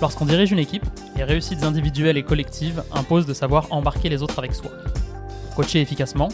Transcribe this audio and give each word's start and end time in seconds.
Lorsqu'on 0.00 0.26
dirige 0.26 0.52
une 0.52 0.58
équipe, 0.58 0.84
les 1.16 1.24
réussites 1.24 1.64
individuelles 1.64 2.18
et 2.18 2.22
collectives 2.22 2.82
imposent 2.92 3.26
de 3.26 3.32
savoir 3.32 3.66
embarquer 3.70 4.08
les 4.08 4.22
autres 4.22 4.38
avec 4.38 4.54
soi. 4.54 4.70
Pour 5.46 5.64
coacher 5.64 5.80
efficacement, 5.80 6.28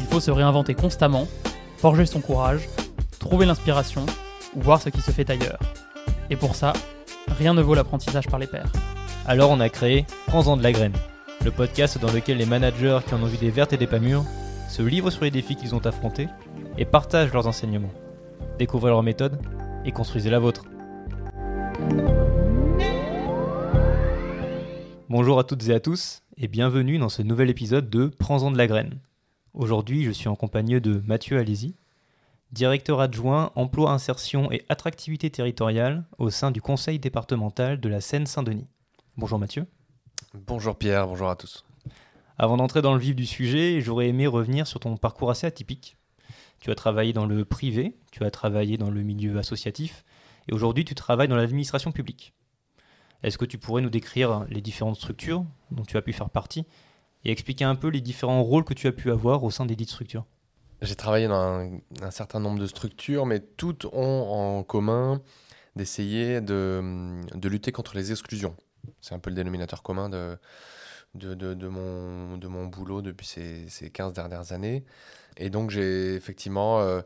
il 0.00 0.06
faut 0.06 0.20
se 0.20 0.30
réinventer 0.30 0.74
constamment, 0.74 1.28
forger 1.76 2.06
son 2.06 2.20
courage, 2.20 2.68
trouver 3.18 3.44
l'inspiration 3.44 4.06
ou 4.56 4.62
voir 4.62 4.80
ce 4.80 4.88
qui 4.88 5.02
se 5.02 5.10
fait 5.10 5.28
ailleurs. 5.28 5.58
Et 6.30 6.36
pour 6.36 6.54
ça, 6.54 6.72
rien 7.28 7.52
ne 7.52 7.60
vaut 7.60 7.74
l'apprentissage 7.74 8.28
par 8.28 8.38
les 8.38 8.46
pairs. 8.46 8.72
Alors 9.26 9.50
on 9.50 9.60
a 9.60 9.68
créé 9.68 10.06
Prends-en 10.26 10.56
de 10.56 10.62
la 10.62 10.72
graine, 10.72 10.96
le 11.44 11.50
podcast 11.50 11.98
dans 12.00 12.10
lequel 12.10 12.38
les 12.38 12.46
managers 12.46 13.00
qui 13.06 13.14
en 13.14 13.22
ont 13.22 13.26
vu 13.26 13.36
des 13.36 13.50
vertes 13.50 13.74
et 13.74 13.76
des 13.76 13.86
pas 13.86 13.98
mûres 13.98 14.24
se 14.68 14.80
livrent 14.80 15.10
sur 15.10 15.24
les 15.24 15.30
défis 15.30 15.56
qu'ils 15.56 15.74
ont 15.74 15.86
affrontés 15.86 16.28
et 16.78 16.86
partagent 16.86 17.32
leurs 17.32 17.46
enseignements. 17.46 17.92
Découvrez 18.58 18.90
leur 18.90 19.02
méthode 19.02 19.38
et 19.84 19.92
construisez 19.92 20.30
la 20.30 20.38
vôtre. 20.38 20.64
Bonjour 25.12 25.38
à 25.38 25.44
toutes 25.44 25.68
et 25.68 25.74
à 25.74 25.78
tous 25.78 26.22
et 26.38 26.48
bienvenue 26.48 26.96
dans 26.96 27.10
ce 27.10 27.20
nouvel 27.20 27.50
épisode 27.50 27.90
de 27.90 28.06
Prends-en 28.06 28.50
de 28.50 28.56
la 28.56 28.66
graine. 28.66 28.98
Aujourd'hui, 29.52 30.04
je 30.04 30.10
suis 30.10 30.28
en 30.28 30.36
compagnie 30.36 30.80
de 30.80 31.02
Mathieu 31.04 31.36
Alési, 31.36 31.76
directeur 32.50 32.98
adjoint 32.98 33.52
emploi, 33.54 33.90
insertion 33.90 34.50
et 34.50 34.64
attractivité 34.70 35.28
territoriale 35.28 36.06
au 36.16 36.30
sein 36.30 36.50
du 36.50 36.62
conseil 36.62 36.98
départemental 36.98 37.78
de 37.78 37.88
la 37.90 38.00
Seine-Saint-Denis. 38.00 38.66
Bonjour 39.18 39.38
Mathieu. 39.38 39.66
Bonjour 40.32 40.74
Pierre, 40.76 41.06
bonjour 41.06 41.28
à 41.28 41.36
tous. 41.36 41.62
Avant 42.38 42.56
d'entrer 42.56 42.80
dans 42.80 42.94
le 42.94 42.98
vif 42.98 43.14
du 43.14 43.26
sujet, 43.26 43.82
j'aurais 43.82 44.08
aimé 44.08 44.26
revenir 44.26 44.66
sur 44.66 44.80
ton 44.80 44.96
parcours 44.96 45.30
assez 45.30 45.46
atypique. 45.46 45.98
Tu 46.58 46.70
as 46.70 46.74
travaillé 46.74 47.12
dans 47.12 47.26
le 47.26 47.44
privé, 47.44 47.98
tu 48.12 48.24
as 48.24 48.30
travaillé 48.30 48.78
dans 48.78 48.88
le 48.88 49.02
milieu 49.02 49.36
associatif, 49.36 50.06
et 50.48 50.54
aujourd'hui 50.54 50.86
tu 50.86 50.94
travailles 50.94 51.28
dans 51.28 51.36
l'administration 51.36 51.92
publique. 51.92 52.32
Est-ce 53.22 53.38
que 53.38 53.44
tu 53.44 53.58
pourrais 53.58 53.82
nous 53.82 53.90
décrire 53.90 54.44
les 54.48 54.60
différentes 54.60 54.96
structures 54.96 55.44
dont 55.70 55.84
tu 55.84 55.96
as 55.96 56.02
pu 56.02 56.12
faire 56.12 56.30
partie 56.30 56.66
et 57.24 57.30
expliquer 57.30 57.64
un 57.64 57.76
peu 57.76 57.88
les 57.88 58.00
différents 58.00 58.42
rôles 58.42 58.64
que 58.64 58.74
tu 58.74 58.88
as 58.88 58.92
pu 58.92 59.10
avoir 59.10 59.44
au 59.44 59.50
sein 59.50 59.64
des 59.64 59.76
dites 59.76 59.90
structures 59.90 60.26
J'ai 60.80 60.96
travaillé 60.96 61.28
dans 61.28 61.70
un, 62.02 62.10
certain 62.10 62.40
nombre 62.40 62.58
de 62.58 62.66
structures, 62.66 63.26
mais 63.26 63.40
toutes 63.40 63.86
ont 63.86 64.32
en 64.32 64.62
commun 64.64 65.22
d'essayer 65.76 66.40
de, 66.40 67.20
de, 67.34 67.48
lutter 67.48 67.72
contre 67.72 67.96
les 67.96 68.10
exclusions. 68.10 68.56
C'est 69.00 69.14
un 69.14 69.18
peu 69.18 69.30
le 69.30 69.36
dénominateur 69.36 69.82
commun 69.82 70.08
de, 70.08 70.36
de, 71.14 71.34
de, 71.34 71.68
mon, 71.68 72.36
mon 72.36 72.66
boulot 72.66 73.02
depuis 73.02 73.26
ces, 73.26 73.68
ces 73.68 73.90
15 73.90 74.12
dernières 74.12 74.52
années. 74.52 74.84
Et 75.36 75.48
donc 75.48 75.70
j'ai 75.70 76.14
effectivement 76.14 76.80
euh, 76.80 77.00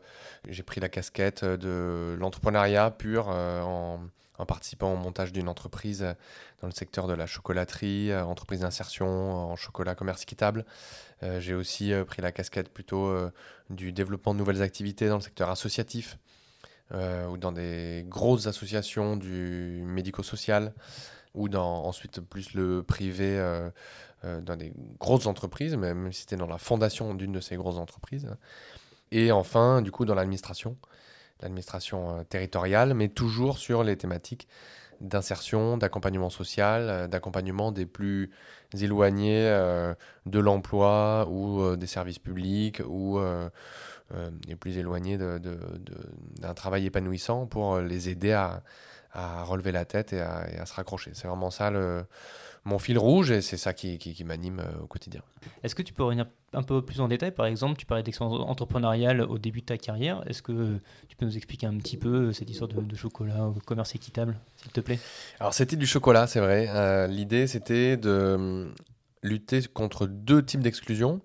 j'ai 0.49 0.63
pris 0.63 0.81
la 0.81 0.89
casquette 0.89 1.45
de 1.45 2.17
l'entrepreneuriat 2.19 2.91
pur 2.91 3.27
euh, 3.29 3.61
en, 3.61 4.01
en, 4.37 4.45
participant 4.45 4.93
au 4.93 4.97
montage 4.97 5.31
d'une 5.31 5.49
entreprise 5.49 6.01
dans 6.61 6.67
le 6.67 6.73
secteur 6.73 7.07
de 7.07 7.13
la 7.13 7.25
chocolaterie, 7.25 8.11
euh, 8.11 8.23
entreprise 8.23 8.61
d'insertion 8.61 9.07
en 9.51 9.55
chocolat 9.55 9.95
commerce 9.95 10.23
équitable. 10.23 10.65
Euh, 11.23 11.39
j'ai 11.39 11.53
aussi 11.53 11.93
euh, 11.93 12.03
pris 12.05 12.21
la 12.21 12.31
casquette 12.31 12.69
plutôt 12.69 13.15
du 13.69 13.91
développement 13.91 14.33
de 14.33 14.39
nouvelles 14.39 14.61
activités 14.61 15.09
dans 15.09 15.15
le 15.15 15.21
secteur 15.21 15.49
associatif 15.49 16.17
ou 16.93 17.35
dans 17.37 17.51
des 17.51 18.05
grosses 18.07 18.47
associations 18.47 19.17
du 19.17 19.81
médico-social 19.83 20.73
ou 21.33 21.49
dans 21.49 21.83
ensuite 21.83 22.21
plus 22.21 22.53
le 22.53 22.81
privé 22.81 23.37
euh, 24.25 24.41
dans 24.41 24.55
des 24.55 24.73
grosses 24.99 25.27
entreprises, 25.27 25.75
même 25.75 26.11
si 26.11 26.21
c'était 26.21 26.37
dans 26.37 26.47
la 26.47 26.57
fondation 26.57 27.13
d'une 27.13 27.31
de 27.31 27.39
ces 27.39 27.55
grosses 27.55 27.77
entreprises. 27.77 28.27
Et 29.11 29.31
enfin, 29.31 29.83
du 29.83 29.91
coup, 29.91 30.05
dans 30.05 30.15
l'administration, 30.15 30.75
l'administration 31.41 32.19
euh, 32.19 32.23
territoriale, 32.23 32.93
mais 32.93 33.09
toujours 33.09 33.57
sur 33.57 33.83
les 33.83 33.97
thématiques 33.97 34.47
d'insertion, 34.99 35.77
d'accompagnement 35.77 36.29
social, 36.29 36.89
euh, 36.89 37.07
d'accompagnement 37.07 37.71
des 37.71 37.85
plus 37.85 38.31
éloignés 38.79 39.47
euh, 39.47 39.93
de 40.25 40.39
l'emploi 40.39 41.27
ou 41.29 41.75
des 41.75 41.87
services 41.87 42.19
publics 42.19 42.81
ou 42.85 43.19
les 44.47 44.55
plus 44.55 44.77
éloignés 44.77 45.17
d'un 45.17 46.53
travail 46.53 46.85
épanouissant 46.85 47.45
pour 47.45 47.79
les 47.79 48.09
aider 48.09 48.33
à, 48.33 48.63
à 49.13 49.43
relever 49.43 49.71
la 49.71 49.85
tête 49.85 50.11
et 50.13 50.21
à, 50.21 50.49
et 50.51 50.57
à 50.57 50.65
se 50.65 50.73
raccrocher. 50.73 51.11
C'est 51.13 51.27
vraiment 51.27 51.49
ça 51.49 51.71
le, 51.71 52.05
mon 52.67 52.79
fil 52.79 52.97
rouge 52.97 53.31
et 53.31 53.41
c'est 53.41 53.57
ça 53.57 53.73
qui, 53.73 53.97
qui, 53.97 54.13
qui 54.13 54.23
m'anime 54.25 54.59
euh, 54.59 54.83
au 54.83 54.87
quotidien. 54.87 55.21
Est-ce 55.63 55.73
que 55.73 55.81
tu 55.81 55.93
peux 55.93 56.03
revenir 56.03 56.25
un 56.53 56.63
peu 56.63 56.81
plus 56.81 56.99
en 56.99 57.07
détail? 57.07 57.31
Par 57.31 57.45
exemple, 57.45 57.77
tu 57.77 57.85
parlais 57.85 58.03
d'expérience 58.03 58.39
entrepreneuriale 58.41 59.21
au 59.21 59.37
début 59.37 59.61
de 59.61 59.65
ta 59.65 59.77
carrière. 59.77 60.21
Est-ce 60.27 60.41
que 60.41 60.77
tu 61.07 61.15
peux 61.15 61.25
nous 61.25 61.37
expliquer 61.37 61.65
un 61.65 61.77
petit 61.77 61.97
peu 61.97 62.33
cette 62.33 62.49
histoire 62.49 62.67
de, 62.67 62.81
de 62.81 62.95
chocolat, 62.95 63.47
au 63.47 63.53
commerce 63.65 63.95
équitable, 63.95 64.37
s'il 64.57 64.71
te 64.71 64.81
plaît? 64.81 64.99
Alors, 65.39 65.53
c'était 65.53 65.77
du 65.77 65.87
chocolat, 65.87 66.27
c'est 66.27 66.41
vrai. 66.41 66.67
Euh, 66.69 67.07
L'idée, 67.07 67.47
c'était 67.47 67.95
de 67.95 68.35
hum, 68.35 68.73
lutter 69.23 69.61
contre 69.73 70.05
deux 70.05 70.43
types 70.43 70.61
d'exclusion. 70.61 71.21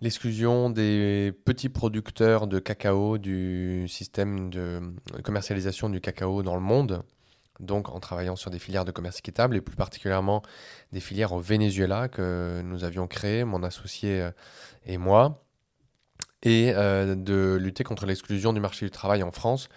L'exclusion 0.00 0.70
des 0.70 1.32
petits 1.44 1.70
producteurs 1.70 2.46
de 2.46 2.58
cacao 2.58 3.18
du 3.18 3.86
système 3.88 4.50
de 4.50 4.80
commercialisation 5.24 5.88
du 5.88 6.00
cacao 6.00 6.42
dans 6.42 6.54
le 6.54 6.60
monde, 6.60 7.02
donc 7.60 7.88
en 7.88 8.00
travaillant 8.00 8.36
sur 8.36 8.50
des 8.50 8.58
filières 8.58 8.84
de 8.84 8.92
commerce 8.92 9.18
équitable 9.18 9.56
et 9.56 9.60
plus 9.60 9.76
particulièrement 9.76 10.42
des 10.92 11.00
filières 11.00 11.32
au 11.32 11.40
Venezuela 11.40 12.08
que 12.08 12.60
nous 12.64 12.84
avions 12.84 13.06
créées, 13.06 13.44
mon 13.44 13.62
associé 13.62 14.22
euh, 14.22 14.30
et 14.84 14.98
moi, 14.98 15.44
et 16.42 16.72
euh, 16.74 17.14
de 17.14 17.58
lutter 17.60 17.84
contre 17.84 18.06
l'exclusion 18.06 18.52
du 18.52 18.60
marché 18.60 18.86
du 18.86 18.90
travail 18.90 19.22
en 19.22 19.32
France, 19.32 19.68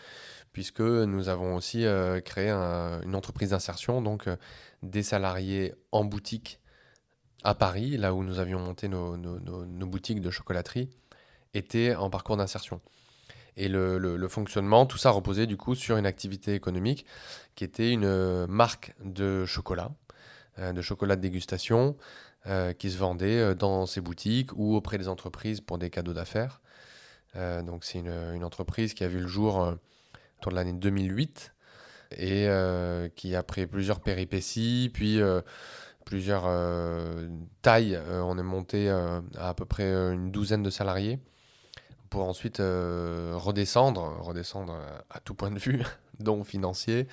puisque 0.53 0.81
nous 0.81 1.29
avons 1.29 1.55
aussi 1.55 1.85
euh, 1.85 2.21
créé 2.21 2.49
un, 2.49 3.01
une 3.01 3.15
entreprise 3.15 3.49
d'insertion, 3.49 4.01
donc 4.01 4.29
des 4.83 5.03
salariés 5.03 5.73
en 5.91 6.03
boutique 6.03 6.59
à 7.43 7.55
Paris, 7.55 7.97
là 7.97 8.13
où 8.13 8.23
nous 8.23 8.37
avions 8.37 8.59
monté 8.59 8.87
nos 8.87 9.87
boutiques 9.87 10.21
de 10.21 10.29
chocolaterie, 10.29 10.89
étaient 11.53 11.95
en 11.95 12.09
parcours 12.09 12.37
d'insertion. 12.37 12.81
Et 13.57 13.67
le, 13.67 14.27
fonctionnement, 14.27 14.85
tout 14.85 14.97
ça 14.97 15.11
reposait 15.11 15.47
du 15.47 15.57
coup 15.57 15.75
sur 15.75 15.97
une 15.97 16.05
activité 16.05 16.53
économique 16.53 17.05
qui 17.55 17.63
était 17.63 17.91
une 17.91 18.05
euh, 18.05 18.47
marque 18.47 18.95
de 19.03 19.45
chocolat, 19.45 19.91
euh, 20.59 20.71
de 20.71 20.81
chocolat 20.81 21.15
de 21.15 21.21
dégustation, 21.21 21.97
euh, 22.47 22.73
qui 22.73 22.89
se 22.89 22.97
vendait 22.97 23.53
dans 23.55 23.85
ses 23.85 24.01
boutiques 24.01 24.51
ou 24.55 24.75
auprès 24.75 24.97
des 24.97 25.07
entreprises 25.07 25.61
pour 25.61 25.77
des 25.77 25.89
cadeaux 25.89 26.13
d'affaires. 26.13 26.61
Donc 27.33 27.85
c'est 27.85 27.99
une, 27.99 28.09
une, 28.09 28.43
entreprise 28.43 28.93
qui 28.93 29.05
a 29.05 29.07
vu 29.07 29.21
le 29.21 29.27
jour 29.27 29.55
autour 30.39 30.51
de 30.51 30.57
l'année 30.57 30.73
2008 30.73 31.53
et 32.17 32.49
qui 33.15 33.35
a 33.35 33.43
pris 33.43 33.67
plusieurs 33.67 34.01
péripéties, 34.01 34.91
puis 34.93 35.21
plusieurs 36.03 36.43
tailles. 37.61 37.97
on 38.09 38.37
est 38.37 38.43
monté 38.43 38.89
à 38.89 39.21
à 39.37 39.53
peu 39.53 39.63
près 39.63 39.89
une 40.11 40.29
douzaine 40.29 40.61
de 40.61 40.69
salariés 40.69 41.19
pour 42.11 42.27
ensuite 42.27 42.59
euh, 42.59 43.31
redescendre, 43.35 44.17
redescendre 44.19 44.77
à 45.09 45.21
tout 45.21 45.33
point 45.33 45.49
de 45.49 45.57
vue, 45.57 45.81
dont 46.19 46.43
financier, 46.43 47.07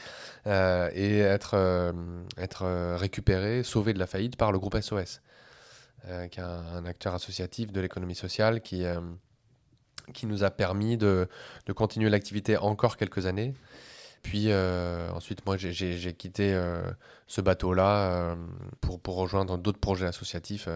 euh, 0.47 0.91
et 0.93 1.21
être, 1.21 1.55
euh, 1.55 1.93
être 2.37 2.97
récupéré, 2.97 3.63
sauvé 3.63 3.95
de 3.95 4.01
la 4.01 4.09
faillite 4.09 4.37
par 4.37 4.53
le 4.53 4.59
groupe 4.59 4.79
SOS, 4.79 5.23
qui 6.31 6.41
est 6.41 6.43
un, 6.43 6.85
acteur 6.85 7.15
associatif 7.15 7.73
de 7.73 7.81
l'économie 7.81 8.17
sociale 8.17 8.61
qui, 8.61 8.85
qui 10.15 10.27
nous 10.27 10.43
a 10.43 10.51
permis 10.51 10.97
de, 10.97 11.29
de 11.67 11.73
continuer 11.73 12.11
l'activité 12.11 12.57
encore 12.57 12.97
quelques 12.97 13.27
années. 13.27 13.55
Puis 14.23 14.53
ensuite, 14.53 15.45
moi, 15.45 15.57
j'ai 15.57 16.13
quitté 16.15 16.59
ce 17.27 17.41
bateau-là 17.41 18.37
pour, 18.81 19.01
pour 19.01 19.17
rejoindre 19.17 19.59
d'autres 19.59 19.81
projets 19.81 20.07
associatifs 20.07 20.69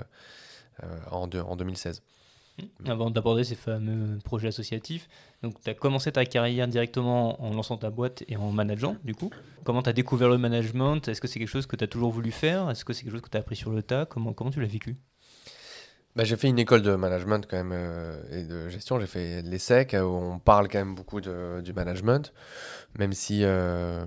en, 1.10 1.30
en 1.30 1.56
2016. 1.56 2.02
Avant 2.86 3.10
d'aborder 3.10 3.44
ces 3.44 3.54
fameux 3.54 4.18
projets 4.24 4.48
associatifs, 4.48 5.08
donc 5.42 5.60
tu 5.60 5.70
as 5.70 5.74
commencé 5.74 6.12
ta 6.12 6.24
carrière 6.24 6.68
directement 6.68 7.42
en 7.42 7.54
lançant 7.54 7.76
ta 7.76 7.90
boîte 7.90 8.24
et 8.28 8.36
en 8.36 8.50
manageant, 8.50 8.96
du 9.04 9.14
coup. 9.14 9.30
Comment 9.64 9.82
tu 9.82 9.90
as 9.90 9.92
découvert 9.92 10.28
le 10.28 10.38
management? 10.38 11.06
Est-ce 11.08 11.20
que 11.20 11.28
c'est 11.28 11.38
quelque 11.38 11.48
chose 11.48 11.66
que 11.66 11.76
tu 11.76 11.84
as 11.84 11.88
toujours 11.88 12.10
voulu 12.10 12.30
faire? 12.30 12.70
Est-ce 12.70 12.84
que 12.84 12.92
c'est 12.92 13.04
quelque 13.04 13.12
chose 13.12 13.22
que 13.22 13.30
tu 13.30 13.36
as 13.36 13.40
appris 13.40 13.56
sur 13.56 13.70
le 13.70 13.82
tas? 13.82 14.06
Comment, 14.06 14.32
comment 14.32 14.50
tu 14.50 14.60
l'as 14.60 14.66
vécu? 14.66 14.96
Bah, 16.14 16.24
j'ai 16.24 16.36
fait 16.36 16.48
une 16.48 16.58
école 16.58 16.82
de 16.82 16.94
management 16.94 17.46
quand 17.48 17.56
même 17.56 17.72
euh, 17.72 18.22
et 18.30 18.44
de 18.44 18.68
gestion. 18.68 19.00
J'ai 19.00 19.06
fait 19.06 19.42
l'ESSEC 19.42 19.94
où 19.94 20.04
on 20.04 20.38
parle 20.38 20.68
quand 20.68 20.78
même 20.78 20.94
beaucoup 20.94 21.22
de, 21.22 21.62
du 21.62 21.72
management, 21.72 22.34
même 22.98 23.14
si 23.14 23.44
euh, 23.44 24.04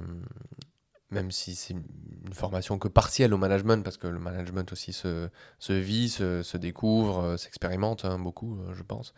même 1.12 1.32
si 1.32 1.56
c'est 1.56 1.74
une 1.74 2.34
formation 2.34 2.78
que 2.80 2.88
partielle 2.88 3.34
au 3.34 3.38
management, 3.38 3.84
parce 3.84 3.98
que 3.98 4.08
le 4.08 4.20
management 4.20 4.72
aussi 4.72 4.94
se, 4.94 5.30
se 5.60 5.74
vit, 5.74 6.10
se, 6.10 6.42
se 6.42 6.58
découvre, 6.58 7.20
euh, 7.20 7.38
s'expérimente 7.38 8.06
hein, 8.06 8.18
beaucoup, 8.20 8.60
euh, 8.60 8.74
je 8.74 8.84
pense. 8.84 9.14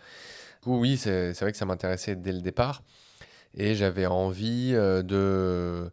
Du 0.62 0.66
coup, 0.66 0.80
oui, 0.80 0.98
c'est 0.98 1.34
vrai 1.40 1.52
que 1.52 1.58
ça 1.58 1.66
m'intéressait 1.66 2.16
dès 2.16 2.34
le 2.34 2.42
départ. 2.42 2.84
Et 3.54 3.76
j'avais 3.76 4.06
envie 4.06 4.72
euh, 4.74 5.02
de... 5.02 5.92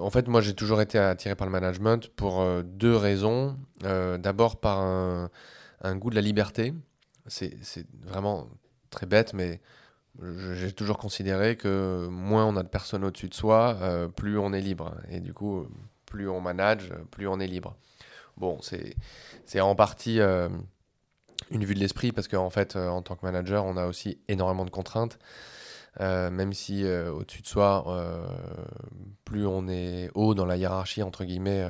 En 0.00 0.10
fait, 0.10 0.26
moi, 0.26 0.40
j'ai 0.40 0.54
toujours 0.54 0.80
été 0.80 0.98
attiré 0.98 1.34
par 1.34 1.46
le 1.46 1.52
management 1.52 2.08
pour 2.14 2.46
deux 2.62 2.96
raisons. 2.96 3.58
D'abord, 3.82 4.58
par 4.58 4.78
un, 4.78 5.28
goût 5.96 6.08
de 6.08 6.14
la 6.14 6.22
liberté. 6.22 6.72
C'est 7.26 7.58
vraiment 8.06 8.48
très 8.88 9.04
bête, 9.04 9.34
mais 9.34 9.60
j'ai 10.54 10.72
toujours 10.72 10.98
considéré 10.98 11.56
que 11.56 12.08
moins 12.10 12.46
on 12.46 12.56
a 12.56 12.62
de 12.62 12.68
personnes 12.68 13.04
au-dessus 13.04 13.28
de 13.28 13.34
soi, 13.34 13.76
euh, 13.82 14.08
plus 14.08 14.38
on 14.38 14.52
est 14.52 14.60
libre. 14.60 14.94
Et 15.10 15.20
du 15.20 15.34
coup, 15.34 15.66
plus 16.06 16.28
on 16.28 16.40
manage, 16.40 16.92
plus 17.10 17.28
on 17.28 17.38
est 17.40 17.46
libre. 17.46 17.76
Bon, 18.36 18.58
c'est 18.60 19.60
en 19.60 19.74
partie 19.74 20.20
une 20.20 21.64
vue 21.64 21.74
de 21.74 21.80
l'esprit 21.80 22.12
parce 22.12 22.28
qu'en 22.28 22.50
fait, 22.50 22.76
en 22.76 23.00
tant 23.02 23.16
que 23.16 23.24
manager, 23.24 23.64
on 23.64 23.76
a 23.76 23.86
aussi 23.86 24.18
énormément 24.28 24.66
de 24.66 24.70
contraintes. 24.70 25.18
même 25.98 26.52
si 26.52 26.84
au-dessus 26.84 27.40
de 27.40 27.46
soi, 27.46 27.84
plus 29.24 29.46
on 29.46 29.68
est 29.68 30.10
haut 30.14 30.34
dans 30.34 30.44
la 30.44 30.58
hiérarchie, 30.58 31.02
entre 31.02 31.24
guillemets, 31.24 31.66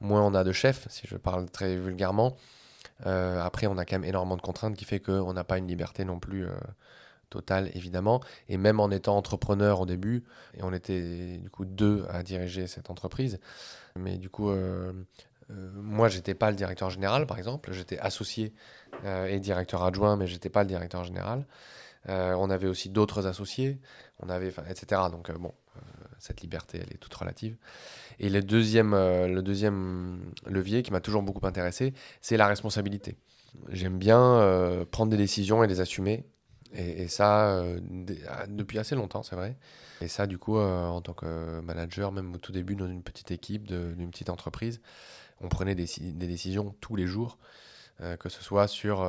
moins 0.00 0.22
on 0.22 0.34
a 0.34 0.44
de 0.44 0.52
chefs, 0.52 0.86
si 0.90 1.06
je 1.06 1.16
parle 1.16 1.48
très 1.50 1.76
vulgairement. 1.76 2.36
après, 3.06 3.66
on 3.66 3.78
a 3.78 3.86
quand 3.86 3.96
même 3.96 4.04
énormément 4.04 4.36
de 4.36 4.42
contraintes 4.42 4.76
qui 4.76 4.84
fait 4.84 5.00
qu'on 5.00 5.32
n'a 5.32 5.44
pas 5.44 5.56
une 5.56 5.66
liberté 5.66 6.04
non 6.04 6.18
plus 6.18 6.46
total 7.34 7.70
évidemment. 7.74 8.20
Et 8.48 8.56
même 8.56 8.78
en 8.80 8.90
étant 8.90 9.16
entrepreneur 9.16 9.80
au 9.80 9.86
début, 9.86 10.22
et 10.56 10.62
on 10.62 10.72
était 10.72 11.38
du 11.38 11.50
coup 11.50 11.64
deux 11.64 12.06
à 12.08 12.22
diriger 12.22 12.66
cette 12.68 12.90
entreprise, 12.90 13.40
mais 13.96 14.16
du 14.18 14.30
coup, 14.30 14.50
euh, 14.50 14.92
euh, 15.50 15.70
moi 15.74 16.08
j'étais 16.08 16.34
pas 16.34 16.50
le 16.50 16.56
directeur 16.56 16.90
général 16.90 17.26
par 17.26 17.38
exemple, 17.38 17.72
j'étais 17.72 17.98
associé 17.98 18.52
euh, 19.04 19.26
et 19.26 19.40
directeur 19.40 19.82
adjoint, 19.82 20.16
mais 20.16 20.28
j'étais 20.28 20.48
pas 20.48 20.62
le 20.62 20.68
directeur 20.68 21.02
général. 21.04 21.44
on 22.06 22.50
avait 22.50 22.68
aussi 22.68 22.88
d'autres 22.88 23.26
associés, 23.26 23.78
on 24.20 24.28
avait, 24.28 24.52
etc. 24.70 25.02
Donc 25.10 25.32
bon, 25.32 25.52
cette 26.18 26.40
liberté, 26.42 26.78
elle 26.82 26.92
est 26.94 26.98
toute 26.98 27.14
relative. 27.14 27.56
Et 28.20 28.30
le 28.30 28.42
deuxième, 28.42 28.92
le 29.38 29.40
deuxième 29.40 30.32
levier 30.46 30.82
qui 30.82 30.92
m'a 30.92 31.00
toujours 31.00 31.22
beaucoup 31.22 31.46
intéressé, 31.46 31.94
c'est 32.20 32.36
la 32.36 32.46
responsabilité. 32.46 33.16
J'aime 33.70 33.98
bien 33.98 34.22
prendre 34.90 35.10
des 35.10 35.16
décisions 35.16 35.64
et 35.64 35.66
les 35.66 35.80
assumer 35.80 36.24
et, 36.74 37.08
ça, 37.08 37.58
euh, 37.58 37.78
ah, 38.28 38.46
depuis 38.48 38.78
assez 38.78 38.96
longtemps, 38.96 39.22
c'est 39.22 39.36
vrai. 39.36 39.56
Et 40.00 40.08
ça, 40.08 40.26
du 40.26 40.38
coup, 40.38 40.58
euh, 40.58 40.86
en 40.86 41.00
tant 41.00 41.12
que 41.12 41.60
manager, 41.60 42.10
même 42.10 42.34
au 42.34 42.38
tout 42.38 42.52
début, 42.52 42.74
dans 42.74 42.88
une 42.88 43.02
petite 43.02 43.30
équipe, 43.30 43.66
d'une 43.66 44.10
petite 44.10 44.28
entreprise, 44.28 44.80
on 45.40 45.48
prenait 45.48 45.76
des, 45.76 45.86
décisions 46.12 46.74
tous 46.80 46.96
les 46.96 47.06
jours, 47.06 47.38
euh, 48.00 48.16
que 48.16 48.28
ce 48.28 48.42
soit 48.42 48.66
sur 48.66 49.08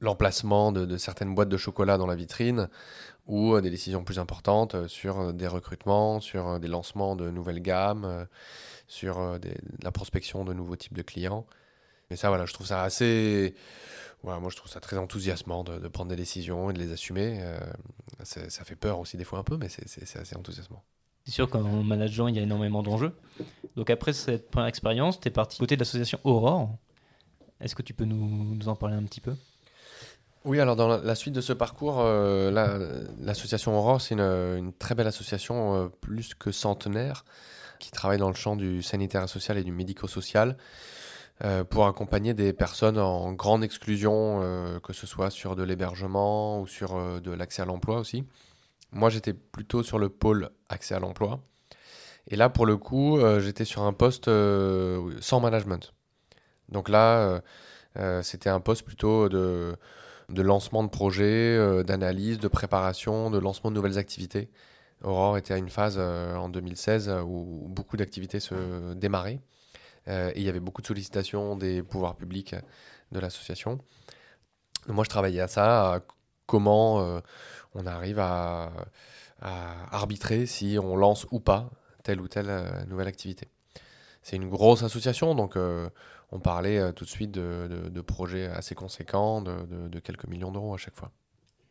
l'emplacement 0.00 0.72
de, 0.72 0.96
certaines 0.96 1.34
boîtes 1.34 1.50
de 1.50 1.58
chocolat 1.58 1.98
dans 1.98 2.06
la 2.06 2.16
vitrine 2.16 2.70
ou 3.26 3.60
des 3.60 3.70
décisions 3.70 4.02
plus 4.02 4.18
importantes 4.18 4.88
sur 4.88 5.34
des 5.34 5.46
recrutements, 5.46 6.20
sur 6.20 6.58
des 6.58 6.68
lancements 6.68 7.14
de 7.14 7.30
nouvelles 7.30 7.60
gammes, 7.60 8.26
sur 8.86 9.38
la 9.82 9.92
prospection 9.92 10.44
de 10.44 10.54
nouveaux 10.54 10.76
types 10.76 10.94
de 10.94 11.02
clients. 11.02 11.46
Et 12.10 12.16
ça, 12.16 12.28
voilà, 12.28 12.46
je 12.46 12.54
trouve 12.54 12.66
ça 12.66 12.82
assez 12.82 13.54
moi, 14.24 14.48
je 14.50 14.56
trouve 14.56 14.70
ça 14.70 14.80
très 14.80 14.96
enthousiasmant 14.96 15.64
de, 15.64 15.88
prendre 15.88 16.10
des 16.10 16.16
décisions 16.16 16.70
et 16.70 16.72
de 16.72 16.78
les 16.78 16.92
assumer. 16.92 17.38
Euh, 17.40 17.58
ça 18.24 18.64
fait 18.64 18.76
peur 18.76 18.98
aussi 18.98 19.16
des 19.16 19.24
fois 19.24 19.38
un 19.38 19.44
peu, 19.44 19.56
mais 19.56 19.68
c'est 19.68 20.18
assez 20.18 20.36
enthousiasmant. 20.36 20.82
C'est 21.24 21.32
sûr 21.32 21.48
qu'en 21.48 21.62
manageant, 21.82 22.28
il 22.28 22.36
y 22.36 22.38
a 22.38 22.42
énormément 22.42 22.82
d'enjeux. 22.82 23.14
Donc 23.76 23.90
après 23.90 24.12
cette 24.12 24.50
première 24.50 24.68
expérience, 24.68 25.20
tu 25.20 25.28
es 25.28 25.30
parti 25.30 25.58
côté 25.58 25.76
de 25.76 25.80
l'association 25.80 26.18
Aurore. 26.24 26.76
Est-ce 27.60 27.74
que 27.74 27.82
tu 27.82 27.92
peux 27.92 28.04
nous, 28.04 28.54
nous, 28.54 28.68
en 28.68 28.74
parler 28.74 28.96
un 28.96 29.02
petit 29.02 29.20
peu? 29.20 29.34
Oui, 30.46 30.58
alors 30.58 30.76
dans 30.76 30.88
la, 30.88 31.14
suite 31.14 31.34
de 31.34 31.42
ce 31.42 31.52
parcours, 31.52 32.00
euh, 32.00 32.50
l'association 33.20 33.76
Aurore, 33.78 34.00
c'est 34.00 34.14
une, 34.14 34.20
une, 34.20 34.72
très 34.72 34.94
belle 34.94 35.06
association 35.06 35.74
euh, 35.74 35.88
plus 36.00 36.32
que 36.34 36.50
centenaire 36.50 37.24
qui 37.78 37.90
travaille 37.90 38.18
dans 38.18 38.28
le 38.28 38.34
champ 38.34 38.56
du 38.56 38.82
sanitaire 38.82 39.28
social 39.28 39.58
et 39.58 39.64
du 39.64 39.72
médico-social. 39.72 40.56
Euh, 41.42 41.64
pour 41.64 41.86
accompagner 41.86 42.34
des 42.34 42.52
personnes 42.52 42.98
en 42.98 43.32
grande 43.32 43.64
exclusion, 43.64 44.40
euh, 44.42 44.78
que 44.80 44.92
ce 44.92 45.06
soit 45.06 45.30
sur 45.30 45.56
de 45.56 45.62
l'hébergement 45.62 46.60
ou 46.60 46.66
sur 46.66 46.96
euh, 46.96 47.18
de 47.18 47.30
l'accès 47.30 47.62
à 47.62 47.64
l'emploi 47.64 47.98
aussi. 47.98 48.26
Moi, 48.92 49.08
j'étais 49.08 49.32
plutôt 49.32 49.82
sur 49.82 49.98
le 49.98 50.10
pôle 50.10 50.50
accès 50.68 50.94
à 50.94 50.98
l'emploi. 51.00 51.40
Et 52.28 52.36
là, 52.36 52.50
pour 52.50 52.66
le 52.66 52.76
coup, 52.76 53.18
j'étais 53.40 53.64
sur 53.64 53.82
un 53.82 53.92
poste 53.92 54.26
sans 55.20 55.40
management. 55.40 55.94
Donc 56.68 56.88
là, 56.88 57.40
c'était 58.22 58.50
un 58.50 58.60
poste 58.60 58.84
plutôt 58.84 59.28
de, 59.28 59.76
de 60.28 60.42
lancement 60.42 60.84
de 60.84 60.88
projet, 60.88 61.84
d'analyse, 61.84 62.38
de 62.38 62.48
préparation, 62.48 63.30
de 63.30 63.38
lancement 63.38 63.70
de 63.70 63.76
nouvelles 63.76 63.98
activités. 63.98 64.50
Aurore 65.02 65.38
était 65.38 65.54
à 65.54 65.56
une 65.56 65.70
phase 65.70 65.98
en 65.98 66.48
2016 66.48 67.10
où 67.24 67.66
beaucoup 67.68 67.96
d'activités 67.96 68.40
se 68.40 68.92
démarraient. 68.94 69.40
Euh, 70.08 70.30
et 70.34 70.40
il 70.40 70.42
y 70.42 70.48
avait 70.48 70.60
beaucoup 70.60 70.82
de 70.82 70.86
sollicitations 70.86 71.56
des 71.56 71.82
pouvoirs 71.82 72.16
publics 72.16 72.54
de 73.12 73.20
l'association. 73.20 73.78
Moi, 74.88 75.04
je 75.04 75.10
travaillais 75.10 75.40
à 75.40 75.48
ça, 75.48 75.94
à 75.94 76.00
comment 76.46 77.00
euh, 77.00 77.20
on 77.74 77.86
arrive 77.86 78.18
à, 78.18 78.72
arbitrer 79.42 80.44
si 80.44 80.76
on 80.78 80.96
lance 80.96 81.26
ou 81.30 81.40
pas 81.40 81.70
telle 82.02 82.20
ou 82.20 82.28
telle 82.28 82.50
euh, 82.50 82.84
nouvelle 82.86 83.08
activité. 83.08 83.48
C'est 84.22 84.36
une 84.36 84.50
grosse 84.50 84.82
association, 84.82 85.34
donc 85.34 85.56
on 85.56 86.40
parlait 86.40 86.92
tout 86.92 87.06
de 87.06 87.08
suite 87.08 87.30
de, 87.30 88.00
projets 88.02 88.48
assez 88.48 88.74
conséquents, 88.74 89.40
de 89.40 89.98
quelques 89.98 90.26
millions 90.26 90.52
d'euros 90.52 90.74
à 90.74 90.76
chaque 90.76 90.94
fois. 90.94 91.10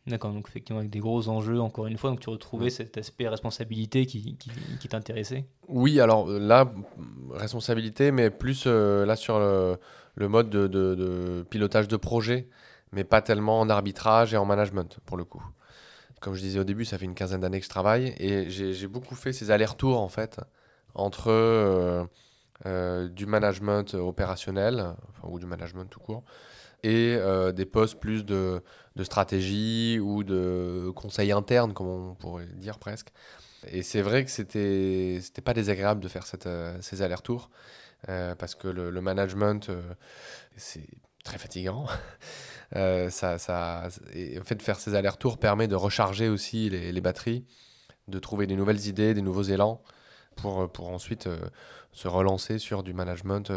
D'accord, 0.06 0.32
donc 0.32 0.48
effectivement 0.48 0.78
avec 0.80 0.90
des 0.90 0.98
gros 0.98 1.28
enjeux, 1.28 1.60
encore 1.60 1.86
une 1.86 1.98
fois, 1.98 2.10
donc 2.10 2.20
tu 2.20 2.30
retrouvais 2.30 2.70
cet 2.70 2.96
aspect 2.96 3.28
responsabilité 3.28 4.06
qui, 4.06 4.36
qui, 4.36 4.88
t'intéressait? 4.88 5.44
Oui, 5.68 6.00
alors 6.00 6.30
euh, 6.30 6.38
là, 6.38 6.72
responsabilité, 7.32 8.10
mais 8.10 8.30
plus 8.30 8.64
euh, 8.66 9.04
là 9.04 9.14
sur 9.14 9.38
le, 9.38 9.78
mode 10.28 10.48
de, 10.48 10.66
de, 10.66 11.44
pilotage 11.50 11.86
de 11.86 11.96
projet, 11.96 12.48
mais 12.92 13.04
pas 13.04 13.20
tellement 13.20 13.60
en 13.60 13.68
arbitrage 13.68 14.32
et 14.32 14.38
en 14.38 14.46
management 14.46 14.98
pour 15.04 15.18
le 15.18 15.24
coup. 15.24 15.44
Comme 16.20 16.34
je 16.34 16.40
disais 16.40 16.58
au 16.58 16.64
début, 16.64 16.86
ça 16.86 16.96
fait 16.96 17.04
une 17.04 17.14
quinzaine 17.14 17.40
d'années 17.40 17.60
que 17.60 17.66
je 17.66 17.70
travaille 17.70 18.14
et 18.18 18.48
j'ai 18.48 18.86
beaucoup 18.86 19.14
fait 19.14 19.32
ces 19.32 19.50
allers-retours 19.50 19.98
en 19.98 20.08
fait 20.08 20.40
entre 20.94 21.30
euh, 22.66 23.08
du 23.08 23.24
management 23.24 23.94
opérationnel, 23.94 24.94
ou 25.22 25.38
du 25.38 25.46
management 25.46 25.86
tout 25.86 26.00
court, 26.00 26.24
et 26.82 27.18
des 27.54 27.66
postes 27.66 27.98
plus 28.00 28.24
de 28.24 28.62
stratégie 29.02 29.98
ou 30.00 30.24
de 30.24 30.90
conseil 30.94 31.32
interne, 31.32 31.72
comme 31.72 31.86
on 31.88 32.14
pourrait 32.14 32.46
dire 32.46 32.78
presque. 32.78 33.08
Et 33.68 33.82
c'est 33.82 34.02
vrai 34.02 34.24
que 34.24 34.30
c'était 34.30 35.18
c'était 35.22 35.42
pas 35.42 35.52
désagréable 35.52 36.00
de 36.00 36.08
faire 36.08 36.24
euh, 36.46 36.78
ces 36.80 37.02
allers-retours 37.02 37.50
euh, 38.08 38.34
parce 38.34 38.54
que 38.54 38.68
le, 38.68 39.00
management 39.00 39.68
euh, 39.68 39.82
c'est 40.56 40.86
très 41.24 41.38
fatigant. 41.38 41.86
ça, 42.72 43.38
ça, 43.38 43.88
et 44.14 44.38
en 44.38 44.44
fait, 44.44 44.62
faire 44.62 44.78
ces 44.78 44.94
allers-retours 44.94 45.38
permet 45.38 45.68
de 45.68 45.74
recharger 45.74 46.28
aussi 46.28 46.70
les, 46.70 46.92
les, 46.92 47.00
batteries, 47.00 47.44
de 48.08 48.18
trouver 48.18 48.46
des 48.46 48.56
nouvelles 48.56 48.86
idées, 48.86 49.12
des 49.12 49.22
nouveaux 49.22 49.42
élans 49.42 49.82
pour, 50.36 50.70
pour 50.70 50.88
ensuite 50.88 51.28
se 51.92 52.08
relancer 52.08 52.58
sur 52.58 52.82
du 52.82 52.94
management 52.94 53.52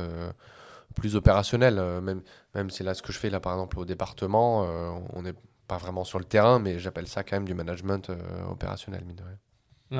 plus 0.93 1.15
opérationnel. 1.15 1.77
Euh, 1.77 2.01
même, 2.01 2.21
même 2.55 2.69
si 2.69 2.83
là, 2.83 2.93
ce 2.93 3.01
que 3.01 3.11
je 3.11 3.19
fais 3.19 3.29
là, 3.29 3.39
par 3.39 3.53
exemple, 3.53 3.79
au 3.79 3.85
département, 3.85 4.63
euh, 4.63 4.91
on 5.13 5.21
n'est 5.21 5.33
pas 5.67 5.77
vraiment 5.77 6.03
sur 6.03 6.19
le 6.19 6.25
terrain, 6.25 6.59
mais 6.59 6.79
j'appelle 6.79 7.07
ça 7.07 7.23
quand 7.23 7.35
même 7.35 7.45
du 7.45 7.53
management 7.53 8.09
euh, 8.09 8.15
opérationnel, 8.49 9.03
mine 9.05 9.21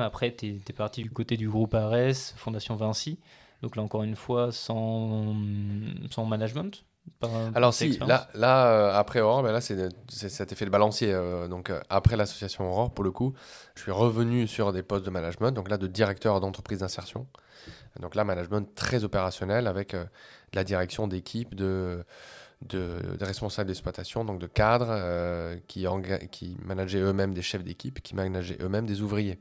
Après, 0.00 0.34
tu 0.34 0.60
es, 0.66 0.72
parti 0.72 1.02
du 1.02 1.10
côté 1.10 1.36
du 1.36 1.48
groupe 1.48 1.74
ARS, 1.74 2.14
Fondation 2.36 2.76
Vinci. 2.76 3.18
Donc 3.62 3.76
là, 3.76 3.82
encore 3.82 4.02
une 4.02 4.16
fois, 4.16 4.52
sans, 4.52 5.34
sans 6.10 6.24
management 6.24 6.84
alors 7.54 7.74
si, 7.74 7.98
là, 7.98 8.28
là 8.34 8.96
après 8.96 9.20
Aurore, 9.20 9.42
ben 9.42 9.52
là, 9.52 9.60
c'est, 9.60 9.90
cet 10.08 10.52
effet 10.52 10.64
de 10.64 10.70
balancier. 10.70 11.12
donc 11.50 11.70
après 11.90 12.16
l'association 12.16 12.66
Aurore, 12.66 12.94
pour 12.94 13.04
le 13.04 13.10
coup, 13.10 13.34
je 13.74 13.82
suis 13.82 13.90
revenu 13.92 14.46
sur 14.46 14.72
des 14.72 14.82
postes 14.82 15.04
de 15.04 15.10
management, 15.10 15.52
donc 15.52 15.68
là 15.68 15.76
de 15.76 15.86
directeur 15.86 16.40
d'entreprise 16.40 16.78
d'insertion. 16.78 17.26
Donc 18.00 18.14
là, 18.14 18.24
management 18.24 18.74
très 18.74 19.04
opérationnel 19.04 19.66
avec 19.66 19.94
la 20.54 20.64
direction 20.64 21.06
d'équipe, 21.06 21.54
de, 21.54 22.04
de, 22.62 23.16
responsables 23.20 23.68
d'exploitation, 23.68 24.24
donc 24.24 24.38
de 24.38 24.46
cadres 24.46 24.88
euh, 24.90 25.56
qui, 25.68 25.86
qui 26.30 26.56
manageaient 26.64 27.00
eux-mêmes 27.00 27.34
des 27.34 27.42
chefs 27.42 27.64
d'équipe, 27.64 28.00
qui 28.02 28.14
manageaient 28.14 28.58
eux-mêmes 28.60 28.86
des 28.86 29.02
ouvriers. 29.02 29.38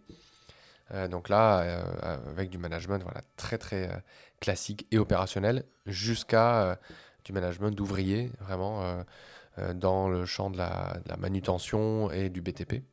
Euh, 0.91 1.08
donc 1.08 1.29
là, 1.29 1.62
euh, 1.62 2.17
avec 2.29 2.50
du 2.50 2.58
management 2.58 3.01
voilà, 3.03 3.22
très 3.38 3.58
très 3.58 4.03
classique 4.39 4.88
et 4.91 4.98
opérationnel, 4.98 5.63
jusqu'à 5.86 6.77
du 7.24 7.32
management 7.32 7.72
d'ouvriers, 7.72 8.29
vraiment 8.41 9.05
dans 9.75 10.10
le 10.10 10.25
champ 10.25 10.50
de 10.50 10.58
la, 10.58 10.98
de 11.05 11.10
la, 11.10 11.15
manutention 11.15 12.12
et 12.12 12.29
du 12.29 12.41
BTP. 12.41 12.84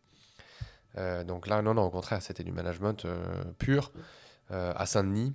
donc 1.27 1.49
là, 1.49 1.63
non, 1.63 1.75
non, 1.75 1.83
au 1.83 1.91
contraire, 1.91 2.23
c'était 2.23 2.45
du 2.45 2.53
management 2.53 3.05
pur 3.59 3.91
à 4.51 4.87
Saint-Denis 4.87 5.35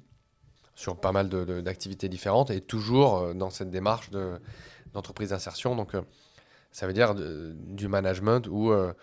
sur 0.75 0.97
pas 0.97 1.11
mal 1.13 1.29
d'activités 1.29 2.09
différentes 2.09 2.51
et 2.51 2.61
toujours 2.61 3.17
euh, 3.17 3.33
dans 3.33 3.49
cette 3.49 3.71
démarche 3.71 4.09
d'entreprise 4.93 5.29
d'insertion. 5.29 5.75
Donc, 5.75 5.95
euh, 5.95 6.01
ça 6.71 6.85
veut 6.85 6.93
dire 6.93 7.15
du 7.15 7.87
management 7.87 8.47
où 8.49 8.71
euh, 8.71 8.93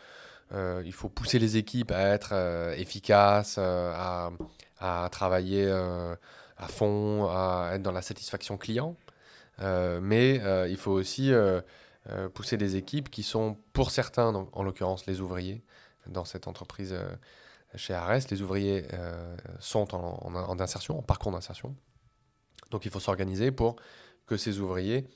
il 0.85 0.93
faut 0.93 1.09
pousser 1.09 1.39
les 1.39 1.57
équipes 1.57 1.91
à 1.91 2.09
être 2.11 2.35
efficaces, 2.77 3.57
à, 3.57 4.31
à, 4.79 5.09
travailler 5.11 5.71
à 5.71 6.69
fond, 6.69 7.29
à 7.31 7.71
être 7.73 7.83
dans 7.83 7.93
la 7.93 8.03
satisfaction 8.03 8.59
client. 8.59 8.95
mais 9.59 10.43
il 10.69 10.77
faut 10.77 10.91
aussi 10.91 11.33
pousser 12.35 12.59
des 12.59 12.77
équipes 12.77 13.09
qui 13.09 13.23
sont, 13.23 13.57
pour 13.73 13.91
certains, 13.91 14.35
en 14.35 14.63
l'occurrence 14.63 15.07
les 15.07 15.23
ouvriers, 15.23 15.63
dans 16.07 16.27
cette 16.27 16.47
entreprise 16.47 16.95
chez 17.77 17.95
Ares, 17.95 18.21
les 18.31 18.43
ouvriers 18.43 18.87
sont 19.61 19.95
en, 19.95 20.61
insertion, 20.61 20.99
en 20.99 21.03
parcours 21.03 21.33
d'insertion. 21.33 21.75
Donc 22.71 22.85
il 22.85 22.91
faut 22.91 23.01
s'organiser 23.01 23.51
pour 23.53 23.77
que 24.27 24.37
ces 24.37 24.59
ouvriers 24.59 25.07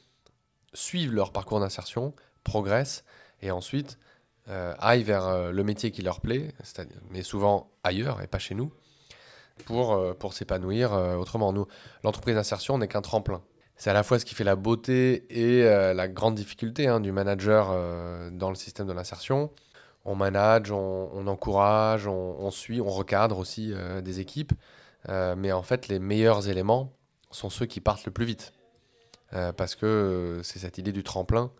suivent 0.74 1.12
leur 1.12 1.32
parcours 1.32 1.60
d'insertion, 1.60 2.14
progressent 2.44 3.04
et 3.42 3.50
ensuite 3.50 3.98
euh, 4.48 4.74
aillent 4.78 5.02
vers 5.02 5.26
euh, 5.26 5.50
le 5.50 5.64
métier 5.64 5.90
qui 5.90 6.02
leur 6.02 6.20
plaît, 6.20 6.54
mais 7.10 7.22
souvent 7.22 7.72
ailleurs 7.82 8.22
et 8.22 8.28
pas 8.28 8.38
chez 8.38 8.54
nous, 8.54 8.72
pour, 9.64 9.94
euh, 9.94 10.14
pour 10.14 10.34
s'épanouir 10.34 10.92
autrement. 10.92 11.52
Nous, 11.52 11.66
l'entreprise 12.04 12.36
d'insertion 12.36 12.78
n'est 12.78 12.86
qu'un 12.86 13.02
tremplin. 13.02 13.42
C'est 13.76 13.90
à 13.90 13.92
la 13.92 14.04
fois 14.04 14.20
ce 14.20 14.24
qui 14.24 14.34
fait 14.34 14.44
la 14.44 14.54
beauté 14.54 15.26
et 15.28 15.62
la 15.62 16.08
grande 16.08 16.34
difficulté 16.34 16.86
hein, 16.86 16.98
du 16.98 17.12
manager 17.12 17.68
dans 18.32 18.48
le 18.48 18.54
système 18.54 18.86
de 18.86 18.94
l'insertion. 18.94 19.50
On 20.08 20.14
manage, 20.14 20.70
on, 20.70 21.26
encourage, 21.26 22.06
on, 22.06 22.50
suit, 22.50 22.80
on 22.80 22.88
recadre 22.88 23.38
aussi 23.38 23.74
des 24.02 24.20
équipes. 24.20 24.52
mais 25.08 25.50
en 25.52 25.62
fait, 25.62 25.88
les 25.88 25.98
meilleurs 25.98 26.48
éléments 26.48 26.92
sont 27.32 27.50
ceux 27.50 27.66
qui 27.66 27.80
partent 27.80 28.06
le 28.06 28.12
plus 28.12 28.24
vite. 28.24 28.52
parce 29.56 29.74
que 29.74 30.40
c'est 30.44 30.60
cette 30.60 30.78
idée 30.78 30.92
du 30.92 31.02
tremplin 31.02 31.50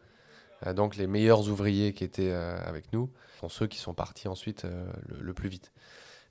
euh, 0.64 0.72
donc 0.72 0.96
les 0.96 1.06
meilleurs 1.06 1.48
ouvriers 1.48 1.92
qui 1.92 2.04
étaient 2.04 2.32
euh, 2.32 2.58
avec 2.64 2.92
nous 2.92 3.10
sont 3.40 3.48
ceux 3.48 3.66
qui 3.66 3.78
sont 3.78 3.94
partis 3.94 4.28
ensuite 4.28 4.64
euh, 4.64 4.86
le, 5.08 5.34
plus 5.34 5.48
vite. 5.48 5.72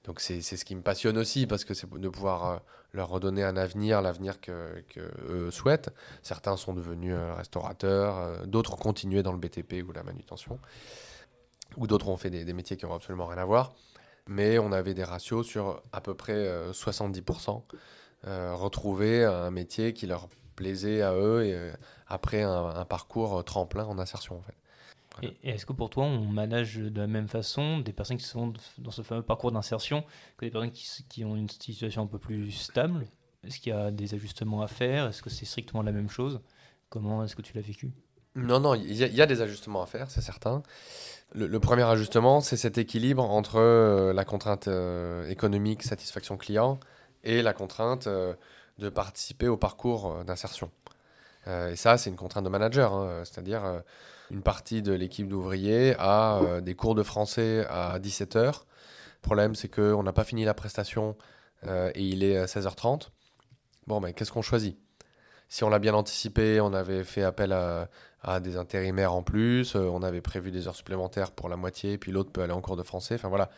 Donc 0.06 0.20
c'est 0.20 0.42
ce 0.42 0.66
qui 0.66 0.76
me 0.76 0.82
passionne 0.82 1.18
aussi 1.18 1.48
parce 1.48 1.66
que 1.66 1.74
c'est 1.74 1.92
de 1.92 2.10
pouvoir 2.10 2.62
leur 2.94 3.10
redonner 3.10 3.44
un 3.44 3.58
avenir, 3.58 4.04
l'avenir 4.04 4.40
que, 4.40 4.84
que 4.90 5.50
souhaitent. 5.50 5.90
Certains 6.22 6.58
sont 6.58 6.74
devenus 6.74 7.16
restaurateurs, 7.36 8.46
d'autres 8.46 8.74
ont 8.74 8.78
continué 8.78 9.24
dans 9.24 9.32
le 9.32 9.40
BTP 9.40 9.84
ou 9.88 9.92
la 9.92 10.04
manutention, 10.04 10.60
ou 11.78 11.88
d'autres 11.88 12.10
ont 12.10 12.18
fait 12.18 12.30
des, 12.30 12.54
métiers 12.54 12.78
qui 12.78 12.86
n'ont 12.86 12.94
absolument 12.94 13.26
rien 13.26 13.38
à 13.38 13.46
voir. 13.46 13.74
Mais 14.28 14.58
on 14.58 14.72
avait 14.72 14.94
des 14.94 15.04
ratios 15.04 15.46
sur 15.46 15.82
à 15.92 16.02
peu 16.02 16.14
près 16.16 16.72
70% 16.72 17.64
retrouver 18.24 19.24
un 19.24 19.52
métier 19.52 19.94
qui 19.94 20.08
leur 20.08 20.28
plaisait 20.56 21.02
à 21.02 21.14
eux 21.14 21.46
et 21.46 21.72
après 22.08 22.42
un, 22.42 22.86
parcours 22.86 23.38
euh, 23.38 23.44
tremplin 23.44 23.86
en 23.86 24.00
insertion. 24.00 24.38
En 24.38 24.42
fait. 24.42 24.56
Et, 25.44 25.50
est-ce 25.52 25.66
que 25.66 25.74
pour 25.74 25.90
toi, 25.90 26.06
on 26.06 26.26
manage 26.26 26.78
de 26.78 27.00
la 27.00 27.08
même 27.08 27.28
façon 27.28 27.80
des 27.80 27.94
personnes 27.94 28.18
qui 28.18 28.26
sont 28.26 28.54
dans 28.78 28.92
ce 28.92 29.02
fameux 29.02 29.24
parcours 29.24 29.52
d'insertion 29.52 30.04
que 30.38 30.46
des 30.46 30.52
personnes 30.52 30.72
qui, 30.72 30.88
qui, 31.08 31.24
ont 31.24 31.36
une 31.36 31.50
situation 31.50 32.04
un 32.04 32.08
peu 32.08 32.20
plus 32.20 32.52
stable? 32.52 33.06
Est-ce 33.44 33.60
qu'il 33.60 33.72
y 33.72 33.76
a 33.76 33.92
des 33.92 34.14
ajustements 34.14 34.62
à 34.62 34.68
faire? 34.68 35.08
Est-ce 35.08 35.22
que 35.22 35.30
c'est 35.30 35.46
strictement 35.46 35.84
la 35.84 35.92
même 35.92 36.10
chose? 36.10 36.42
Comment 36.90 37.24
est-ce 37.24 37.36
que 37.36 37.42
tu 37.42 37.54
l'as 37.54 37.62
vécu? 37.62 37.94
Non, 38.36 38.60
non, 38.60 38.76
il 38.76 38.94
y, 38.94 39.22
a 39.22 39.26
des 39.26 39.42
ajustements 39.42 39.82
à 39.82 39.86
faire, 39.86 40.12
c'est 40.12 40.22
certain. 40.22 40.62
Le, 41.34 41.60
premier 41.60 41.84
ajustement, 41.84 42.42
c'est 42.42 42.58
cet 42.58 42.78
équilibre 42.78 43.24
entre 43.24 43.58
euh, 43.58 44.14
la 44.14 44.26
contrainte 44.26 44.68
euh, 44.68 45.28
économique, 45.30 45.84
satisfaction 45.84 46.38
client, 46.38 46.80
et 47.24 47.42
la 47.42 47.54
contrainte 47.54 48.08
de 48.08 48.90
participer 48.90 49.48
au 49.48 49.58
parcours 49.58 50.24
d'insertion. 50.26 50.70
Euh, 51.48 51.72
et 51.72 51.76
ça, 51.76 51.98
c'est 51.98 52.10
une 52.10 52.16
contrainte 52.16 52.44
de 52.46 52.50
manager, 52.50 52.94
hein, 52.94 53.24
c'est-à-dire 53.24 53.66
euh, 53.66 53.80
une 54.32 54.42
partie 54.42 54.82
de 54.82 54.94
l'équipe 54.94 55.28
d'ouvriers 55.28 55.96
a 56.00 56.40
euh, 56.40 56.62
des 56.62 56.76
cours 56.76 56.96
de 56.96 57.04
français 57.04 57.66
à 57.70 58.00
17h. 58.00 58.46
Le 58.46 59.22
problème, 59.22 59.56
c'est 59.56 59.70
qu'on 59.70 60.04
n'a 60.04 60.14
pas 60.14 60.24
fini 60.24 60.46
la 60.46 60.54
prestation 60.54 61.16
et 61.68 62.04
il 62.04 62.24
est 62.24 62.46
16h30. 62.46 63.10
Bon, 63.88 64.00
mais 64.00 64.14
qu'est-ce 64.14 64.32
qu'on 64.32 64.44
choisit? 64.44 64.78
Si 65.48 65.64
on 65.64 65.70
l'a 65.70 65.80
bien 65.80 65.94
anticipé, 65.94 66.60
on 66.62 66.74
avait 66.74 67.04
fait 67.04 67.24
appel 67.24 67.54
à, 67.54 67.90
des 68.40 68.58
intérimaires 68.58 69.14
en 69.14 69.22
plus, 69.22 69.76
on 69.76 70.02
avait 70.02 70.22
prévu 70.22 70.50
des 70.50 70.68
heures 70.68 70.76
supplémentaires 70.76 71.32
pour 71.32 71.48
la 71.48 71.58
moitié, 71.58 72.00
puis 72.00 72.12
l'autre 72.12 72.32
peut 72.32 72.42
aller 72.42 72.54
en 72.54 72.62
cours 72.62 72.76
de 72.76 72.82
français. 72.82 73.16
Enfin 73.16 73.30
voilà, 73.30 73.52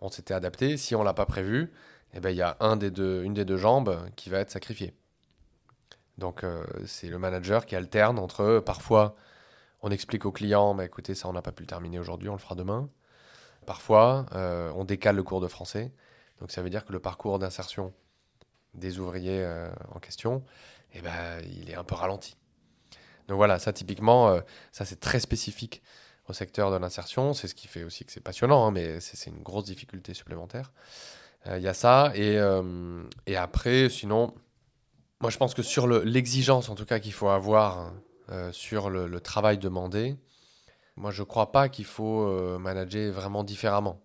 on 0.00 0.08
s'était 0.08 0.32
adapté. 0.32 0.78
Si 0.78 0.94
on 0.94 1.02
l'a 1.02 1.12
pas 1.12 1.26
prévu, 1.26 1.70
eh 2.14 2.20
ben, 2.20 2.30
il 2.30 2.36
y 2.36 2.42
a 2.42 2.56
une 2.60 2.78
des 2.78 3.44
deux 3.44 3.56
jambes 3.58 4.00
qui 4.16 4.30
va 4.30 4.38
être 4.38 4.50
sacrifiée. 4.50 4.94
Donc 6.18 6.44
euh, 6.44 6.64
c'est 6.86 7.08
le 7.08 7.18
manager 7.18 7.66
qui 7.66 7.76
alterne 7.76 8.18
entre 8.18 8.40
euh, 8.42 8.60
parfois 8.60 9.16
on 9.82 9.90
explique 9.90 10.24
au 10.24 10.32
client, 10.32 10.72
mais 10.74 10.86
écoutez, 10.86 11.14
ça 11.14 11.28
on 11.28 11.32
n'a 11.32 11.42
pas 11.42 11.52
pu 11.52 11.62
le 11.64 11.66
terminer 11.66 11.98
aujourd'hui, 11.98 12.28
on 12.28 12.34
le 12.34 12.38
fera 12.38 12.54
demain. 12.54 12.88
Parfois 13.66 14.26
euh, 14.32 14.70
on 14.76 14.84
décale 14.84 15.16
le 15.16 15.22
cours 15.22 15.40
de 15.40 15.48
français. 15.48 15.92
Donc 16.40 16.52
ça 16.52 16.62
veut 16.62 16.70
dire 16.70 16.84
que 16.84 16.92
le 16.92 17.00
parcours 17.00 17.38
d'insertion 17.38 17.92
des 18.74 18.98
ouvriers 18.98 19.46
en 19.94 20.00
question, 20.00 20.42
eh 20.94 21.02
ben, 21.02 21.40
il 21.60 21.70
est 21.70 21.74
un 21.74 21.84
peu 21.84 21.94
ralenti. 21.94 22.36
Donc 23.28 23.36
voilà, 23.36 23.58
ça 23.58 23.72
typiquement, 23.72 24.38
ça 24.70 24.84
c'est 24.84 25.00
très 25.00 25.18
spécifique 25.18 25.82
au 26.28 26.32
secteur 26.32 26.70
de 26.70 26.76
l'insertion. 26.76 27.32
C'est 27.32 27.48
ce 27.48 27.54
qui 27.54 27.68
fait 27.68 27.82
aussi 27.82 28.04
que 28.04 28.12
c'est 28.12 28.20
passionnant, 28.20 28.66
hein, 28.66 28.70
mais 28.70 29.00
c'est 29.00 29.30
une 29.30 29.42
grosse 29.42 29.64
difficulté 29.64 30.12
supplémentaire. 30.12 30.72
Il 31.46 31.62
y 31.62 31.68
a 31.68 31.74
ça. 31.74 32.12
Et, 32.14 32.38
et 33.26 33.36
après, 33.36 33.88
sinon, 33.88 34.34
moi, 35.24 35.30
je 35.30 35.38
pense 35.38 35.54
que 35.54 35.62
sur 35.62 35.86
l'exigence, 35.86 36.68
en 36.68 36.74
tout 36.74 36.84
cas, 36.84 36.98
qu'il 36.98 37.14
faut 37.14 37.30
avoir 37.30 37.92
euh, 38.30 38.52
sur 38.52 38.90
le, 38.90 39.20
travail 39.20 39.56
demandé, 39.56 40.16
moi, 40.96 41.12
je 41.12 41.22
ne 41.22 41.26
crois 41.26 41.50
pas 41.50 41.70
qu'il 41.70 41.86
faut 41.86 42.28
euh, 42.28 42.58
manager 42.58 43.10
vraiment 43.10 43.42
différemment. 43.42 44.02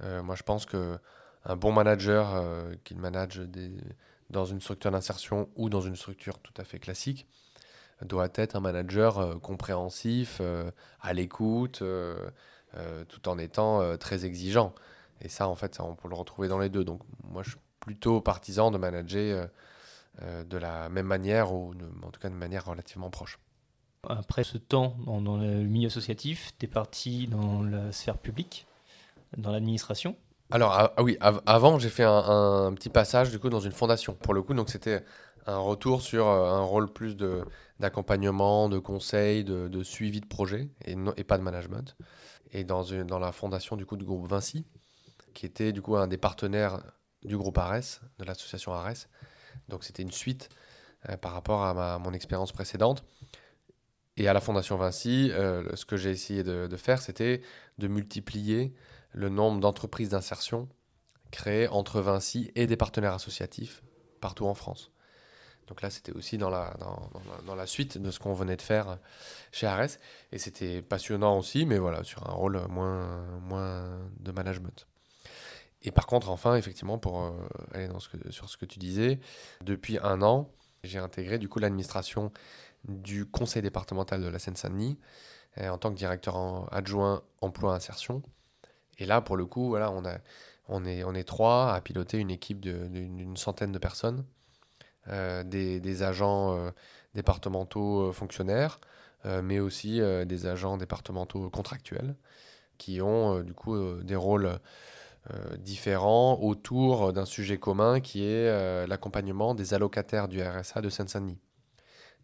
Euh, 0.00 0.20
moi, 0.22 0.34
je 0.34 0.42
pense 0.42 0.66
qu'un 0.66 1.56
bon 1.56 1.70
manager 1.70 2.44
qui 2.82 2.96
manage 2.96 3.38
des, 3.38 3.70
dans 4.32 4.44
une 4.44 4.60
structure 4.60 4.90
d'insertion 4.90 5.48
ou 5.56 5.68
dans 5.68 5.80
une 5.80 5.96
structure 5.96 6.38
tout 6.38 6.54
à 6.56 6.64
fait 6.64 6.78
classique 6.78 7.26
doit 8.02 8.30
être 8.34 8.56
un 8.56 8.60
manager 8.60 9.40
compréhensif, 9.40 10.40
à 11.00 11.12
l'écoute, 11.12 11.84
tout 13.08 13.28
en 13.28 13.38
étant 13.38 13.96
très 13.96 14.24
exigeant. 14.24 14.74
Et 15.20 15.28
ça, 15.28 15.46
en 15.46 15.54
fait, 15.54 15.78
on 15.78 15.94
peut 15.94 16.08
le 16.08 16.16
retrouver 16.16 16.48
dans 16.48 16.58
les 16.58 16.68
deux. 16.68 16.82
Donc, 16.82 17.00
moi, 17.22 17.44
je 17.44 17.50
suis 17.50 17.58
plutôt 17.78 18.20
partisan 18.20 18.72
de 18.72 18.78
manager 18.78 19.48
euh, 20.20 20.44
de 20.44 20.58
la 20.58 20.90
même 20.90 21.06
manière, 21.06 21.54
ou 21.54 21.72
en 22.02 22.10
tout 22.10 22.20
cas 22.20 22.28
de 22.28 22.34
manière 22.34 22.66
relativement 22.66 23.08
proche. 23.08 23.38
Après 24.08 24.44
ce 24.44 24.58
temps 24.58 24.96
dans, 25.06 25.38
le 25.38 25.62
milieu 25.62 25.86
associatif, 25.86 26.52
tu 26.58 26.66
es 26.66 26.68
parti 26.68 27.28
dans 27.28 27.62
la 27.62 27.92
sphère 27.92 28.18
publique, 28.18 28.66
dans 29.36 29.52
l'administration 29.52 30.16
alors 30.50 30.72
ah, 30.72 31.02
oui, 31.02 31.16
avant 31.20 31.78
j'ai 31.78 31.88
fait 31.88 32.04
un, 32.04 32.72
petit 32.74 32.90
passage 32.90 33.30
du 33.30 33.38
coup 33.38 33.48
dans 33.48 33.60
une 33.60 33.72
fondation. 33.72 34.14
Pour 34.14 34.34
le 34.34 34.42
coup, 34.42 34.54
donc 34.54 34.68
c'était 34.70 35.04
un 35.46 35.58
retour 35.58 36.02
sur 36.02 36.26
euh, 36.28 36.50
un 36.50 36.62
rôle 36.62 36.92
plus 36.92 37.16
d'accompagnement, 37.80 38.68
de 38.68 38.78
conseil, 38.78 39.44
de, 39.44 39.82
suivi 39.82 40.20
de 40.20 40.26
projet 40.26 40.68
et, 40.84 40.96
et 41.16 41.24
pas 41.24 41.38
de 41.38 41.42
management. 41.42 41.96
Et 42.52 42.64
dans, 42.64 42.82
une, 42.82 43.04
dans 43.04 43.18
la 43.18 43.32
fondation 43.32 43.76
du 43.76 43.86
coup 43.86 43.96
du 43.96 44.04
groupe 44.04 44.26
Vinci, 44.28 44.66
qui 45.32 45.46
était 45.46 45.72
du 45.72 45.80
coup 45.80 45.96
un 45.96 46.06
des 46.06 46.18
partenaires 46.18 46.82
du 47.22 47.36
groupe 47.36 47.56
Ares, 47.56 48.00
de 48.18 48.24
l'association 48.24 48.72
Ares, 48.72 49.06
donc 49.68 49.84
c'était 49.84 50.02
une 50.02 50.12
suite 50.12 50.48
euh, 51.08 51.16
par 51.16 51.32
rapport 51.32 51.62
à 51.64 51.98
mon 51.98 52.12
expérience 52.12 52.52
précédente. 52.52 53.04
Et 54.16 54.28
à 54.28 54.32
la 54.32 54.40
Fondation 54.40 54.76
Vinci, 54.76 55.30
euh, 55.32 55.74
ce 55.74 55.86
que 55.86 55.96
j'ai 55.96 56.10
essayé 56.10 56.42
de, 56.42 56.76
faire, 56.76 57.00
c'était 57.00 57.40
de 57.78 57.88
multiplier 57.88 58.74
le 59.12 59.28
nombre 59.28 59.60
d'entreprises 59.60 60.10
d'insertion 60.10 60.68
créées 61.30 61.68
entre 61.68 62.00
Vinci 62.00 62.50
et 62.54 62.66
des 62.66 62.76
partenaires 62.76 63.14
associatifs 63.14 63.82
partout 64.20 64.46
en 64.46 64.54
France. 64.54 64.92
Donc 65.68 65.80
là, 65.80 65.90
c'était 65.90 66.12
aussi 66.12 66.38
dans 66.38 66.50
la, 66.50 66.76
dans, 67.46 67.54
la, 67.54 67.66
suite 67.66 67.96
de 67.96 68.10
ce 68.10 68.18
qu'on 68.18 68.34
venait 68.34 68.56
de 68.56 68.62
faire 68.62 68.98
chez 69.52 69.66
Ares. 69.66 69.96
Et 70.32 70.38
c'était 70.38 70.82
passionnant 70.82 71.38
aussi, 71.38 71.66
mais 71.66 71.78
voilà, 71.78 72.04
sur 72.04 72.28
un 72.28 72.32
rôle 72.32 72.60
moins, 72.68 73.24
moins 73.40 74.00
de 74.20 74.32
management. 74.32 74.86
Et 75.82 75.90
par 75.90 76.06
contre, 76.06 76.30
enfin, 76.30 76.56
effectivement, 76.56 76.98
pour 76.98 77.22
euh, 77.22 77.32
aller 77.72 77.88
dans 77.88 78.00
ce 78.00 78.08
sur 78.30 78.48
ce 78.48 78.56
que 78.56 78.66
tu 78.66 78.78
disais, 78.78 79.20
depuis 79.62 79.98
un 80.02 80.20
an, 80.22 80.50
j'ai 80.84 80.98
intégré 80.98 81.38
du 81.38 81.48
coup 81.48 81.58
l'administration 81.58 82.32
du 82.84 83.24
conseil 83.26 83.62
départemental 83.62 84.20
de 84.20 84.28
la 84.28 84.38
Seine-Saint-Denis 84.38 84.98
en 85.58 85.78
tant 85.78 85.90
que 85.90 85.96
directeur 85.96 86.68
adjoint 86.72 87.22
emploi 87.40 87.74
insertion. 87.74 88.22
Et 88.98 89.06
là, 89.06 89.20
pour 89.20 89.36
le 89.36 89.46
coup, 89.46 89.76
on, 89.76 90.84
est, 90.84 91.04
on 91.04 91.22
trois 91.24 91.72
à 91.72 91.80
piloter 91.80 92.18
une 92.18 92.30
équipe 92.30 92.60
d'une 92.60 93.36
centaine 93.36 93.72
de 93.72 93.78
personnes, 93.78 94.24
euh, 95.08 95.42
des, 95.42 96.02
agents 96.02 96.72
départementaux 97.14 98.12
fonctionnaires, 98.12 98.80
mais 99.24 99.60
aussi 99.60 100.00
des 100.26 100.46
agents 100.46 100.76
départementaux 100.76 101.48
contractuels 101.50 102.16
qui 102.78 103.00
ont 103.00 103.40
du 103.40 103.54
coup 103.54 103.76
des 104.02 104.16
rôles 104.16 104.58
euh, 105.30 105.56
différents 105.56 106.36
autour 106.40 107.12
d'un 107.12 107.24
sujet 107.24 107.56
commun 107.56 108.00
qui 108.00 108.24
est 108.24 108.48
euh, 108.48 108.88
l'accompagnement 108.88 109.54
des 109.54 109.72
allocataires 109.72 110.26
du 110.26 110.42
RSA 110.42 110.80
de 110.80 110.88
Seine-Saint-Denis. 110.88 111.38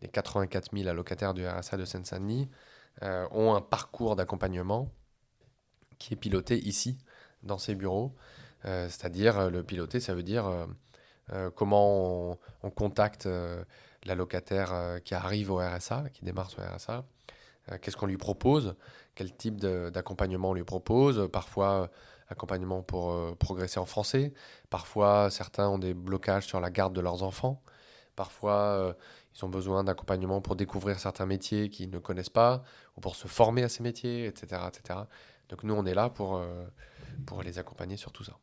Les 0.02 0.08
84 0.08 0.76
000 0.76 0.88
allocataires 0.88 1.32
du 1.32 1.46
RSA 1.46 1.76
de 1.76 1.84
Seine-Saint-Denis 1.84 2.50
euh, 3.04 3.28
ont 3.30 3.54
un 3.54 3.60
parcours 3.60 4.16
d'accompagnement 4.16 4.90
qui 5.98 6.14
est 6.14 6.16
piloté 6.16 6.58
ici, 6.58 6.98
dans 7.42 7.58
ces 7.58 7.74
bureaux. 7.74 8.14
C'est-à-dire, 8.64 9.50
le 9.50 9.62
piloter, 9.62 10.00
ça 10.00 10.14
veut 10.14 10.24
dire 10.24 10.66
comment 11.54 12.32
on, 12.32 12.38
on 12.64 12.70
contacte 12.70 13.28
l'allocataire 14.04 14.98
qui 15.04 15.14
arrive 15.14 15.52
au 15.52 15.58
RSA, 15.58 16.06
qui 16.12 16.24
démarre 16.24 16.50
son 16.50 16.62
RSA, 16.62 17.04
qu'est-ce 17.80 17.96
qu'on 17.96 18.06
lui 18.06 18.16
propose, 18.16 18.74
quel 19.14 19.34
type 19.34 19.56
d'accompagnement 19.56 20.50
on 20.50 20.54
lui 20.54 20.64
propose, 20.64 21.28
parfois 21.32 21.88
accompagnement 22.28 22.82
pour 22.82 23.12
euh, 23.12 23.34
progresser 23.38 23.80
en 23.80 23.86
français. 23.86 24.32
Parfois, 24.70 25.30
certains 25.30 25.68
ont 25.68 25.78
des 25.78 25.94
blocages 25.94 26.46
sur 26.46 26.60
la 26.60 26.70
garde 26.70 26.94
de 26.94 27.00
leurs 27.00 27.22
enfants. 27.22 27.62
Parfois, 28.16 28.52
euh, 28.52 28.92
ils 29.34 29.44
ont 29.44 29.48
besoin 29.48 29.84
d'accompagnement 29.84 30.40
pour 30.40 30.56
découvrir 30.56 30.98
certains 30.98 31.26
métiers 31.26 31.70
qu'ils 31.70 31.90
ne 31.90 31.98
connaissent 31.98 32.30
pas 32.30 32.62
ou 32.96 33.00
pour 33.00 33.16
se 33.16 33.28
former 33.28 33.62
à 33.62 33.68
ces 33.68 33.82
métiers, 33.82 34.26
etc. 34.26 34.62
etc. 34.68 35.00
Donc 35.48 35.62
nous, 35.64 35.74
on 35.74 35.86
est 35.86 35.94
là 35.94 36.10
pour, 36.10 36.36
euh, 36.36 36.64
pour 37.26 37.42
les 37.42 37.58
accompagner 37.58 37.96
sur 37.96 38.12
tout 38.12 38.24
ça. 38.24 38.38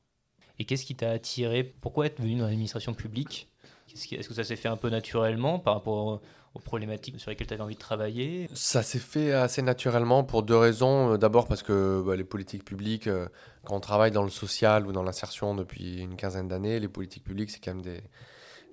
Et 0.57 0.65
qu'est-ce 0.65 0.85
qui 0.85 0.95
t'a 0.95 1.12
attiré? 1.12 1.63
Pourquoi 1.63 2.05
être 2.07 2.21
venu 2.21 2.35
dans 2.38 2.45
l'administration 2.45 2.93
publique? 2.93 3.50
Est-ce 3.93 4.27
que 4.27 4.33
ça 4.33 4.43
s'est 4.43 4.55
fait 4.55 4.67
un 4.67 4.77
peu 4.77 4.89
naturellement 4.89 5.59
par 5.59 5.75
rapport 5.75 6.21
aux 6.53 6.59
problématiques 6.59 7.19
sur 7.19 7.29
lesquelles 7.29 7.47
tu 7.47 7.53
avais 7.53 7.63
envie 7.63 7.75
de 7.75 7.79
travailler? 7.79 8.50
Ça 8.53 8.81
s'est 8.81 9.00
fait 9.00 9.31
assez 9.33 9.62
naturellement 9.62 10.24
pour 10.24 10.43
deux 10.43 10.55
raisons. 10.57 11.17
D'abord 11.17 11.47
parce 11.47 11.63
que 11.63 12.03
bah, 12.05 12.15
les 12.15 12.24
politiques 12.24 12.65
publiques, 12.65 13.07
euh, 13.07 13.27
quand 13.63 13.75
on 13.75 13.79
travaille 13.79 14.12
dans 14.12 14.24
le 14.24 14.29
social 14.29 14.88
ou 14.88 14.91
dans 14.91 15.03
l'insertion 15.03 15.55
depuis 15.55 16.00
une 16.00 16.15
quinzaine 16.15 16.47
d'années, 16.47 16.79
les 16.79 16.88
politiques 16.88 17.24
publiques, 17.24 17.51
c'est 17.51 17.59
quand 17.59 17.74
même 17.74 17.83
des, 17.83 18.01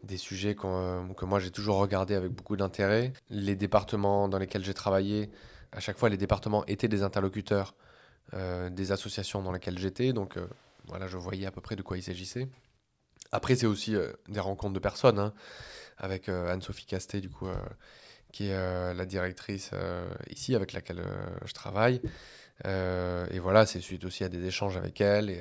des 0.03 0.17
sujets 0.17 0.55
que 0.55 1.25
moi 1.25 1.41
j'ai 1.41 1.51
toujours 1.51 1.77
regardé 1.77 2.15
avec 2.15 2.33
beaucoup 2.33 2.57
d'intérêt. 2.57 3.13
Les 3.29 3.57
départements 3.57 4.29
dans 4.29 4.39
lesquels 4.39 4.65
j'ai 4.65 4.75
travaillé, 4.75 5.31
à 5.73 5.81
chaque 5.81 5.99
fois 5.99 6.09
les 6.09 6.17
départements 6.17 6.65
étaient 6.67 6.89
des 6.89 7.03
interlocuteurs 7.03 7.75
euh, 7.75 7.92
des 8.33 8.93
associations 8.93 9.43
dans 9.43 9.53
lesquelles 9.53 9.79
j'étais, 9.79 10.13
donc 10.13 10.37
euh, 10.37 10.47
voilà, 10.87 11.07
je 11.07 11.17
voyais 11.17 11.47
à 11.47 11.51
peu 11.51 11.61
près 11.61 11.77
de 11.77 11.83
quoi 11.83 11.99
il 11.99 12.03
s'agissait. 12.03 12.49
Après, 13.31 13.57
c'est 13.57 13.67
aussi 13.67 13.95
euh, 13.95 14.13
des 14.29 14.41
rencontres 14.41 14.75
de 14.75 14.79
personnes, 14.79 15.19
hein, 15.19 15.33
avec 15.99 16.29
Anne-Sophie 16.29 16.87
Casté, 16.87 17.21
du 17.21 17.29
coup, 17.29 17.47
qui 18.33 18.49
est 18.49 18.95
la 18.95 19.07
directrice 19.07 19.71
ici 20.31 20.57
avec 20.57 20.73
laquelle 20.73 21.05
je 21.45 21.53
travaille. 21.53 22.01
et 22.65 23.39
voilà, 23.39 23.67
c'est 23.67 23.81
suite 23.81 24.05
aussi 24.05 24.25
à 24.25 24.29
des 24.29 24.45
échanges 24.45 24.77
avec 24.77 25.01
elle 25.01 25.31
et 25.31 25.41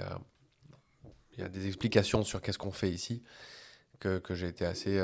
il 1.34 1.40
y 1.40 1.44
a 1.44 1.50
des 1.50 1.66
explications 1.66 2.24
sur 2.24 2.42
qu'est-ce 2.42 2.60
qu'on 2.60 2.72
fait 2.72 2.92
ici 2.92 3.24
que, 4.00 4.22
j'ai 4.32 4.50
été 4.50 4.66
assez 4.66 5.00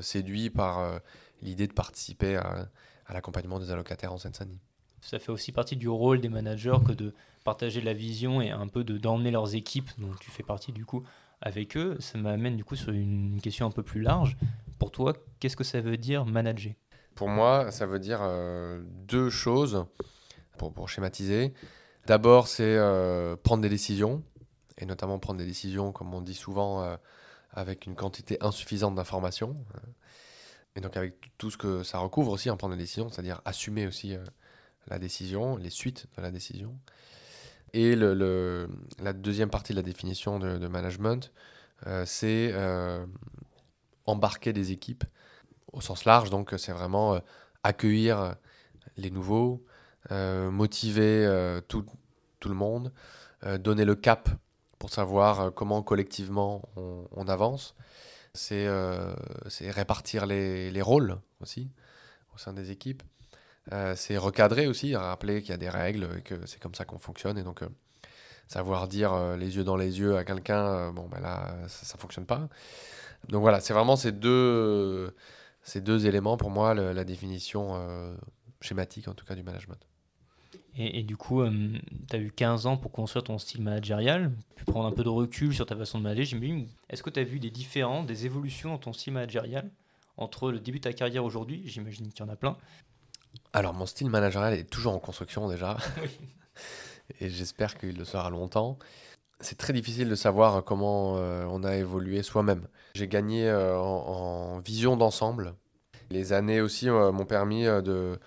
séduit 0.00 0.48
par 0.48 1.00
l'idée 1.42 1.66
de 1.66 1.72
participer 1.72 2.36
à, 2.36 2.68
à 3.06 3.14
l'accompagnement 3.14 3.58
des 3.58 3.72
allocataires 3.72 4.12
en 4.12 4.18
Seine-Saint-Denis. 4.18 4.60
Ça 5.00 5.18
fait 5.18 5.32
aussi 5.32 5.52
partie 5.52 5.76
du 5.76 5.88
rôle 5.88 6.20
des 6.20 6.28
managers 6.28 6.78
que 6.86 6.92
de 6.92 7.14
partager 7.44 7.80
la 7.80 7.94
vision 7.94 8.40
et 8.40 8.50
un 8.50 8.68
peu 8.68 8.84
de 8.84 8.98
d'emmener 8.98 9.30
leurs 9.30 9.54
équipes, 9.54 9.90
dont 9.98 10.12
tu 10.20 10.30
fais 10.30 10.42
partie 10.42 10.72
du 10.72 10.84
coup, 10.84 11.02
avec 11.40 11.76
eux. 11.76 11.96
Ça 12.00 12.18
m'amène 12.18 12.56
du 12.56 12.64
coup 12.64 12.76
sur 12.76 12.92
une 12.92 13.40
question 13.40 13.66
un 13.66 13.70
peu 13.70 13.82
plus 13.82 14.02
large. 14.02 14.36
Pour 14.78 14.90
toi, 14.90 15.14
qu'est-ce 15.38 15.56
que 15.56 15.64
ça 15.64 15.80
veut 15.80 15.96
dire 15.96 16.26
manager? 16.26 16.72
Pour 17.14 17.28
moi, 17.28 17.70
ça 17.70 17.86
veut 17.86 17.98
dire 17.98 18.20
euh, 18.22 18.82
deux 18.86 19.30
choses, 19.30 19.84
pour, 20.58 20.72
pour 20.72 20.88
schématiser. 20.88 21.52
D'abord, 22.06 22.46
c'est 22.46 22.76
euh, 22.76 23.36
prendre 23.36 23.62
des 23.62 23.68
décisions, 23.68 24.22
et 24.78 24.86
notamment 24.86 25.18
prendre 25.18 25.38
des 25.38 25.46
décisions, 25.46 25.92
comme 25.92 26.14
on 26.14 26.22
dit 26.22 26.34
souvent, 26.34 26.82
euh, 26.82 26.96
avec 27.52 27.86
une 27.86 27.94
quantité 27.94 28.38
insuffisante 28.40 28.94
d'informations. 28.94 29.56
Et 30.76 30.80
donc 30.80 30.96
avec 30.96 31.36
tout 31.36 31.50
ce 31.50 31.58
que 31.58 31.82
ça 31.82 31.98
recouvre 31.98 32.30
aussi, 32.32 32.48
en 32.48 32.56
prendre 32.56 32.74
des 32.74 32.80
décisions, 32.82 33.10
c'est-à-dire 33.10 33.40
assumer 33.44 33.86
aussi 33.86 34.16
la 34.90 34.98
décision, 34.98 35.56
les 35.56 35.70
suites 35.70 36.06
de 36.16 36.22
la 36.22 36.30
décision. 36.30 36.76
Et 37.72 37.94
le, 37.94 38.68
la 38.98 39.12
deuxième 39.12 39.48
partie 39.48 39.72
de 39.72 39.76
la 39.76 39.82
définition 39.82 40.38
de, 40.38 40.66
management, 40.66 41.32
euh, 41.86 42.04
c'est 42.04 42.50
euh, 42.52 43.06
embarquer 44.06 44.52
des 44.52 44.72
équipes 44.72 45.04
au 45.72 45.80
sens 45.80 46.04
large. 46.04 46.30
Donc, 46.30 46.52
c'est 46.58 46.72
vraiment 46.72 47.14
euh, 47.14 47.20
accueillir 47.62 48.34
les 48.96 49.10
nouveaux, 49.10 49.64
motiver 50.10 51.60
tout, 51.68 51.84
tout, 52.40 52.48
le 52.48 52.54
monde, 52.54 52.92
donner 53.60 53.84
le 53.84 53.94
cap 53.94 54.28
pour 54.78 54.90
savoir 54.90 55.54
comment 55.54 55.82
collectivement 55.82 56.62
on, 56.76 57.28
avance. 57.28 57.74
C'est 58.34 58.66
répartir 59.70 60.26
les, 60.26 60.70
les, 60.70 60.82
rôles 60.82 61.18
aussi 61.40 61.70
au 62.34 62.38
sein 62.38 62.52
des 62.52 62.70
équipes. 62.70 63.02
Euh, 63.72 63.94
c'est 63.96 64.16
recadrer 64.16 64.66
aussi, 64.66 64.96
rappeler 64.96 65.42
qu'il 65.42 65.50
y 65.50 65.54
a 65.54 65.58
des 65.58 65.68
règles 65.68 66.08
et 66.18 66.22
que 66.22 66.46
c'est 66.46 66.60
comme 66.60 66.74
ça 66.74 66.84
qu'on 66.84 66.98
fonctionne. 66.98 67.38
Et 67.38 67.42
donc, 67.42 67.62
euh, 67.62 67.68
savoir 68.48 68.88
dire 68.88 69.12
euh, 69.12 69.36
les 69.36 69.56
yeux 69.56 69.64
dans 69.64 69.76
les 69.76 70.00
yeux 70.00 70.16
à 70.16 70.24
quelqu'un, 70.24 70.92
bon, 70.92 71.08
ben 71.08 71.20
là, 71.20 71.54
ça 71.68 71.96
ne 71.96 72.00
fonctionne 72.00 72.26
pas. 72.26 72.48
Donc 73.28 73.42
voilà, 73.42 73.60
c'est 73.60 73.72
vraiment 73.72 73.96
ces 73.96 74.12
deux, 74.12 75.14
ces 75.62 75.80
deux 75.80 76.06
éléments 76.06 76.36
pour 76.36 76.50
moi, 76.50 76.74
la 76.74 77.04
définition 77.04 78.16
schématique 78.62 79.08
en 79.08 79.14
tout 79.14 79.26
cas 79.26 79.34
du 79.34 79.42
management. 79.42 79.78
Et, 80.76 81.02
du 81.02 81.16
coup, 81.16 81.44
tu 81.44 82.16
as 82.16 82.18
eu 82.18 82.30
15 82.30 82.66
ans 82.66 82.76
pour 82.78 82.92
construire 82.92 83.24
ton 83.24 83.38
style 83.38 83.60
managérial, 83.60 84.32
puis 84.54 84.64
prendre 84.64 84.86
un 84.86 84.92
peu 84.92 85.04
de 85.04 85.08
recul 85.08 85.52
sur 85.52 85.66
ta 85.66 85.76
façon 85.76 85.98
de 85.98 86.04
manager. 86.04 86.24
J'imagine, 86.24 86.66
est-ce 86.88 87.02
que 87.02 87.10
tu 87.10 87.20
as 87.20 87.24
vu 87.24 87.40
des 87.40 87.50
différences, 87.50 88.06
des 88.06 88.24
évolutions 88.24 88.70
dans 88.70 88.78
ton 88.78 88.92
style 88.94 89.12
managérial 89.12 89.68
entre 90.16 90.50
le 90.50 90.60
début 90.60 90.78
de 90.78 90.84
ta 90.84 90.92
carrière 90.92 91.24
aujourd'hui, 91.24 91.62
j'imagine 91.66 92.08
qu'il 92.08 92.24
y 92.24 92.28
en 92.28 92.32
a 92.32 92.36
plein, 92.36 92.56
alors, 93.52 93.74
mon 93.74 93.86
style 93.86 94.10
managérial 94.10 94.54
est 94.54 94.68
toujours 94.68 94.94
en 94.94 94.98
construction 94.98 95.48
déjà. 95.48 95.76
et 97.20 97.28
j'espère 97.28 97.76
qu'il 97.76 97.98
le 97.98 98.04
sera 98.04 98.30
longtemps. 98.30 98.78
C'est 99.40 99.58
très 99.58 99.72
difficile 99.72 100.08
de 100.08 100.14
savoir 100.14 100.62
comment 100.62 101.16
euh, 101.16 101.44
on 101.50 101.64
a 101.64 101.76
évolué 101.76 102.22
soi-même. 102.22 102.68
J'ai 102.94 103.08
gagné 103.08 103.48
euh, 103.48 103.76
en, 103.76 104.60
vision 104.60 104.96
d'ensemble. 104.96 105.54
Les 106.10 106.32
années 106.32 106.60
aussi 106.60 106.88
euh, 106.88 107.10
m'ont 107.10 107.24
permis 107.24 107.64
de, 107.64 108.20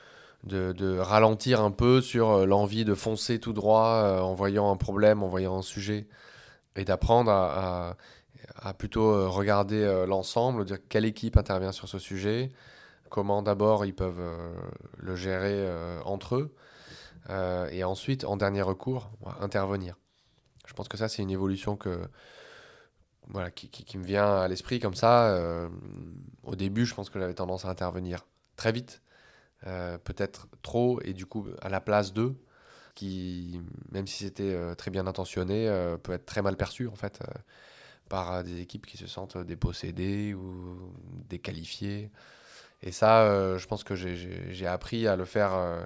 de, 0.44 0.98
ralentir 0.98 1.62
un 1.62 1.72
peu 1.72 2.02
sur 2.02 2.46
l'envie 2.46 2.84
de 2.84 2.96
foncer 2.96 3.40
tout 3.40 3.54
droit 3.54 4.20
en 4.22 4.34
voyant 4.34 4.72
un 4.72 4.78
problème, 4.78 5.24
en 5.24 5.28
voyant 5.28 5.58
un 5.58 5.62
sujet, 5.62 6.08
et 6.76 6.84
d'apprendre 6.84 7.32
à, 7.32 7.96
à, 8.56 8.74
plutôt 8.74 9.30
regarder 9.30 10.06
l'ensemble, 10.08 10.66
dire 10.66 10.80
quelle 10.90 11.06
équipe 11.06 11.38
intervient 11.38 11.72
sur 11.72 11.88
ce 11.88 12.00
sujet, 12.00 12.52
comment 13.13 13.43
d'abord 13.43 13.86
ils 13.86 13.93
peuvent 13.93 14.19
euh, 14.19 14.52
le 14.97 15.15
gérer 15.15 15.54
euh, 15.54 16.02
entre 16.04 16.36
eux, 16.36 16.56
euh, 17.30 17.69
et 17.69 17.84
ensuite, 17.84 18.26
en 18.26 18.38
dernier 18.38 18.63
recours, 18.63 19.12
intervenir. 19.39 19.95
Je 20.65 20.73
pense 20.73 20.88
que 20.88 20.97
ça, 20.97 21.08
c'est 21.08 21.21
une 21.21 21.30
évolution 21.30 21.78
que, 21.78 22.10
voilà, 23.28 23.52
qui, 23.52 23.97
me 23.99 24.04
vient 24.04 24.38
à 24.38 24.47
l'esprit 24.47 24.80
comme 24.80 24.95
ça. 24.95 25.69
au 26.41 26.56
début, 26.56 26.86
je 26.86 26.95
pense 26.95 27.10
que 27.10 27.19
j'avais 27.19 27.36
tendance 27.36 27.65
à 27.65 27.69
intervenir 27.69 28.26
très 28.56 28.71
vite, 28.71 29.02
peut-être 29.62 30.47
trop, 30.62 30.99
et 31.04 31.13
du 31.13 31.26
coup, 31.26 31.47
à 31.62 31.69
la 31.69 31.82
place 31.82 32.13
d'eux, 32.13 32.36
qui, 32.95 33.62
même 33.91 34.08
si 34.08 34.23
c'était 34.23 34.76
très 34.76 34.89
bien 34.89 35.06
intentionné, 35.06 35.67
peut 36.02 36.13
être 36.13 36.26
très 36.26 36.41
mal 36.41 36.58
perçu, 36.58 36.88
en 36.88 36.95
fait, 36.95 37.21
par 38.10 38.43
des 38.43 38.62
équipes 38.62 38.86
qui 38.86 38.97
se 38.97 39.08
sentent 39.08 39.38
dépossédées 39.38 40.34
ou 40.34 40.93
déqualifiées. 41.30 42.10
Et 42.84 42.91
ça, 42.91 43.24
euh, 43.24 43.58
je 43.58 43.65
pense 43.65 43.84
que 43.84 43.96
j'ai 43.96 44.67
appris 44.67 45.08
à 45.08 45.15
le 45.15 45.24
faire 45.24 45.54
euh, 45.54 45.84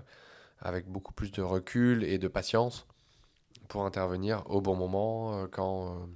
avec 0.60 0.88
beaucoup 0.88 1.14
plus 1.14 1.32
de 1.32 1.44
recul 1.44 2.04
et 2.04 2.18
de 2.18 2.28
patience 2.28 2.88
pour 3.68 3.86
intervenir 3.86 4.44
au 4.48 4.62
bon 4.62 4.76
moment 4.76 5.38
euh, 5.38 5.48
quand 5.48 6.10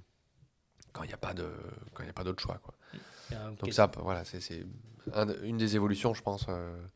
quand 0.91 1.03
il 1.03 1.07
n'y 1.07 1.13
a 1.13 1.17
pas 1.17 1.33
de 1.33 1.47
quand 1.93 2.03
il 2.03 2.09
a 2.09 2.13
pas 2.13 2.23
d'autre 2.23 2.41
choix 2.41 2.59
quoi. 2.63 2.73
Donc 3.61 3.71
ça, 3.71 3.89
voilà, 3.99 4.25
c'est 4.25 4.65
une 5.43 5.57
des 5.57 5.75
évolutions, 5.77 6.13
je 6.13 6.21
pense. 6.21 6.47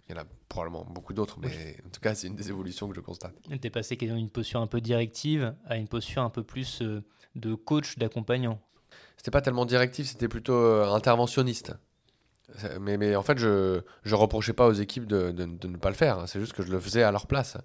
Il 0.09 0.15
y 0.15 0.17
en 0.17 0.21
a 0.21 0.25
probablement 0.49 0.83
beaucoup 0.83 1.13
d'autres, 1.13 1.39
mais 1.39 1.77
en 1.85 1.89
tout 1.89 2.01
cas, 2.01 2.13
c'est 2.13 2.27
une 2.27 2.35
des 2.35 2.49
évolutions 2.49 2.89
que 2.89 2.95
je 2.95 2.99
constate. 2.99 3.33
Tu 3.47 3.55
es 3.65 3.69
passé 3.69 3.95
d'une 3.95 4.29
posture 4.29 4.59
un 4.59 4.67
peu 4.67 4.81
directive 4.81 5.55
à 5.65 5.77
une 5.77 5.87
posture 5.87 6.23
un 6.23 6.29
peu 6.29 6.43
plus 6.43 6.83
de 7.35 7.55
coach, 7.55 7.97
d'accompagnant. 7.97 8.59
C'était 9.15 9.31
pas 9.31 9.41
tellement 9.41 9.65
directif, 9.65 10.07
c'était 10.07 10.27
plutôt 10.27 10.83
interventionniste. 10.83 11.73
Mais, 12.79 12.97
mais 12.97 13.15
en 13.15 13.23
fait, 13.23 13.37
je 13.37 13.81
ne 14.05 14.15
reprochais 14.15 14.53
pas 14.53 14.67
aux 14.67 14.73
équipes 14.73 15.07
de, 15.07 15.31
de, 15.31 15.67
ne 15.67 15.77
pas 15.77 15.89
le 15.89 15.95
faire. 15.95 16.19
Hein. 16.19 16.27
C'est 16.27 16.39
juste 16.39 16.53
que 16.53 16.63
je 16.63 16.71
le 16.71 16.79
faisais 16.79 17.03
à 17.03 17.11
leur 17.11 17.27
place. 17.27 17.57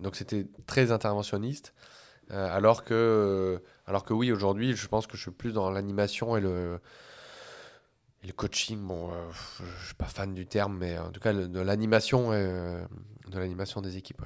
Donc 0.00 0.16
c'était 0.16 0.46
très 0.66 0.92
interventionniste. 0.92 1.74
Euh, 2.30 2.56
alors, 2.56 2.84
que, 2.84 3.62
alors 3.86 4.04
que 4.04 4.12
oui, 4.12 4.32
aujourd'hui, 4.32 4.74
je 4.74 4.88
pense 4.88 5.06
que 5.06 5.16
je 5.16 5.22
suis 5.22 5.30
plus 5.30 5.52
dans 5.52 5.70
l'animation 5.70 6.36
et 6.36 6.40
le, 6.40 6.80
le 8.24 8.32
coaching. 8.32 8.80
Bon, 8.80 9.10
euh, 9.10 9.30
je 9.58 9.64
ne 9.64 9.86
suis 9.86 9.94
pas 9.94 10.06
fan 10.06 10.34
du 10.34 10.46
terme, 10.46 10.76
mais 10.78 10.98
en 10.98 11.10
tout 11.10 11.20
cas 11.20 11.32
de 11.32 11.60
l'animation 11.60 12.32
euh, 12.32 12.84
de 13.30 13.38
l'animation 13.38 13.80
des 13.80 13.96
équipes. 13.96 14.22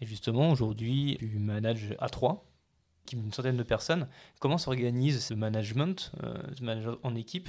Et 0.00 0.06
justement, 0.06 0.50
aujourd'hui, 0.50 1.16
tu 1.18 1.38
manages 1.38 1.94
à 1.98 2.08
3 2.08 2.49
une 3.12 3.32
centaine 3.32 3.56
de 3.56 3.62
personnes. 3.62 4.08
Comment 4.38 4.58
s'organise 4.58 5.24
ce 5.24 5.34
management, 5.34 6.12
ce 6.56 6.62
management 6.62 6.98
en 7.02 7.14
équipe? 7.14 7.48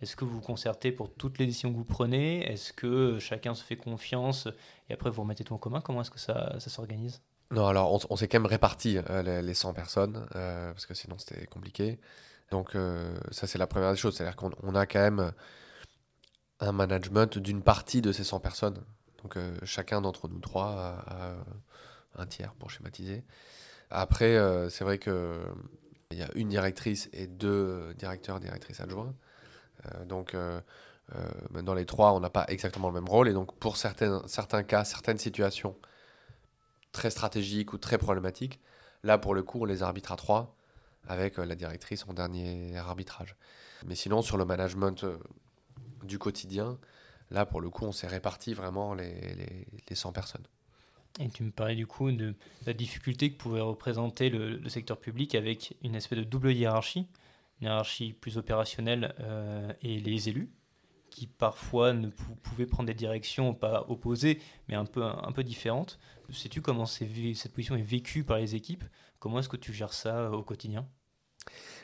Est-ce 0.00 0.16
que 0.16 0.24
vous 0.24 0.36
vous 0.36 0.40
concertez 0.40 0.92
pour 0.92 1.12
toutes 1.12 1.38
les 1.38 1.46
décisions 1.46 1.70
que 1.70 1.76
vous 1.76 1.84
prenez? 1.84 2.50
Est-ce 2.50 2.72
que 2.72 3.18
chacun 3.18 3.54
se 3.54 3.62
fait 3.62 3.76
confiance 3.76 4.48
et 4.88 4.94
après 4.94 5.10
vous 5.10 5.22
remettez 5.22 5.44
tout 5.44 5.54
en 5.54 5.58
commun? 5.58 5.80
Comment 5.80 6.00
est-ce 6.00 6.10
que 6.10 6.18
ça, 6.18 6.58
ça 6.58 6.70
s'organise? 6.70 7.20
Non, 7.50 7.66
alors 7.66 8.00
on, 8.10 8.16
s'est 8.16 8.28
quand 8.28 8.38
même 8.38 8.46
réparti 8.46 8.98
euh, 8.98 9.42
les, 9.42 9.54
100 9.54 9.74
personnes 9.74 10.24
euh, 10.36 10.72
parce 10.72 10.86
que 10.86 10.94
sinon 10.94 11.18
c'était 11.18 11.46
compliqué. 11.46 11.98
Donc 12.50 12.76
euh, 12.76 13.12
ça 13.32 13.46
c'est 13.48 13.58
la 13.58 13.66
première 13.66 13.90
des 13.90 13.96
choses, 13.96 14.16
c'est-à-dire 14.16 14.36
qu'on 14.36 14.74
a 14.74 14.86
quand 14.86 15.00
même 15.00 15.32
un 16.60 16.72
management 16.72 17.38
d'une 17.38 17.62
partie 17.62 18.02
de 18.02 18.12
ces 18.12 18.22
100 18.22 18.38
personnes. 18.40 18.84
Donc 19.22 19.36
chacun 19.64 20.00
d'entre 20.00 20.28
nous 20.28 20.38
trois 20.38 21.02
a, 21.06 21.34
un 22.16 22.26
tiers 22.26 22.54
pour 22.54 22.70
schématiser. 22.70 23.24
Après, 23.90 24.36
euh, 24.36 24.68
c'est 24.70 24.84
vrai 24.84 24.98
que 24.98 25.40
il 26.10 26.18
y 26.18 26.22
a 26.22 26.28
une 26.34 26.48
directrice 26.48 27.08
et 27.12 27.26
deux 27.26 27.94
directeurs, 27.94 28.40
directrices 28.40 28.80
adjoints. 28.80 29.14
Euh, 29.86 30.04
donc, 30.04 30.34
euh, 30.34 30.60
euh, 31.14 31.62
dans 31.62 31.74
les 31.74 31.86
trois, 31.86 32.12
on 32.12 32.20
n'a 32.20 32.30
pas 32.30 32.44
exactement 32.48 32.88
le 32.88 32.94
même 32.94 33.08
rôle. 33.08 33.28
Et 33.28 33.32
donc, 33.32 33.56
pour 33.58 33.76
certains, 33.76 34.22
cas, 34.64 34.84
certaines 34.84 35.18
situations 35.18 35.76
très 36.92 37.10
stratégiques 37.10 37.72
ou 37.72 37.78
très 37.78 37.98
problématiques, 37.98 38.60
là, 39.04 39.18
pour 39.18 39.34
le 39.34 39.42
coup, 39.42 39.60
on 39.62 39.64
les 39.64 39.82
arbitre 39.82 40.12
à 40.12 40.16
trois 40.16 40.56
avec 41.08 41.38
la 41.38 41.54
directrice 41.54 42.04
en 42.08 42.12
dernier 42.12 42.76
arbitrage. 42.76 43.36
Mais 43.86 43.94
sinon, 43.94 44.20
sur 44.20 44.36
le 44.36 44.44
management 44.44 45.06
du 46.02 46.18
quotidien, 46.18 46.78
là, 47.30 47.46
pour 47.46 47.60
le 47.60 47.70
coup, 47.70 47.86
on 47.86 47.92
s'est 47.92 48.06
réparti 48.06 48.52
vraiment 48.52 48.94
les 48.94 49.66
100 49.92 50.12
personnes. 50.12 50.44
Et 51.18 51.28
tu 51.28 51.42
me 51.42 51.50
parlais 51.50 51.74
du 51.74 51.86
coup 51.86 52.10
de 52.12 52.34
la 52.66 52.72
difficulté 52.72 53.32
que 53.32 53.36
pouvait 53.36 53.60
représenter 53.60 54.30
le, 54.30 54.66
secteur 54.68 54.98
public 54.98 55.34
avec 55.34 55.76
une 55.82 55.94
espèce 55.94 56.18
de 56.18 56.24
double 56.24 56.52
hiérarchie, 56.52 57.08
une 57.60 57.66
hiérarchie 57.66 58.12
plus 58.12 58.38
opérationnelle 58.38 59.14
euh, 59.20 59.72
et 59.82 59.98
les 60.00 60.28
élus, 60.28 60.50
qui 61.10 61.26
parfois 61.26 61.92
ne 61.92 62.08
pou- 62.08 62.36
pouvaient 62.42 62.66
prendre 62.66 62.86
des 62.86 62.94
directions 62.94 63.54
pas 63.54 63.84
opposées, 63.88 64.40
mais 64.68 64.76
un 64.76 64.84
peu, 64.84 65.02
un 65.02 65.32
peu 65.32 65.42
différentes. 65.42 65.98
Sais-tu 66.32 66.62
comment 66.62 66.86
cette 66.86 67.52
position 67.52 67.74
est 67.74 67.82
vécue 67.82 68.22
par 68.22 68.38
les 68.38 68.54
équipes? 68.54 68.84
Comment 69.18 69.40
est-ce 69.40 69.48
que 69.48 69.56
tu 69.56 69.72
gères 69.72 69.92
ça 69.92 70.16
euh, 70.16 70.30
au 70.30 70.42
quotidien? 70.42 70.86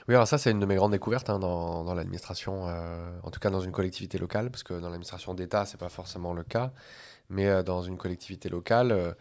Oui, 0.08 0.14
alors 0.14 0.28
ça, 0.28 0.38
c'est 0.38 0.52
une 0.52 0.60
de 0.60 0.66
mes 0.66 0.76
grandes 0.76 0.92
découvertes 0.92 1.28
hein, 1.30 1.40
dans, 1.40 1.82
dans 1.82 1.94
l'administration, 1.94 2.68
euh, 2.68 3.18
en 3.24 3.30
tout 3.30 3.40
cas 3.40 3.50
dans 3.50 3.60
une 3.60 3.72
collectivité 3.72 4.18
locale, 4.18 4.50
parce 4.50 4.62
que 4.62 4.74
dans 4.74 4.88
l'administration 4.88 5.34
d'État, 5.34 5.66
c'est 5.66 5.78
pas 5.78 5.88
forcément 5.88 6.32
le 6.32 6.44
cas, 6.44 6.72
mais 7.28 7.46
euh, 7.46 7.62
dans 7.62 7.82
une 7.82 7.96
collectivité 7.96 8.48
locale, 8.48 8.92
euh, 8.92 9.12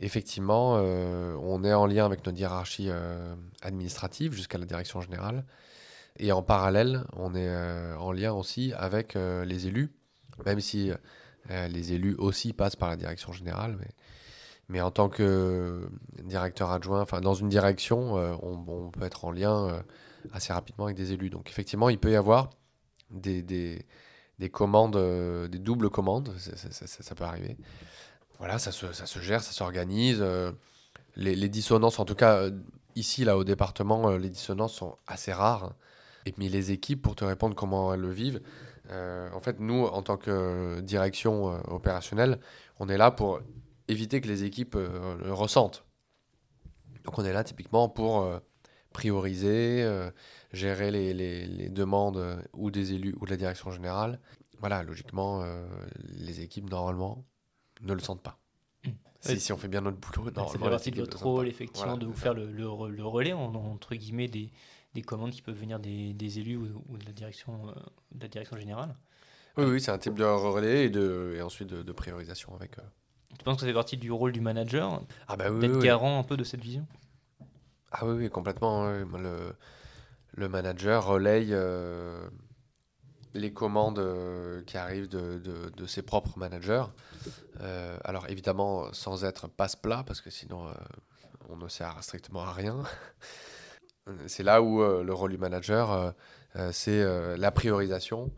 effectivement, 0.00 0.76
euh, 0.76 1.36
on 1.40 1.64
est 1.64 1.72
en 1.72 1.86
lien 1.86 2.04
avec 2.04 2.24
notre 2.26 2.38
hiérarchie 2.38 2.90
administrative 3.62 4.34
jusqu'à 4.34 4.58
la 4.58 4.66
direction 4.66 5.00
générale, 5.00 5.44
et 6.18 6.32
en 6.32 6.42
parallèle, 6.42 7.04
on 7.14 7.34
est 7.34 7.54
en 7.98 8.12
lien 8.12 8.32
aussi 8.32 8.72
avec 8.74 9.14
les 9.14 9.66
élus, 9.66 9.92
même 10.44 10.60
si 10.60 10.90
les 11.50 11.92
élus 11.92 12.14
aussi 12.16 12.52
passent 12.52 12.76
par 12.76 12.88
la 12.88 12.96
direction 12.96 13.32
générale, 13.32 13.78
mais, 14.68 14.80
en 14.80 14.90
tant 14.90 15.08
que 15.08 15.88
directeur 16.24 16.70
adjoint, 16.70 17.00
enfin 17.00 17.20
dans 17.20 17.34
une 17.34 17.48
direction, 17.48 18.14
on, 18.42 18.90
peut 18.90 19.04
être 19.04 19.24
en 19.24 19.30
lien 19.30 19.82
assez 20.32 20.52
rapidement 20.52 20.86
avec 20.86 20.96
des 20.96 21.12
élus. 21.12 21.30
Donc 21.30 21.48
effectivement, 21.50 21.88
il 21.88 21.98
peut 21.98 22.12
y 22.12 22.16
avoir 22.16 22.50
des, 23.10 23.86
des 24.38 24.50
commandes, 24.50 24.96
euh, 24.96 25.48
des 25.48 25.58
doubles 25.58 25.90
commandes, 25.90 26.32
ça, 26.38 26.56
ça- 26.56 26.86
ça- 26.86 27.02
ça 27.02 27.14
peut 27.14 27.24
arriver. 27.24 27.56
Voilà, 28.38 28.58
ça 28.58 28.70
se, 28.72 28.92
se 28.92 29.18
gère, 29.20 29.42
ça 29.42 29.52
s'organise. 29.52 30.18
euh, 30.20 30.52
les, 31.16 31.48
dissonances, 31.48 31.98
en 31.98 32.04
tout 32.04 32.14
cas 32.14 32.36
euh, 32.36 32.50
ici, 32.94 33.24
là 33.24 33.38
au 33.38 33.44
département, 33.44 34.10
les 34.16 34.28
dissonances 34.28 34.74
sont 34.74 34.96
assez 35.06 35.32
rares. 35.32 35.72
Et 36.26 36.32
puis 36.32 36.48
les 36.48 36.70
équipes, 36.72 37.00
pour 37.02 37.16
te 37.16 37.24
répondre 37.24 37.54
comment 37.54 37.94
elles 37.94 38.00
le 38.00 38.10
vivent, 38.10 38.42
en 38.90 39.40
fait, 39.40 39.58
nous, 39.58 39.84
en 39.84 40.02
tant 40.02 40.16
que 40.16 40.80
direction 40.80 41.46
opérationnelle, 41.72 42.38
on 42.78 42.88
est 42.88 42.96
là 42.98 43.10
pour 43.10 43.40
éviter 43.88 44.20
que 44.20 44.28
les 44.28 44.44
équipes 44.44 44.74
le 44.76 45.32
ressentent. 45.32 45.84
Donc 47.04 47.18
on 47.18 47.24
est 47.24 47.32
là 47.32 47.42
typiquement 47.44 47.88
pour 47.88 48.28
prioriser, 48.96 49.82
euh, 49.82 50.10
gérer 50.52 50.90
les, 50.90 51.12
les- 51.12 51.46
les 51.46 51.68
demandes 51.68 52.16
euh, 52.16 52.40
ou 52.54 52.70
des 52.70 52.94
élus 52.94 53.14
ou 53.20 53.26
de 53.26 53.30
la 53.30 53.36
direction 53.36 53.70
générale. 53.70 54.18
Voilà, 54.58 54.82
logiquement, 54.82 55.42
euh, 55.42 55.66
les 56.14 56.40
équipes, 56.40 56.70
normalement, 56.70 57.22
ne 57.82 57.92
le 57.92 58.00
sentent 58.00 58.22
pas. 58.22 58.38
Mm. 58.84 58.90
Si, 59.20 59.32
Ouais. 59.32 59.38
si 59.38 59.52
on 59.52 59.58
fait 59.58 59.68
bien 59.68 59.82
notre 59.82 59.98
boulot, 59.98 60.24
Ça 60.24 60.30
normalement, 60.30 60.52
fait 60.52 60.64
les 60.64 60.70
partie 60.70 60.90
de 60.92 61.00
votre 61.02 61.22
rôle, 61.22 61.46
effectivement, 61.46 61.84
Voilà, 61.92 62.00
de 62.00 62.06
vous 62.06 62.14
faire 62.16 62.32
le, 62.32 62.50
le 62.50 62.64
re- 62.64 62.88
le 62.88 63.04
relais, 63.04 63.34
en- 63.34 63.54
entre 63.54 63.94
guillemets, 63.94 64.28
des, 64.28 64.50
des 64.94 65.02
commandes 65.02 65.32
qui 65.32 65.42
peuvent 65.42 65.60
venir 65.60 65.78
des, 65.78 66.14
des 66.14 66.38
élus 66.38 66.56
ou, 66.56 66.82
ou 66.88 66.96
de, 66.96 67.04
la 67.04 67.12
direction, 67.12 67.68
euh, 67.68 67.72
de 68.14 68.22
la 68.22 68.28
direction 68.28 68.56
générale. 68.56 68.96
Oui, 69.58 69.64
oui, 69.64 69.80
c'est 69.80 69.90
un 69.90 69.98
type 69.98 70.14
de 70.14 70.24
relais 70.24 70.86
et, 70.86 70.90
de, 70.90 71.34
et 71.36 71.42
ensuite 71.42 71.68
de, 71.68 71.82
de 71.82 71.92
priorisation 71.92 72.54
avec. 72.54 72.76
Tu 73.38 73.44
penses 73.44 73.56
que 73.56 73.60
ça 73.60 73.66
fait 73.66 73.74
partie 73.74 73.98
du 73.98 74.10
rôle 74.10 74.32
du 74.32 74.40
manager 74.40 75.02
Ah 75.28 75.36
bah 75.36 75.50
oui, 75.50 75.60
d'être 75.60 75.72
oui, 75.72 75.78
oui. 75.80 75.84
garant 75.86 76.18
un 76.18 76.22
peu 76.22 76.36
de 76.38 76.44
cette 76.44 76.62
vision? 76.62 76.86
Ah 77.92 78.04
oui, 78.06 78.12
oui, 78.16 78.30
complètement. 78.30 78.88
le, 78.90 79.54
le 80.34 80.48
manager 80.48 81.06
relaye 81.06 81.50
euh, 81.52 82.28
les 83.34 83.52
commandes 83.52 83.98
euh, 83.98 84.62
qui 84.62 84.76
arrivent 84.78 85.08
de, 85.08 85.38
de- 85.38 85.70
de 85.76 85.86
ses 85.86 86.02
propres 86.02 86.38
managers. 86.38 86.84
Euh, 87.60 87.98
alors 88.04 88.28
évidemment, 88.30 88.92
sans 88.92 89.24
être 89.24 89.48
passe-plat, 89.48 90.04
parce 90.06 90.20
que 90.20 90.30
sinon, 90.30 90.68
on 91.50 91.56
ne 91.56 91.68
sert 91.68 92.02
strictement 92.02 92.42
à 92.44 92.52
rien. 92.52 92.82
C'est 94.26 94.42
là 94.42 94.62
où 94.62 94.80
le 94.80 95.12
rôle 95.12 95.32
du 95.32 95.38
manager, 95.38 96.14
c'est 96.72 97.04
la 97.36 97.50
priorisation 97.50 98.32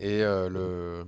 et 0.00 0.20
le, 0.22 1.06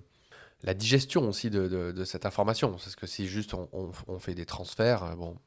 la 0.65 0.75
digestion 0.75 1.29
aussi 1.29 1.51
de, 1.51 1.69
de- 1.69 1.93
de 1.93 2.05
cette 2.05 2.27
information. 2.27 2.71
Parce 2.73 2.97
que 2.97 3.07
si 3.07 3.27
juste 3.29 3.55
on, 3.55 3.69
on- 4.09 4.19
fait 4.21 4.35
des 4.35 4.47
transferts, 4.47 5.17
bon, 5.17 5.39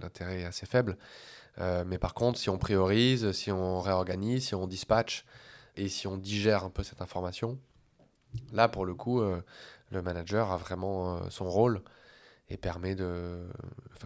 l'intérêt 0.00 0.40
est 0.42 0.44
assez 0.46 0.66
faible. 0.66 0.98
Euh, 1.58 1.84
mais 1.86 1.98
par 1.98 2.14
contre, 2.14 2.38
si 2.38 2.50
on 2.50 2.58
priorise, 2.58 3.32
si 3.32 3.50
on 3.50 3.80
réorganise, 3.80 4.48
si 4.48 4.54
on 4.54 4.66
dispatche 4.66 5.24
et 5.76 5.88
si 5.88 6.06
on 6.06 6.16
digère 6.16 6.64
un 6.64 6.70
peu 6.70 6.82
cette 6.82 7.00
information, 7.00 7.58
là, 8.52 8.68
pour 8.68 8.84
le 8.84 8.94
coup, 8.94 9.20
euh, 9.20 9.42
le 9.90 10.02
manager 10.02 10.50
a 10.52 10.56
vraiment 10.56 11.16
euh, 11.16 11.20
son 11.30 11.48
rôle 11.48 11.82
et 12.48 12.56
permet 12.56 12.94
de, 12.94 13.46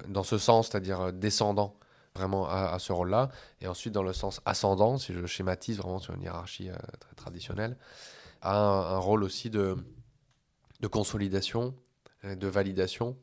dans 0.08 0.22
ce 0.22 0.38
sens, 0.38 0.68
c'est-à-dire 0.68 1.12
descendant 1.12 1.76
vraiment 2.14 2.48
à, 2.48 2.76
ce 2.80 2.92
rôle-là, 2.92 3.28
et 3.60 3.68
ensuite 3.68 3.92
dans 3.92 4.02
le 4.02 4.12
sens 4.12 4.40
ascendant, 4.44 4.98
si 4.98 5.12
je 5.12 5.24
schématise 5.26 5.78
vraiment 5.78 6.00
sur 6.00 6.12
une 6.14 6.22
hiérarchie 6.22 6.68
très 6.98 7.14
traditionnelle, 7.14 7.76
a 8.42 8.58
un, 8.58 8.96
un 8.96 8.98
rôle 8.98 9.22
aussi 9.22 9.48
de, 9.48 9.76
de 10.80 10.86
consolidation, 10.88 11.74
de 12.24 12.48
validation, 12.48 13.16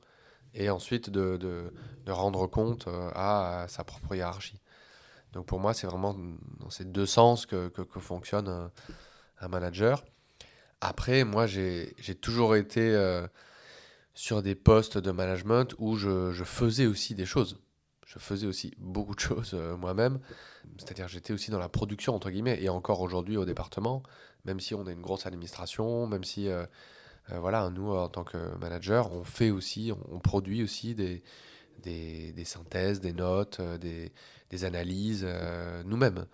et 0.58 0.70
ensuite 0.70 1.10
de, 1.10 1.38
de- 1.38 1.72
de 2.06 2.12
rendre 2.12 2.48
compte 2.48 2.88
euh, 2.88 3.10
à, 3.14 3.66
sa 3.70 3.84
propre 3.84 4.16
hiérarchie. 4.16 4.60
Donc 5.34 5.46
pour 5.46 5.60
moi, 5.60 5.74
c'est 5.74 5.88
vraiment 5.88 6.16
dans 6.60 6.70
ces 6.70 6.86
deux 6.86 7.06
sens 7.06 7.46
que, 7.46 7.70
que- 7.70 8.00
fonctionne 8.00 8.48
un, 8.48 8.72
un 9.40 9.48
manager. 9.48 10.04
Après, 10.82 11.24
moi, 11.24 11.48
j'ai 11.48 11.94
toujours 12.22 12.56
été 12.56 12.82
euh, 12.82 13.28
sur 14.14 14.42
des 14.42 14.56
postes 14.56 14.98
de 14.98 15.12
management 15.12 15.76
où 15.80 15.96
je, 15.96 16.32
faisais 16.44 16.86
aussi 16.86 17.14
des 17.16 17.26
choses. 17.26 17.60
Je 18.06 18.20
faisais 18.20 18.48
aussi 18.48 18.74
beaucoup 18.78 19.16
de 19.16 19.20
choses 19.20 19.52
euh, 19.54 19.76
moi-même. 19.76 20.20
C'est-à-dire, 20.78 21.08
j'étais 21.08 21.34
aussi 21.34 21.52
dans 21.52 21.60
la 21.60 21.70
production, 21.70 22.16
entre 22.16 22.30
guillemets, 22.30 22.62
et 22.62 22.70
encore 22.70 23.02
aujourd'hui 23.02 23.38
au 23.38 23.46
département, 23.46 24.02
même 24.46 24.60
si 24.60 24.74
on 24.76 24.86
a 24.88 24.92
une 24.92 25.02
grosse 25.02 25.26
administration, 25.26 26.08
même 26.08 26.24
si, 26.24 26.48
euh, 26.48 26.62
euh, 26.62 26.66
voilà, 27.30 27.70
nous, 27.70 27.92
en 27.94 28.08
tant 28.10 28.24
que 28.24 28.38
manager, 28.58 29.12
on 29.14 29.24
fait 29.24 29.52
aussi, 29.52 29.92
on, 30.12 30.20
produit 30.20 30.64
aussi 30.64 30.96
des, 30.96 31.24
des, 31.84 32.32
des 32.34 32.46
synthèses, 32.46 33.02
des 33.02 33.14
notes, 33.14 33.60
euh, 33.60 33.78
des, 33.78 34.12
des 34.50 34.64
analyses 34.66 35.24
euh, 35.28 35.84
nous-mêmes. 35.86 36.26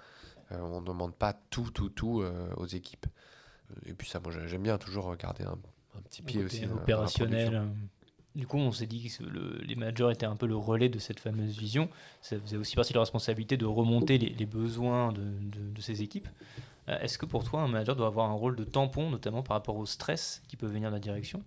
Euh, 0.51 0.59
on 0.61 0.81
ne 0.81 0.85
demande 0.85 1.15
pas 1.15 1.33
tout, 1.49 1.69
tout, 1.71 1.89
tout 1.89 2.21
euh, 2.21 2.53
aux 2.57 2.67
équipes. 2.67 3.07
Et 3.85 3.93
puis 3.93 4.07
ça, 4.07 4.19
moi, 4.19 4.31
j'aime 4.45 4.61
bien 4.63 4.77
toujours 4.77 5.15
garder 5.15 5.43
un, 5.45 5.57
un 5.97 6.01
petit 6.01 6.21
pied 6.21 6.43
côté 6.43 6.57
aussi. 6.57 6.65
euh, 6.65 6.73
opérationnel. 6.75 7.55
euh. 7.55 7.65
Du 8.35 8.47
coup, 8.47 8.57
on 8.57 8.71
s'est 8.71 8.87
dit 8.87 9.07
que 9.09 9.23
le- 9.23 9.59
les 9.63 9.75
managers 9.75 10.09
étaient 10.11 10.25
un 10.25 10.35
peu 10.35 10.47
le 10.47 10.55
relais 10.55 10.89
de 10.89 10.97
cette 10.97 11.19
fameuse 11.19 11.55
vision. 11.57 11.87
Ça 12.21 12.39
faisait 12.39 12.57
aussi 12.57 12.75
partie 12.75 12.91
de 12.91 12.95
leur 12.95 13.03
responsabilité 13.03 13.57
de 13.57 13.65
remonter 13.65 14.17
les, 14.17 14.29
les 14.29 14.45
besoins 14.47 15.11
de, 15.11 15.21
de- 15.21 15.69
de 15.71 15.81
ces 15.81 16.01
équipes. 16.01 16.27
Euh, 16.89 16.99
Est-ce 16.99 17.17
que 17.17 17.25
pour 17.25 17.43
toi, 17.43 17.61
un 17.61 17.67
manager 17.67 17.95
doit 17.95 18.07
avoir 18.07 18.29
un 18.29 18.33
rôle 18.33 18.55
de 18.55 18.63
tampon, 18.63 19.09
notamment 19.09 19.43
par 19.43 19.55
rapport 19.55 19.77
au 19.77 19.85
stress 19.85 20.41
qui 20.47 20.57
peut 20.57 20.67
venir 20.67 20.89
de 20.89 20.95
la 20.95 20.99
direction 20.99 21.43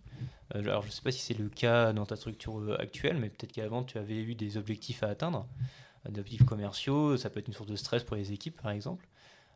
Euh, 0.55 0.61
Alors, 0.61 0.83
je 0.83 0.88
ne 0.88 0.92
sais 0.92 1.03
pas 1.03 1.12
si 1.12 1.20
c'est 1.20 1.38
le 1.38 1.49
cas 1.49 1.92
dans 1.92 2.07
ta 2.07 2.16
structure 2.16 2.59
euh, 2.59 2.81
actuelle, 2.81 3.18
mais 3.18 3.29
peut-être 3.29 3.53
qu'avant, 3.53 3.85
tu 3.85 3.99
avais 3.99 4.16
eu 4.16 4.35
des 4.35 4.57
objectifs 4.57 5.03
à 5.03 5.09
atteindre, 5.09 5.46
des 6.09 6.20
objectifs 6.20 6.46
commerciaux. 6.46 7.16
Ça 7.16 7.31
peut 7.31 7.40
être 7.40 7.49
une 7.49 7.55
source 7.55 7.68
de 7.68 7.77
stress 7.77 8.05
pour 8.05 8.16
les 8.16 8.33
équipes, 8.33 8.61
par 8.61 8.70
exemple. 8.70 9.09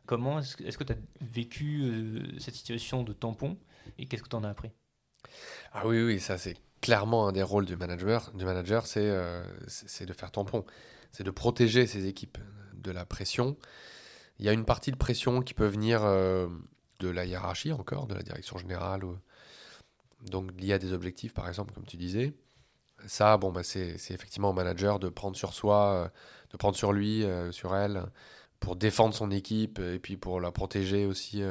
Comment 0.05 0.39
est-ce 0.39 0.77
que 0.77 0.83
tu 0.83 0.93
as 0.93 0.97
vécu 1.21 2.21
cette 2.39 2.55
situation 2.55 3.03
de 3.03 3.13
tampon 3.13 3.57
et 3.97 4.07
qu'est-ce 4.07 4.23
que 4.23 4.29
tu 4.29 4.35
en 4.35 4.43
as 4.43 4.49
appris? 4.49 4.71
Ah 5.71 5.87
oui, 5.87 6.01
oui, 6.01 6.19
ça 6.19 6.37
c'est 6.37 6.57
clairement 6.81 7.27
un 7.27 7.31
des 7.31 7.43
rôles 7.43 7.65
du 7.65 7.77
manager. 7.77 8.31
Du 8.33 8.43
manager, 8.43 8.87
c'est 8.87 9.05
de 9.05 10.13
faire 10.13 10.31
tampon, 10.31 10.65
c'est 11.11 11.23
de 11.23 11.31
protéger 11.31 11.85
ses 11.85 12.07
équipes 12.07 12.39
de 12.73 12.91
la 12.91 13.05
pression. 13.05 13.55
Il 14.41 14.45
y 14.47 14.49
a 14.49 14.53
une 14.53 14.65
partie 14.65 14.91
de 14.91 14.97
pression 14.97 15.41
qui 15.41 15.53
peut 15.53 15.67
venir 15.67 16.03
euh, 16.03 16.47
de 16.99 17.09
la 17.09 17.25
hiérarchie 17.25 17.71
encore, 17.71 18.07
de 18.07 18.15
la 18.15 18.23
direction 18.23 18.57
générale, 18.57 19.03
ou- 19.05 19.17
donc 20.25 20.51
liée 20.59 20.73
à 20.73 20.79
des 20.79 20.93
objectifs, 20.93 21.33
par 21.33 21.47
exemple, 21.47 21.73
comme 21.73 21.85
tu 21.85 21.95
disais. 21.97 22.33
Ça, 23.07 23.37
bon, 23.37 23.51
bah, 23.51 23.63
c'est 23.63 23.95
effectivement 24.09 24.49
au 24.49 24.53
manager 24.53 24.99
de 24.99 25.09
prendre 25.09 25.35
sur 25.35 25.53
soi, 25.53 25.93
euh, 25.93 26.09
de 26.51 26.57
prendre 26.57 26.75
sur 26.75 26.91
lui, 26.91 27.23
euh, 27.23 27.51
sur 27.51 27.75
elle, 27.75 28.03
pour 28.59 28.75
défendre 28.75 29.15
son 29.15 29.31
équipe 29.31 29.79
et 29.79 29.97
puis 29.99 30.17
pour 30.17 30.39
la 30.41 30.51
protéger 30.51 31.05
aussi 31.05 31.41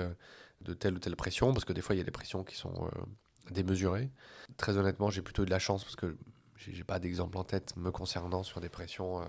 de 0.61 0.74
telle 0.74 0.94
ou 0.94 0.98
telle 1.00 1.16
pression, 1.16 1.53
parce 1.53 1.64
que 1.64 1.72
des 1.72 1.81
fois, 1.81 1.96
il 1.96 1.98
y 1.98 2.00
a 2.00 2.05
des 2.05 2.12
pressions 2.12 2.44
qui 2.44 2.55
sont 2.55 2.88
démesurées. 3.50 4.11
Très 4.57 4.76
honnêtement, 4.76 5.11
j'ai 5.11 5.22
plutôt 5.22 5.44
de 5.44 5.50
la 5.50 5.59
chance 5.59 5.83
parce 5.83 5.96
que 5.96 6.16
j'ai 6.57 6.85
pas 6.85 7.00
d'exemple 7.00 7.37
en 7.37 7.42
tête 7.42 7.74
me 7.76 7.90
concernant 7.90 8.44
sur 8.44 8.61
des 8.61 8.68
pressions 8.68 9.22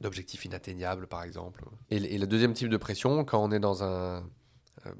d'objectifs 0.00 0.44
inatteignables, 0.44 1.06
par 1.06 1.22
exemple. 1.22 1.64
Et, 1.90 1.96
et, 1.96 2.18
le 2.18 2.26
deuxième 2.26 2.54
type 2.54 2.68
de 2.68 2.76
pression, 2.76 3.24
quand 3.24 3.42
on 3.42 3.50
est 3.50 3.60
dans 3.60 3.84
un, 3.84 4.24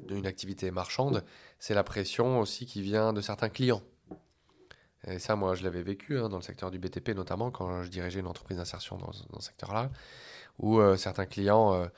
une 0.09 0.27
activité 0.27 0.71
marchande, 0.71 1.25
c'est 1.59 1.75
la 1.75 1.85
pression 1.85 2.41
aussi 2.41 2.67
qui 2.67 2.83
vient 2.83 3.13
de 3.13 3.21
certains 3.21 3.49
clients. 3.49 3.83
Et 5.09 5.19
ça, 5.19 5.35
moi, 5.35 5.57
je 5.57 5.65
l'avais 5.65 5.83
vécu 5.83 6.19
hein, 6.19 6.29
dans 6.29 6.37
le 6.37 6.43
secteur 6.43 6.71
du 6.71 6.79
BTP, 6.79 7.11
notamment 7.11 7.51
quand 7.51 7.83
je 7.83 7.89
dirigeais 7.89 8.21
une 8.21 8.29
entreprise 8.29 8.59
d'insertion 8.59 8.99
dans, 8.99 9.13
ce 9.13 9.23
secteur-là, 9.41 9.91
où 10.59 10.81
certains 10.97 11.27
clients 11.27 11.89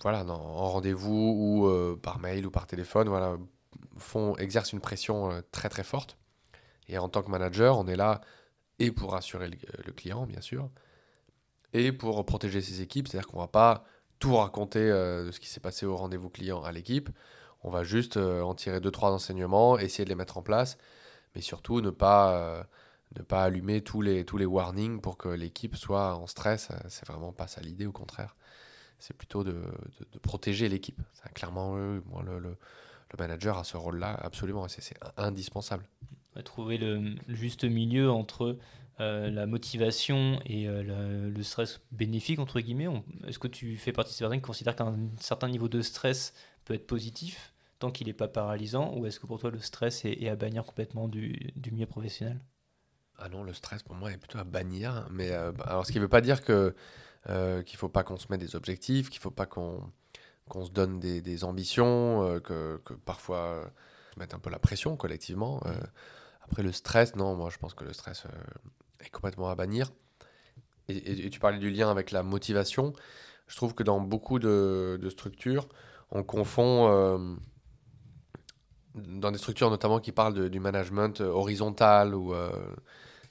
voilà, 0.00 0.24
en 0.24 0.70
rendez-vous 0.70 1.34
ou 1.36 1.66
euh, 1.66 1.98
par 2.00 2.18
mail 2.18 2.46
ou 2.46 2.50
par 2.50 2.66
téléphone, 2.66 3.08
voilà, 3.08 3.36
font, 3.96 4.36
exercent 4.36 4.72
une 4.72 4.80
pression 4.80 5.30
euh, 5.30 5.40
très 5.52 5.68
très 5.68 5.84
forte. 5.84 6.16
Et 6.88 6.98
en 6.98 7.08
tant 7.08 7.22
que 7.22 7.30
manager, 7.30 7.78
on 7.78 7.86
est 7.86 7.96
là 7.96 8.20
et 8.78 8.90
pour 8.90 9.12
rassurer 9.12 9.48
le, 9.48 9.92
client, 9.92 10.26
bien 10.26 10.40
sûr, 10.40 10.70
et 11.72 11.92
pour 11.92 12.24
protéger 12.24 12.60
ses 12.60 12.80
équipes. 12.82 13.08
C'est-à-dire 13.08 13.28
qu'on 13.28 13.38
ne 13.38 13.42
va 13.42 13.48
pas 13.48 13.84
tout 14.18 14.36
raconter 14.36 14.80
euh, 14.80 15.26
de 15.26 15.30
ce 15.32 15.40
qui 15.40 15.48
s'est 15.48 15.60
passé 15.60 15.86
au 15.86 15.96
rendez-vous 15.96 16.30
client 16.30 16.62
à 16.62 16.72
l'équipe. 16.72 17.10
On 17.62 17.70
va 17.70 17.84
juste 17.84 18.16
en 18.16 18.54
tirer 18.54 18.80
deux, 18.80 18.90
trois 18.90 19.12
enseignements, 19.12 19.78
essayer 19.78 20.04
de 20.04 20.08
les 20.08 20.14
mettre 20.14 20.38
en 20.38 20.42
place, 20.42 20.78
mais 21.34 21.42
surtout 21.42 21.82
ne 21.82 21.90
pas, 21.90 22.66
ne 23.18 23.22
pas 23.22 23.44
allumer 23.44 23.82
tous 23.82 24.00
les, 24.00 24.24
tous 24.24 24.38
les 24.38 24.46
warnings 24.46 25.02
pour 25.02 25.18
que 25.18 25.28
l'équipe 25.28 25.76
soit 25.76 26.16
en 26.16 26.26
stress. 26.26 26.70
C'est 26.88 27.06
vraiment 27.06 27.32
pas 27.32 27.48
ça 27.48 27.60
l'idée, 27.60 27.84
au 27.84 27.92
contraire 27.92 28.34
c'est 29.00 29.16
plutôt 29.16 29.42
de, 29.42 29.64
protéger 30.22 30.68
l'équipe. 30.68 31.00
Clairement, 31.34 31.74
moi, 32.06 32.22
le, 32.22 32.56
manager 33.18 33.58
a 33.58 33.64
ce 33.64 33.76
rôle-là, 33.76 34.14
absolument, 34.22 34.68
c'est 34.68 34.94
indispensable. 35.16 35.88
trouver 36.44 36.78
le, 36.78 37.16
juste 37.28 37.64
milieu 37.64 38.10
entre 38.10 38.56
euh, 39.00 39.30
la 39.30 39.46
motivation 39.46 40.40
et 40.46 40.68
euh, 40.68 41.30
le, 41.30 41.42
stress 41.42 41.80
bénéfique, 41.90 42.38
entre 42.38 42.60
guillemets. 42.60 42.88
Est-ce 43.26 43.38
que 43.38 43.48
tu 43.48 43.76
fais 43.76 43.92
partie 43.92 44.12
de 44.12 44.16
ces 44.16 44.24
personnes 44.24 44.38
qui 44.38 44.46
considèrent 44.46 44.76
qu'un 44.76 44.96
certain 45.18 45.48
niveau 45.48 45.68
de 45.68 45.82
stress 45.82 46.32
peut 46.64 46.74
être 46.74 46.86
positif 46.86 47.52
tant 47.78 47.90
qu'il 47.90 48.06
n'est 48.06 48.12
pas 48.12 48.28
paralysant 48.28 48.94
Ou 48.96 49.06
est-ce 49.06 49.18
que 49.18 49.26
pour 49.26 49.40
toi, 49.40 49.50
le 49.50 49.58
stress 49.58 50.04
est, 50.04 50.28
à 50.28 50.36
bannir 50.36 50.64
complètement 50.64 51.08
du, 51.08 51.52
milieu 51.72 51.86
professionnel? 51.86 52.40
Ah 53.18 53.28
non, 53.28 53.42
le 53.42 53.52
stress 53.52 53.82
pour 53.82 53.96
moi 53.96 54.12
est 54.12 54.18
plutôt 54.18 54.38
à 54.38 54.44
bannir. 54.44 55.06
Mais 55.10 55.32
euh, 55.32 55.52
alors, 55.64 55.86
ce 55.86 55.92
qui 55.92 55.98
ne 55.98 56.02
veut 56.02 56.08
pas 56.08 56.20
dire 56.20 56.42
que 56.42 56.74
euh, 57.28 57.62
qu'il 57.62 57.76
ne 57.76 57.80
faut 57.80 57.88
pas 57.90 58.02
qu'on 58.02 58.16
se 58.16 58.26
mette 58.30 58.40
des 58.40 58.56
objectifs, 58.56 59.10
qu'il 59.10 59.18
ne 59.18 59.22
faut 59.22 59.30
pas 59.30 59.44
qu'on 59.44 59.92
se 60.64 60.70
donne 60.70 60.98
des, 61.00 61.44
ambitions, 61.44 62.22
euh, 62.22 62.40
que, 62.40 62.80
parfois 63.04 63.38
euh, 63.38 63.64
mettre 64.16 64.34
un 64.34 64.38
peu 64.38 64.48
la 64.48 64.58
pression 64.58 64.96
collectivement. 64.96 65.60
après 66.42 66.62
le 66.62 66.72
stress, 66.72 67.14
non, 67.16 67.36
moi 67.36 67.50
je 67.50 67.58
pense 67.58 67.74
que 67.74 67.84
le 67.84 67.92
stress 67.92 68.24
est 69.00 69.10
complètement 69.10 69.48
à 69.48 69.54
bannir. 69.54 69.92
Et, 70.88 71.30
tu 71.30 71.38
parlais 71.38 71.58
du 71.58 71.70
lien 71.70 71.90
avec 71.90 72.10
la 72.10 72.22
motivation. 72.22 72.92
Je 73.46 73.56
trouve 73.56 73.74
que 73.74 73.82
dans 73.82 74.00
beaucoup 74.00 74.38
de, 74.38 75.08
structures, 75.08 75.68
on 76.10 76.24
confond 76.24 77.38
dans 78.94 79.30
des 79.30 79.38
structures 79.38 79.70
notamment 79.70 80.00
qui 80.00 80.10
parlent 80.10 80.50
du 80.50 80.58
management 80.58 81.20
horizontal 81.20 82.14
ou 82.14 82.34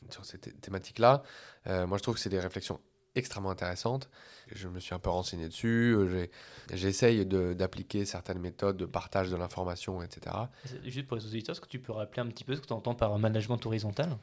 sur 0.10 0.23
ces 0.23 0.38
thématiques-là, 0.38 1.23
moi 1.65 1.97
je 1.97 2.03
trouve 2.03 2.15
que 2.15 2.21
c'est 2.21 2.29
des 2.29 2.39
réflexions 2.39 2.79
extrêmement 3.15 3.51
intéressante. 3.51 4.10
Je 4.51 4.67
me 4.67 4.79
suis 4.79 4.93
un 4.93 4.99
peu 4.99 5.10
renseigné 5.10 5.47
dessus. 5.47 5.95
Euh, 5.95 6.27
j'essaye 6.73 7.25
d'appliquer 7.25 8.05
certaines 8.05 8.39
méthodes 8.39 8.77
de 8.77 8.86
partage 8.86 9.29
de 9.29 9.36
l'information, 9.36 10.01
etc. 10.01 10.36
Juste 10.84 11.08
pour 11.08 11.17
les 11.17 11.25
auditeurs, 11.25 11.53
est-ce 11.53 11.62
que 11.62 11.67
tu 11.67 11.79
peux 11.79 11.91
rappeler 11.91 12.21
un 12.21 12.27
petit 12.27 12.43
peu 12.43 12.55
ce 12.55 12.62
que 12.62 12.67
tu 12.67 12.73
entends 12.73 12.95
par 12.95 13.17
management 13.19 13.63
horizontal? 13.65 14.17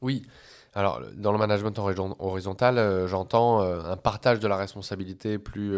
Oui. 0.00 0.22
Alors, 0.74 1.00
dans 1.14 1.32
le 1.32 1.38
management 1.38 1.78
horizontal, 1.78 2.78
euh, 2.78 3.08
j'entends 3.08 3.62
euh, 3.62 3.80
un 3.84 3.96
partage 3.96 4.38
de 4.38 4.46
la 4.46 4.56
responsabilité 4.56 5.38
plus, 5.38 5.76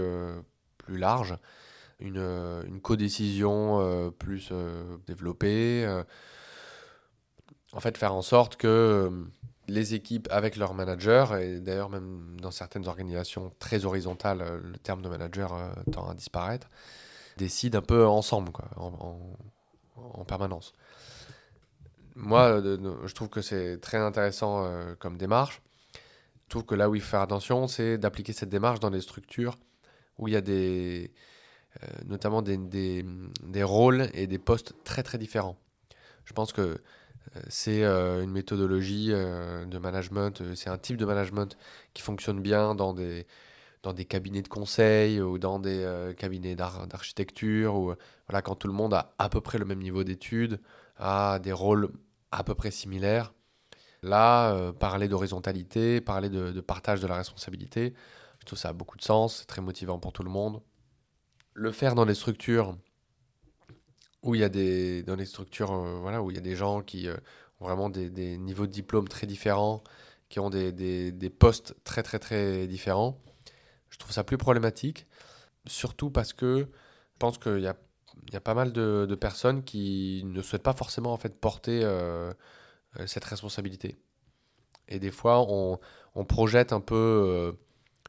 plus 0.79 0.99
large, 0.99 1.37
une, 2.01 2.19
une 2.67 2.81
codécision 2.81 4.13
plus 4.19 4.53
développée. 5.07 5.87
en 7.73 7.81
fait, 7.81 7.97
faire 7.97 8.15
en 8.15 8.23
sorte 8.23 8.57
que 8.57 9.11
les 9.71 9.95
équipes 9.95 10.29
avec 10.31 10.57
leurs 10.57 10.75
managers, 10.75 11.27
et 11.41 11.61
d'ailleurs 11.61 11.89
même 11.89 12.37
dans 12.41 12.51
certaines 12.51 12.89
organisations 12.89 13.53
très 13.59 13.85
horizontales, 13.85 14.43
euh, 14.43 14.61
le 14.63 14.79
terme 14.79 15.01
de 15.01 15.09
manager 15.09 15.55
euh, 15.55 15.71
tend 15.93 16.09
à 16.09 16.15
disparaître, 16.15 16.69
décident 17.37 17.79
un 17.79 17.83
peu 17.83 18.07
ensemble, 18.07 18.53
quoi, 18.53 18.67
en, 18.77 20.25
permanence. 20.25 20.73
Moi, 22.17 22.61
je 22.61 23.15
trouve 23.15 23.29
que 23.29 23.43
c'est 23.43 23.79
très 23.79 23.99
intéressant 23.99 24.65
euh, 24.65 24.95
comme 24.99 25.17
démarche. 25.17 25.63
Je 26.45 26.51
trouve 26.51 26.65
que 26.65 26.75
là 26.75 26.91
où 26.91 26.95
il 26.95 27.01
faut 27.01 27.11
faire 27.11 27.21
attention, 27.21 27.69
c'est 27.69 27.99
d'appliquer 27.99 28.33
cette 28.33 28.49
démarche 28.49 28.81
dans 28.81 28.91
des 28.91 29.01
structures 29.01 29.57
où 30.19 30.29
il 30.29 30.35
y 30.35 30.37
a 30.37 30.41
des, 30.41 31.13
notamment 32.05 32.43
des, 32.43 32.57
des, 32.57 33.63
rôles 33.63 34.09
et 34.13 34.27
des 34.27 34.39
postes 34.39 34.75
très 34.85 35.03
très 35.03 35.17
différents. 35.17 35.57
Je 36.25 36.33
pense 36.33 36.53
que 36.53 36.79
c'est 37.49 37.85
euh, 37.85 38.23
une 38.23 38.31
méthodologie 38.31 39.09
euh, 39.11 39.65
de 39.65 39.79
management, 39.79 40.41
euh, 40.41 40.55
c'est 40.55 40.71
un 40.71 40.79
type 40.79 40.97
de 40.97 41.05
management 41.05 41.57
qui 41.95 42.03
fonctionne 42.03 42.41
bien 42.41 42.75
dans 42.75 42.93
des, 42.93 43.27
dans 43.83 43.93
des 43.93 44.05
cabinets 44.05 44.43
de 44.43 44.49
conseil 44.49 45.21
ou 45.21 45.39
dans 45.39 45.59
des 45.59 46.13
cabinets 46.19 46.57
d'architecture, 46.57 47.97
voilà, 48.29 48.43
quand 48.43 48.57
tout 48.57 48.69
le 48.69 48.75
monde 48.75 48.95
a 48.95 49.15
à 49.19 49.29
peu 49.29 49.41
près 49.41 49.59
le 49.59 49.65
même 49.65 49.81
niveau 49.81 50.05
d'études, 50.05 50.61
a 51.01 51.41
des 51.41 51.53
rôles 51.53 51.91
à 52.31 52.45
peu 52.45 52.55
près 52.55 52.71
similaires. 52.71 53.35
Là, 54.03 54.73
parler 54.73 55.09
d'horizontalité, 55.09 56.01
parler 56.01 56.29
de, 56.31 56.61
partage 56.61 57.01
de 57.01 57.07
la 57.07 57.17
responsabilité, 57.17 57.93
je 58.41 58.47
trouve 58.47 58.59
ça 58.59 58.71
a 58.71 58.73
beaucoup 58.73 58.97
de 58.97 59.03
sens, 59.03 59.39
c'est 59.39 59.47
très 59.47 59.61
motivant 59.61 59.99
pour 59.99 60.13
tout 60.13 60.23
le 60.23 60.31
monde. 60.31 60.63
Le 61.53 61.73
faire 61.73 61.95
dans 61.95 62.07
des 62.07 62.15
structures 62.15 62.77
où 64.23 64.35
il 64.35 64.41
y 64.41 64.45
a 64.45 64.49
des 64.49 65.03
dans 65.03 65.17
les 65.17 65.27
structures 65.27 65.73
euh, 65.73 65.99
voilà 66.01 66.23
où 66.23 66.31
il 66.31 66.35
y 66.35 66.39
a 66.39 66.43
des 66.43 66.57
gens 66.57 66.83
qui 66.83 67.09
euh, 67.09 67.17
ont 67.61 67.67
vraiment 67.67 67.89
des, 67.91 68.11
des, 68.11 68.39
niveaux 68.39 68.67
de 68.67 68.73
diplôme 68.73 69.09
très 69.09 69.27
différents, 69.27 69.83
qui 70.29 70.41
ont 70.41 70.51
des, 70.51 70.73
des, 70.73 71.13
des, 71.13 71.31
postes 71.31 71.75
très 71.85 72.03
très 72.03 72.19
très 72.19 72.67
différents. 72.67 73.19
Je 73.91 73.99
trouve 73.99 74.13
ça 74.13 74.25
plus 74.25 74.39
problématique, 74.39 75.07
surtout 75.67 76.11
parce 76.11 76.33
que 76.33 76.61
je 76.61 77.19
pense 77.19 77.39
qu'il 77.39 77.61
y 77.61 77.67
a, 77.67 77.77
y 78.33 78.37
a 78.37 78.41
pas 78.41 78.55
mal 78.55 78.73
de, 78.73 79.15
personnes 79.15 79.63
qui 79.63 80.23
ne 80.25 80.43
souhaitent 80.43 80.63
pas 80.63 80.73
forcément 80.73 81.13
en 81.13 81.17
fait 81.17 81.41
porter 81.41 81.81
euh, 81.85 82.33
cette 83.07 83.25
responsabilité. 83.25 83.97
Et 84.89 84.99
des 84.99 85.11
fois, 85.11 85.47
on, 85.49 85.79
projette 86.25 86.73
un 86.73 86.81
peu 86.81 87.57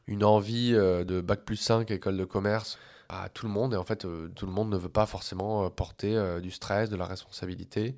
une 0.06 0.24
envie 0.24 0.72
de 0.72 1.20
bac 1.20 1.44
plus 1.44 1.56
5 1.56 1.90
école 1.90 2.16
de 2.16 2.24
commerce 2.24 2.78
à 3.12 3.28
tout 3.28 3.46
le 3.46 3.52
monde. 3.52 3.74
Et 3.74 3.76
en 3.76 3.84
fait, 3.84 4.04
euh, 4.04 4.28
tout 4.34 4.46
le 4.46 4.52
monde 4.52 4.70
ne 4.70 4.76
veut 4.76 4.88
pas 4.88 5.06
forcément 5.06 5.64
euh, 5.64 5.68
porter 5.68 6.16
euh, 6.16 6.40
du 6.40 6.50
stress, 6.50 6.88
de 6.88 6.96
la 6.96 7.06
responsabilité. 7.06 7.96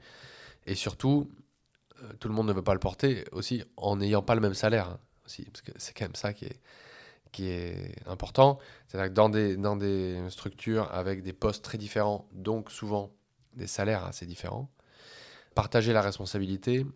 Et 0.66 0.74
surtout, 0.74 1.30
tout 2.20 2.28
le 2.28 2.34
monde 2.34 2.48
ne 2.48 2.52
veut 2.52 2.62
pas 2.62 2.74
le 2.74 2.80
porter 2.80 3.24
aussi 3.32 3.62
en 3.76 3.96
n'ayant 3.96 4.22
pas 4.22 4.34
le 4.34 4.40
même 4.40 4.54
salaire. 4.54 4.90
Hein, 4.90 4.98
aussi, 5.24 5.44
parce 5.44 5.62
que 5.62 5.72
c'est 5.76 5.96
quand 5.96 6.04
même 6.04 6.14
ça 6.14 6.32
qui 6.32 6.46
est, 6.46 6.60
qui 7.34 7.48
est 7.48 7.94
important. 8.06 8.58
C'est-à-dire 8.86 9.10
que 9.10 9.14
dans 9.14 9.28
des, 9.28 9.56
dans 9.56 9.76
des 9.76 10.18
structures 10.30 10.90
avec 10.92 11.22
des 11.22 11.32
postes 11.32 11.64
très 11.64 11.78
différents, 11.78 12.28
donc 12.32 12.70
souvent 12.70 13.12
des 13.54 13.66
salaires 13.66 14.04
assez 14.04 14.24
différents, 14.26 14.70
partager 15.54 15.92
la 15.92 16.00
responsabilité, 16.00 16.86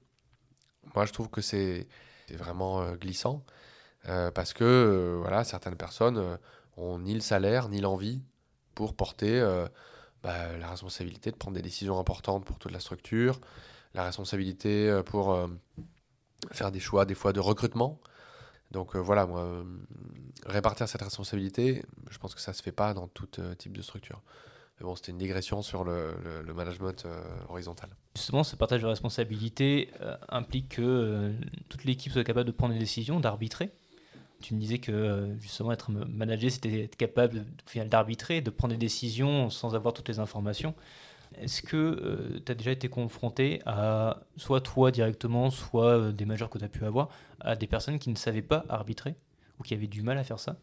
moi 0.94 1.04
je 1.04 1.12
trouve 1.12 1.28
que 1.28 1.40
c'est 1.40 1.86
vraiment 2.30 2.92
glissant. 2.94 3.44
parce 4.34 4.52
que 4.52 5.18
voilà, 5.20 5.44
certaines 5.44 5.76
personnes 5.76 6.38
ont 6.78 6.98
ni 6.98 7.14
le 7.14 7.20
salaire, 7.20 7.68
ni 7.68 7.80
l'envie 7.80 8.22
pour 8.74 8.94
porter 8.94 9.40
euh, 9.40 9.66
bah, 10.22 10.56
la 10.56 10.70
responsabilité 10.70 11.32
de 11.32 11.36
prendre 11.36 11.56
des 11.56 11.62
décisions 11.62 11.98
importantes 11.98 12.44
pour 12.44 12.60
toute 12.60 12.70
la 12.70 12.78
structure, 12.78 13.40
la 13.94 14.04
responsabilité 14.04 14.88
euh, 14.88 15.02
pour 15.02 15.32
euh, 15.32 15.48
faire 16.52 16.70
des 16.70 16.78
choix, 16.78 17.04
des 17.04 17.16
fois 17.16 17.32
de 17.32 17.40
recrutement. 17.40 18.00
Donc 18.70 18.96
voilà, 18.96 19.26
moi, 19.26 19.64
répartir 20.46 20.88
cette 20.88 21.02
responsabilité, 21.02 21.84
je 22.10 22.18
pense 22.18 22.34
que 22.34 22.40
ça 22.40 22.52
ne 22.52 22.56
se 22.56 22.62
fait 22.62 22.72
pas 22.72 22.92
dans 22.94 23.08
tout 23.08 23.28
type 23.56 23.76
de 23.76 23.82
structure. 23.82 24.20
Mais 24.78 24.84
bon, 24.84 24.94
c'était 24.94 25.12
une 25.12 25.18
digression 25.18 25.62
sur 25.62 25.84
le, 25.84 26.14
management 26.54 27.06
horizontal. 27.48 27.90
Justement, 28.16 28.44
ce 28.44 28.56
partage 28.56 28.82
de 28.82 28.86
responsabilité 28.86 29.90
implique 30.28 30.76
que 30.76 31.32
toute 31.68 31.84
l'équipe 31.84 32.12
soit 32.12 32.24
capable 32.24 32.46
de 32.46 32.52
prendre 32.52 32.74
des 32.74 32.80
décisions, 32.80 33.20
d'arbitrer 33.20 33.72
tu 34.40 34.54
me 34.54 34.60
disais 34.60 34.78
que 34.78 34.92
euh, 34.92 35.38
justement 35.40 35.72
être 35.72 35.90
manager, 35.90 36.50
c'était 36.50 36.84
être 36.84 36.96
capable 36.96 37.44
d'arbitrer, 37.86 38.40
de 38.40 38.50
prendre 38.50 38.74
des 38.74 38.78
décisions 38.78 39.50
sans 39.50 39.74
avoir 39.74 39.94
toutes 39.94 40.08
les 40.08 40.20
informations. 40.20 40.74
Est-ce 41.36 41.62
que 41.62 41.76
euh, 41.76 42.40
tu 42.44 42.52
as 42.52 42.54
déjà 42.54 42.70
été 42.70 42.88
confronté 42.88 43.60
à, 43.66 44.20
soit 44.36 44.60
toi 44.60 44.90
directement, 44.90 45.50
soit 45.50 45.98
euh, 45.98 46.12
des 46.12 46.24
majeurs 46.24 46.50
que 46.50 46.58
tu 46.58 46.64
as 46.64 46.68
pu 46.68 46.84
avoir, 46.84 47.08
à 47.40 47.56
des 47.56 47.66
personnes 47.66 47.98
qui 47.98 48.10
ne 48.10 48.16
savaient 48.16 48.42
pas 48.42 48.64
arbitrer 48.68 49.16
ou 49.58 49.62
qui 49.62 49.74
avaient 49.74 49.86
du 49.86 50.02
mal 50.02 50.18
à 50.18 50.24
faire 50.24 50.40
ça? 50.40 50.56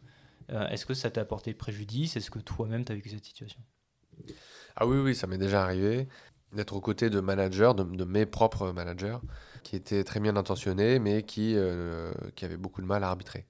Est-ce 0.48 0.86
que 0.86 0.94
ça 0.94 1.10
t'a 1.10 1.22
apporté 1.22 1.54
préjudice? 1.54 2.16
Est-ce 2.16 2.30
que 2.30 2.38
toi-même 2.38 2.84
tu 2.84 2.92
as 2.92 2.94
vécu 2.94 3.08
cette 3.08 3.24
situation? 3.24 3.58
Ah 4.76 4.86
oui, 4.86 4.96
oui, 4.98 5.12
ça 5.12 5.26
m'est 5.26 5.38
déjà 5.38 5.64
arrivé 5.64 6.06
d'être 6.52 6.76
aux 6.76 6.80
côtés 6.80 7.10
de 7.10 7.18
managers, 7.18 7.72
de, 7.76 7.82
de, 7.82 8.04
mes 8.04 8.26
propres 8.26 8.70
managers, 8.70 9.18
qui 9.64 9.74
étaient 9.74 10.04
très 10.04 10.20
bien 10.20 10.36
intentionnés, 10.36 11.00
mais 11.00 11.24
qui, 11.24 11.56
qui 12.36 12.44
avaient 12.44 12.56
beaucoup 12.56 12.80
de 12.80 12.86
mal 12.86 13.02
à 13.02 13.08
arbitrer. 13.08 13.44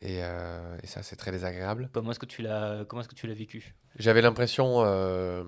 Et, 0.00 0.22
euh, 0.22 0.78
et 0.82 0.86
ça, 0.86 1.02
c'est 1.02 1.16
très 1.16 1.32
désagréable. 1.32 1.90
Comment 1.92 2.12
est-ce 2.12 2.20
que 2.20 2.26
tu 2.26 2.42
l'as 2.42 2.84
comment 2.86 3.00
est-ce 3.02 3.08
que 3.08 3.14
tu 3.14 3.26
l'as 3.26 3.34
vécu? 3.34 3.74
J'avais 3.96 4.22
l'impression, 4.22 4.84
euh, 4.84 5.42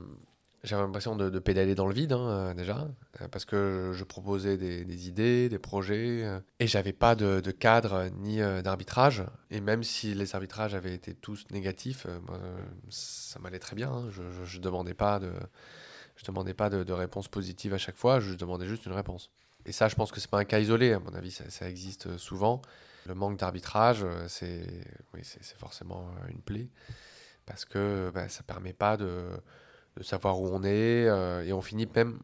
j'avais 0.63 0.83
l'impression 0.83 1.17
de, 1.17 1.39
pédaler 1.39 1.75
dans 1.75 1.87
le 1.87 1.95
vide 1.95 2.13
hein, 2.13 2.29
euh, 2.29 2.55
déjà, 2.55 2.87
euh, 3.21 3.29
parce 3.29 3.45
que 3.45 3.93
je 3.95 4.05
proposais 4.05 4.59
des, 4.59 5.09
idées, 5.09 5.49
des 5.49 5.59
projets, 5.59 6.25
euh, 6.25 6.41
et 6.59 6.67
j'avais 6.67 6.93
pas 6.93 7.15
de, 7.15 7.41
cadre 7.51 8.11
ni 8.19 8.39
d'arbitrage. 8.63 9.25
Et 9.51 9.61
même 9.61 9.83
si 9.83 10.15
les 10.15 10.35
arbitrages 10.35 10.75
avaient 10.75 10.95
été 10.95 11.15
tous 11.15 11.47
négatifs, 11.51 12.07
moi, 12.27 12.39
ça 12.91 13.39
m'allait 13.39 13.59
très 13.59 13.75
bien. 13.75 13.91
hein. 13.91 14.11
Je, 14.11 14.23
je, 14.45 14.59
demandais 14.59 14.95
pas 14.95 15.19
de, 15.19 15.33
je 16.17 16.25
demandais 16.25 16.55
pas 16.55 16.69
de, 16.69 16.93
réponse 16.93 17.29
positive 17.29 17.73
à 17.75 17.79
chaque 17.79 17.97
fois. 17.97 18.21
Je 18.21 18.35
demandais 18.35 18.67
juste 18.67 18.87
une 18.87 18.93
réponse. 18.93 19.31
Et 19.67 19.73
ça, 19.73 19.89
je 19.89 19.95
pense 19.95 20.11
que 20.13 20.21
c'est 20.21 20.31
pas 20.31 20.39
un 20.39 20.45
cas 20.45 20.59
isolé. 20.59 20.93
À 20.93 21.01
mon 21.01 21.15
avis, 21.15 21.31
ça, 21.31 21.69
existe 21.69 22.17
souvent. 22.19 22.61
Le 23.07 23.15
manque 23.15 23.39
d'arbitrage, 23.39 24.05
c'est, 24.29 24.67
oui, 25.15 25.21
c'est 25.23 25.57
forcément 25.57 26.11
une 26.29 26.43
plaie, 26.43 26.69
parce 27.47 27.65
que 27.65 28.11
bah, 28.15 28.29
ça 28.29 28.43
permet 28.43 28.75
pas 28.75 28.99
de 28.99 29.31
de 30.01 30.05
savoir 30.05 30.41
où 30.41 30.49
on 30.49 30.63
est, 30.65 31.07
euh, 31.07 31.45
et 31.45 31.53
on 31.53 31.61
finit 31.61 31.87
même, 31.95 32.21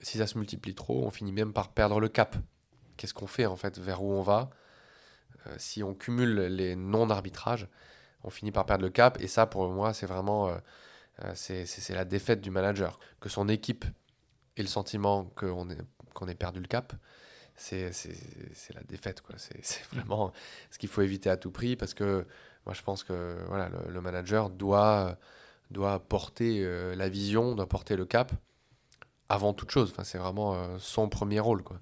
si 0.00 0.16
ça 0.16 0.26
se 0.26 0.38
multiplie 0.38 0.74
trop, 0.74 1.04
on 1.04 1.10
finit 1.10 1.30
même 1.30 1.52
par 1.52 1.68
perdre 1.68 2.00
le 2.00 2.08
cap. 2.08 2.36
Qu'est-ce 2.96 3.12
qu'on 3.12 3.26
fait 3.26 3.44
en 3.44 3.54
fait, 3.54 3.78
vers 3.78 4.02
où 4.02 4.10
on 4.14 4.22
va? 4.22 4.48
Euh, 5.46 5.54
Si 5.58 5.82
on 5.82 5.94
cumule 5.94 6.46
les 6.46 6.74
non-arbitrages, 6.74 7.68
on 8.24 8.30
finit 8.30 8.50
par 8.50 8.64
perdre 8.64 8.82
le 8.82 8.90
cap, 8.90 9.20
et 9.20 9.28
ça 9.28 9.44
pour 9.44 9.68
moi 9.68 9.92
c'est 9.92 10.06
vraiment, 10.06 10.48
euh, 10.48 10.56
euh, 11.24 11.32
c'est 11.34 11.94
la 11.94 12.06
défaite 12.06 12.40
du 12.40 12.50
manager. 12.50 12.98
Que 13.20 13.28
son 13.28 13.46
équipe 13.46 13.84
ait 14.56 14.62
le 14.62 14.68
sentiment 14.68 15.26
qu'on 15.36 15.68
ait, 15.68 15.76
qu'on 16.14 16.28
ait 16.28 16.34
perdu 16.34 16.60
le 16.60 16.66
cap, 16.66 16.94
c'est 17.56 17.92
la 18.74 18.82
défaite. 18.84 19.22
C'est 19.36 19.84
vraiment 19.92 20.32
ce 20.70 20.78
qu'il 20.78 20.88
faut 20.88 21.02
éviter 21.02 21.28
à 21.28 21.36
tout 21.36 21.50
prix, 21.50 21.76
parce 21.76 21.92
que 21.92 22.26
moi 22.64 22.72
je 22.74 22.80
pense 22.80 23.04
que 23.04 23.36
voilà, 23.48 23.68
le 23.86 24.00
manager 24.00 24.48
doit 24.48 25.18
doit 25.70 25.98
porter 26.00 26.64
euh, 26.64 26.94
la 26.94 27.08
vision, 27.08 27.54
doit 27.54 27.68
porter 27.68 27.96
le 27.96 28.06
cap 28.06 28.32
avant 29.28 29.52
toute 29.52 29.70
chose. 29.70 29.90
Enfin, 29.90 30.04
c'est 30.04 30.18
vraiment 30.18 30.54
euh, 30.54 30.78
son 30.78 31.08
premier 31.08 31.40
rôle. 31.40 31.62
Quoi. 31.62 31.80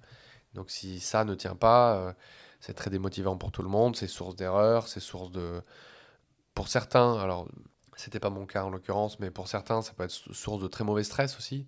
Donc 0.54 0.70
si 0.70 1.00
ça 1.00 1.24
ne 1.24 1.34
tient 1.34 1.54
pas, 1.54 1.96
euh, 1.96 2.12
c'est 2.60 2.74
très 2.74 2.90
démotivant 2.90 3.36
pour 3.36 3.52
tout 3.52 3.62
le 3.62 3.68
monde, 3.68 3.96
c'est 3.96 4.08
source 4.08 4.36
d'erreurs, 4.36 4.88
c'est 4.88 5.00
source 5.00 5.30
de... 5.30 5.62
Pour 6.54 6.68
certains, 6.68 7.18
alors 7.18 7.48
c'était 7.96 8.20
pas 8.20 8.30
mon 8.30 8.46
cas 8.46 8.64
en 8.64 8.70
l'occurrence, 8.70 9.18
mais 9.20 9.30
pour 9.30 9.48
certains, 9.48 9.82
ça 9.82 9.92
peut 9.92 10.04
être 10.04 10.10
sou- 10.10 10.34
source 10.34 10.62
de 10.62 10.68
très 10.68 10.84
mauvais 10.84 11.04
stress 11.04 11.36
aussi, 11.38 11.66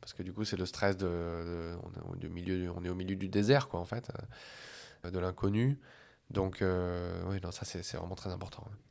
parce 0.00 0.12
que 0.12 0.22
du 0.22 0.32
coup, 0.32 0.44
c'est 0.44 0.56
le 0.56 0.66
stress 0.66 0.96
de... 0.96 1.76
on, 1.82 2.20
est 2.20 2.88
au 2.88 2.94
milieu, 2.94 3.16
du 3.16 3.28
désert, 3.28 3.68
quoi, 3.68 3.80
en 3.80 3.84
fait, 3.84 4.10
de 5.04 5.18
l'inconnu. 5.18 5.80
Donc, 6.30 6.58
oui, 6.62 7.40
non, 7.42 7.50
ça, 7.52 7.64
c'est 7.64 7.96
vraiment 7.96 8.14
très 8.14 8.30
important. 8.30 8.64
ouais. 8.66 8.87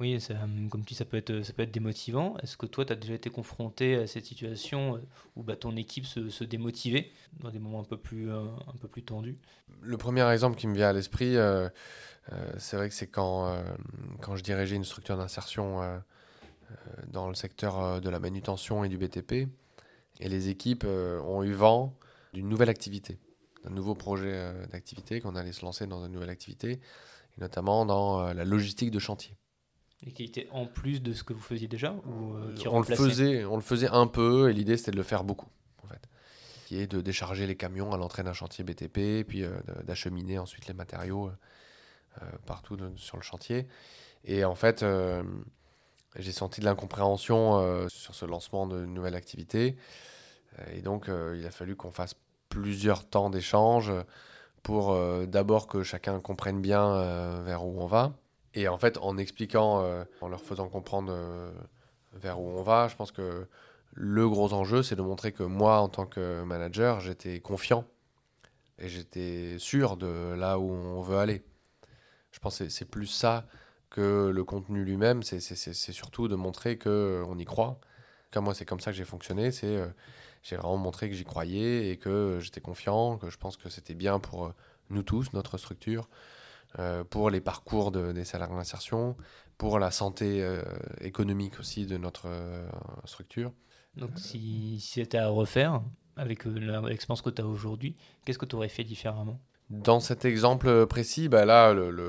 Oui, 0.00 0.18
hum, 0.30 0.70
comme 0.70 0.80
tu 0.80 0.94
dis, 0.94 0.94
ça 0.94 1.04
peut 1.04 1.18
être, 1.18 1.42
ça 1.42 1.52
peut 1.52 1.62
être 1.62 1.70
démotivant. 1.70 2.34
Est-ce 2.42 2.56
que 2.56 2.64
toi, 2.64 2.86
tu 2.86 2.92
as 2.94 2.96
déjà 2.96 3.12
été 3.12 3.28
confronté 3.28 3.96
à 3.96 4.06
cette 4.06 4.24
situation 4.24 4.96
euh, 4.96 5.00
où 5.36 5.42
bah, 5.42 5.56
ton 5.56 5.76
équipe 5.76 6.06
se, 6.06 6.42
démotivait 6.42 7.12
dans 7.38 7.50
des 7.50 7.58
moments 7.58 7.80
un 7.80 7.84
peu 7.84 7.98
plus, 7.98 8.30
euh, 8.30 8.46
un 8.66 8.76
peu 8.80 8.88
plus 8.88 9.02
tendus? 9.02 9.36
Le 9.82 9.98
premier 9.98 10.26
exemple 10.32 10.56
qui 10.56 10.66
me 10.68 10.74
vient 10.74 10.88
à 10.88 10.94
l'esprit, 10.94 11.36
euh, 11.36 11.68
c'est 12.56 12.76
vrai 12.76 12.88
que 12.88 12.94
c'est 12.94 13.08
quand, 13.08 13.62
quand 14.20 14.36
je 14.36 14.42
dirigeais 14.42 14.76
une 14.76 14.84
structure 14.84 15.16
d'insertion 15.16 15.80
dans 17.08 17.28
le 17.28 17.34
secteur 17.34 18.00
de 18.00 18.08
la 18.08 18.20
manutention 18.20 18.84
et 18.84 18.88
du 18.88 18.98
BTP. 18.98 19.48
Et 20.20 20.28
les 20.28 20.48
équipes 20.48 20.84
ont 20.84 21.42
eu 21.42 21.52
vent 21.52 21.94
d'une 22.32 22.48
nouvelle 22.48 22.68
activité, 22.68 23.18
d'un 23.64 23.70
nouveau 23.70 23.94
projet 23.94 24.52
d'activité, 24.70 25.20
qu'on 25.20 25.34
allait 25.34 25.52
se 25.52 25.64
lancer 25.64 25.86
dans 25.86 26.04
une 26.04 26.12
nouvelle 26.12 26.30
activité, 26.30 26.72
et 26.72 27.40
notamment 27.40 27.84
dans 27.84 28.32
la 28.32 28.44
logistique 28.44 28.92
de 28.92 29.00
chantier. 29.00 29.39
Et 30.06 30.12
qui 30.12 30.24
était 30.24 30.48
en 30.50 30.66
plus 30.66 31.02
de 31.02 31.12
ce 31.12 31.22
que 31.24 31.32
vous 31.32 31.40
faisiez 31.42 31.68
déjà 31.68 31.92
ou 32.06 32.34
euh, 32.34 32.54
qui 32.54 32.68
on, 32.68 32.78
le 32.78 32.84
faisait, 33.08 33.44
on 33.44 33.56
le 33.56 33.62
faisait 33.62 33.88
un 33.88 34.06
peu, 34.06 34.50
et 34.50 34.52
l'idée 34.52 34.76
c'était 34.76 34.92
de 34.92 34.96
le 34.96 35.02
faire 35.02 35.24
beaucoup, 35.24 35.48
en 35.84 35.86
fait. 35.86 36.00
Qui 36.66 36.78
est 36.80 36.86
de 36.86 37.00
décharger 37.00 37.46
les 37.46 37.56
camions 37.56 37.92
à 37.92 37.96
l'entrée 37.96 38.22
d'un 38.22 38.32
chantier 38.32 38.64
BTP, 38.64 39.24
puis 39.26 39.44
euh, 39.44 39.50
d'acheminer 39.84 40.38
ensuite 40.38 40.66
les 40.68 40.74
matériaux 40.74 41.28
euh, 41.28 41.32
euh, 42.22 42.26
partout 42.46 42.76
de- 42.76 42.92
sur 42.96 43.16
le 43.16 43.22
chantier. 43.22 43.66
Et 44.24 44.44
en 44.44 44.54
fait, 44.54 44.82
euh, 44.82 45.22
j'ai 46.16 46.32
senti 46.32 46.60
de 46.60 46.64
l'incompréhension 46.66 47.58
euh, 47.60 47.88
sur 47.88 48.14
ce 48.14 48.24
lancement 48.26 48.66
d'une 48.66 48.92
nouvelle 48.94 49.14
activité. 49.14 49.76
Euh, 50.58 50.64
Et 50.74 50.82
donc, 50.82 51.08
euh, 51.08 51.36
il 51.38 51.46
a 51.46 51.50
fallu 51.50 51.76
qu'on 51.76 51.92
fasse 51.92 52.14
plusieurs 52.48 53.08
temps 53.08 53.30
d'échange 53.30 53.92
pour 54.62 54.92
euh, 54.92 55.26
d'abord 55.26 55.66
que 55.68 55.82
chacun 55.82 56.20
comprenne 56.20 56.60
bien 56.60 56.84
euh, 56.94 57.42
vers 57.44 57.64
où 57.66 57.80
on 57.80 57.86
va. 57.86 58.12
Et 58.54 58.68
en 58.68 58.78
fait, 58.78 58.98
en 58.98 59.16
expliquant, 59.18 59.82
euh, 59.82 60.04
en 60.20 60.28
leur 60.28 60.42
faisant 60.42 60.68
comprendre 60.68 61.12
euh, 61.12 61.52
vers 62.14 62.40
où 62.40 62.48
on 62.48 62.62
va, 62.62 62.88
je 62.88 62.96
pense 62.96 63.12
que 63.12 63.46
le 63.94 64.28
gros 64.28 64.52
enjeu, 64.52 64.82
c'est 64.82 64.96
de 64.96 65.02
montrer 65.02 65.32
que 65.32 65.42
moi, 65.42 65.78
en 65.80 65.88
tant 65.88 66.06
que 66.06 66.42
manager, 66.42 67.00
j'étais 67.00 67.40
confiant 67.40 67.86
et 68.78 68.88
j'étais 68.88 69.56
sûr 69.58 69.96
de 69.96 70.34
là 70.34 70.58
où 70.58 70.70
on 70.70 71.02
veut 71.02 71.18
aller. 71.18 71.44
Je 72.32 72.38
pense 72.40 72.58
que 72.58 72.68
c'est- 72.68 72.84
plus 72.84 73.06
ça 73.06 73.46
que 73.90 74.30
le 74.34 74.44
contenu 74.44 74.84
lui-même, 74.84 75.22
c'est- 75.22 75.40
surtout 75.92 76.28
de 76.28 76.36
montrer 76.36 76.78
qu'on 76.78 77.38
y 77.38 77.44
croit. 77.44 77.80
Comme 78.32 78.44
moi, 78.44 78.54
c'est 78.54 78.64
comme 78.66 78.80
ça 78.80 78.92
que 78.92 78.96
j'ai 78.98 79.04
fonctionné, 79.04 79.50
c'est 79.52 79.66
euh, 79.76 79.88
j'ai 80.42 80.56
vraiment 80.56 80.76
montré 80.78 81.08
que 81.10 81.16
j'y 81.16 81.24
croyais 81.24 81.90
et 81.90 81.96
que 81.98 82.38
j'étais 82.40 82.60
confiant, 82.60 83.18
que 83.18 83.30
je 83.30 83.38
pense 83.38 83.56
que 83.56 83.68
c'était 83.68 83.94
bien 83.94 84.20
pour 84.20 84.46
euh, 84.46 84.54
nous 84.90 85.02
tous, 85.02 85.32
notre 85.34 85.58
structure, 85.58 86.08
euh, 86.08 86.39
pour 87.10 87.30
les 87.30 87.40
parcours 87.40 87.90
de- 87.90 88.12
des 88.12 88.24
salariés 88.24 88.54
en 88.54 88.58
insertion, 88.58 89.16
pour 89.58 89.78
la 89.78 89.90
santé 89.90 90.42
euh, 90.42 90.62
économique 91.00 91.58
aussi 91.60 91.86
de 91.86 91.96
notre 91.96 92.26
euh, 92.26 92.68
structure. 93.04 93.52
Donc, 93.96 94.10
si, 94.16 94.78
si 94.80 95.00
c'était 95.00 95.18
à 95.18 95.28
refaire, 95.28 95.82
avec 96.16 96.46
euh, 96.46 96.80
l'expérience 96.88 97.22
que 97.22 97.30
tu 97.30 97.42
as 97.42 97.46
aujourd'hui, 97.46 97.96
qu'est-ce 98.24 98.38
que 98.38 98.46
tu 98.46 98.56
aurais 98.56 98.68
fait 98.68 98.84
différemment? 98.84 99.40
Dans 99.70 100.00
cet 100.00 100.24
exemple 100.24 100.86
précis, 100.86 101.28
bah 101.28 101.44
là, 101.44 101.72
le, 101.72 101.90
le- 101.90 102.02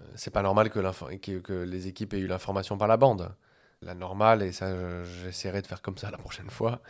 euh, 0.00 0.02
c'est 0.14 0.30
pas 0.30 0.42
normal 0.42 0.70
que, 0.70 0.78
l'info- 0.78 1.18
que, 1.20 1.38
que 1.38 1.52
les 1.52 1.88
équipes 1.88 2.14
aient 2.14 2.18
eu 2.20 2.26
l'information 2.26 2.78
par 2.78 2.88
la 2.88 2.96
bande. 2.96 3.34
La 3.82 3.94
normale, 3.94 4.42
et 4.42 4.52
ça, 4.52 5.04
je- 5.04 5.22
j'essaierai 5.24 5.62
de 5.62 5.66
faire 5.66 5.82
comme 5.82 5.96
ça 5.96 6.10
la 6.10 6.18
prochaine 6.18 6.50
fois, 6.50 6.80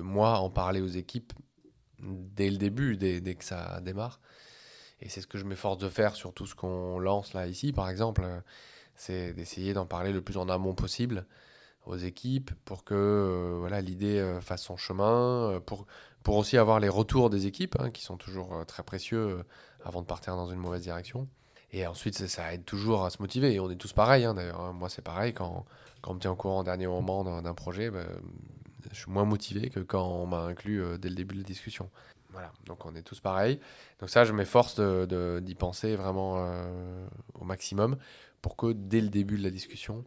moi, 0.00 0.38
en 0.38 0.50
parler 0.50 0.80
aux 0.80 0.88
équipes 0.88 1.32
dès 2.00 2.50
le 2.50 2.56
début, 2.58 2.96
dès, 2.96 3.20
dès 3.20 3.34
que 3.36 3.44
ça 3.44 3.80
démarre. 3.82 4.20
Et 5.02 5.08
c'est 5.08 5.20
ce 5.20 5.26
que 5.26 5.38
je 5.38 5.44
m'efforce 5.44 5.78
de 5.78 5.88
faire 5.88 6.14
sur 6.14 6.32
tout 6.32 6.46
ce 6.46 6.54
qu'on 6.54 6.98
lance 6.98 7.32
là, 7.34 7.46
ici, 7.46 7.72
par 7.72 7.88
exemple. 7.88 8.26
C'est 8.96 9.32
d'essayer 9.32 9.72
d'en 9.72 9.86
parler 9.86 10.12
le 10.12 10.20
plus 10.20 10.36
en 10.36 10.48
amont 10.48 10.74
possible 10.74 11.26
aux 11.86 11.96
équipes 11.96 12.50
pour 12.64 12.84
que 12.84 12.94
euh, 12.94 13.56
voilà 13.58 13.80
l'idée 13.80 14.18
euh, 14.18 14.40
fasse 14.40 14.62
son 14.62 14.76
chemin, 14.76 15.50
euh, 15.52 15.60
pour, 15.60 15.86
pour 16.22 16.36
aussi 16.36 16.58
avoir 16.58 16.80
les 16.80 16.88
retours 16.88 17.30
des 17.30 17.46
équipes 17.46 17.76
hein, 17.80 17.90
qui 17.90 18.02
sont 18.02 18.16
toujours 18.16 18.64
très 18.66 18.82
précieux 18.82 19.42
avant 19.84 20.02
de 20.02 20.06
partir 20.06 20.36
dans 20.36 20.50
une 20.50 20.58
mauvaise 20.58 20.82
direction. 20.82 21.28
Et 21.72 21.86
ensuite, 21.86 22.26
ça, 22.26 22.52
aide 22.52 22.64
toujours 22.64 23.04
à 23.04 23.10
se 23.10 23.22
motiver. 23.22 23.54
Et 23.54 23.60
on 23.60 23.70
est 23.70 23.76
tous 23.76 23.92
pareils, 23.92 24.24
hein, 24.24 24.34
d'ailleurs. 24.34 24.60
hein. 24.60 24.72
Moi, 24.72 24.88
c'est 24.88 25.02
pareil. 25.02 25.32
Quand, 25.32 25.64
quand 26.02 26.10
on 26.10 26.14
me 26.14 26.20
tient 26.20 26.32
au 26.32 26.36
courant 26.36 26.60
au 26.60 26.64
dernier 26.64 26.88
moment 26.88 27.24
d'un 27.40 27.54
projet, 27.54 27.90
ben, 27.90 28.06
je 28.92 28.96
suis 28.98 29.10
moins 29.10 29.24
motivé 29.24 29.70
que 29.70 29.80
quand 29.80 30.04
on 30.04 30.26
m'a 30.26 30.40
inclus 30.40 30.82
dès 30.98 31.08
le 31.08 31.14
début 31.14 31.36
de 31.36 31.40
la 31.40 31.46
discussion. 31.46 31.88
Voilà, 32.32 32.52
donc 32.66 32.84
on 32.86 32.94
est 32.94 33.02
tous 33.02 33.20
pareils. 33.20 33.60
Donc 33.98 34.08
ça, 34.10 34.24
je 34.24 34.32
m'efforce 34.32 34.76
de- 34.76 35.40
d'y 35.42 35.54
penser 35.54 35.96
vraiment 35.96 36.36
euh, 36.38 37.06
au 37.34 37.44
maximum 37.44 37.96
pour 38.40 38.56
que 38.56 38.72
dès 38.72 39.00
le 39.00 39.08
début 39.08 39.36
de 39.36 39.42
la 39.42 39.50
discussion, 39.50 40.04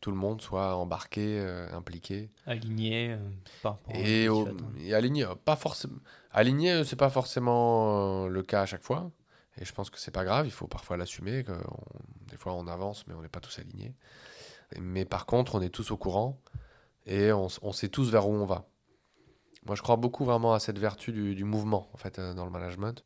tout 0.00 0.10
le 0.10 0.16
monde 0.16 0.40
soit 0.40 0.74
embarqué, 0.76 1.38
euh, 1.40 1.68
impliqué. 1.72 2.30
Aligné 2.46 3.12
euh, 3.12 3.18
par 3.62 3.78
Et, 3.94 4.28
au- 4.28 4.48
aligné, 4.94 5.26
pas 5.44 5.56
forcément. 5.56 5.98
Aligné, 6.32 6.84
c'est 6.84 6.96
pas 6.96 7.10
forcément 7.10 8.26
le 8.28 8.42
cas 8.42 8.62
à 8.62 8.66
chaque 8.66 8.82
fois. 8.82 9.10
Et 9.60 9.64
je 9.64 9.72
pense 9.72 9.90
que 9.90 9.98
c'est 9.98 10.10
pas 10.12 10.24
grave, 10.24 10.46
il 10.46 10.50
faut 10.52 10.66
parfois 10.66 10.96
l'assumer. 10.96 11.44
que 11.44 11.52
on- 11.52 12.30
Des 12.30 12.36
fois, 12.38 12.54
on 12.54 12.66
avance, 12.68 13.06
mais 13.06 13.14
on 13.14 13.20
n'est 13.20 13.28
pas 13.28 13.40
tous 13.40 13.58
alignés. 13.58 13.94
Mais 14.80 15.04
par 15.04 15.26
contre, 15.26 15.56
on 15.56 15.60
est 15.60 15.68
tous 15.68 15.90
au 15.90 15.96
courant 15.98 16.38
et 17.04 17.30
on 17.32 17.72
sait 17.72 17.88
tous 17.88 18.10
vers 18.10 18.26
où 18.28 18.32
on 18.34 18.46
va. 18.46 18.64
Moi, 19.66 19.76
je 19.76 19.82
crois 19.82 19.96
beaucoup 19.96 20.24
vraiment 20.24 20.54
à 20.54 20.60
cette 20.60 20.78
vertu 20.78 21.12
du, 21.12 21.44
mouvement, 21.44 21.88
en 21.92 21.96
fait, 21.96 22.18
euh, 22.18 22.34
dans 22.34 22.44
le 22.44 22.50
management. 22.50 23.04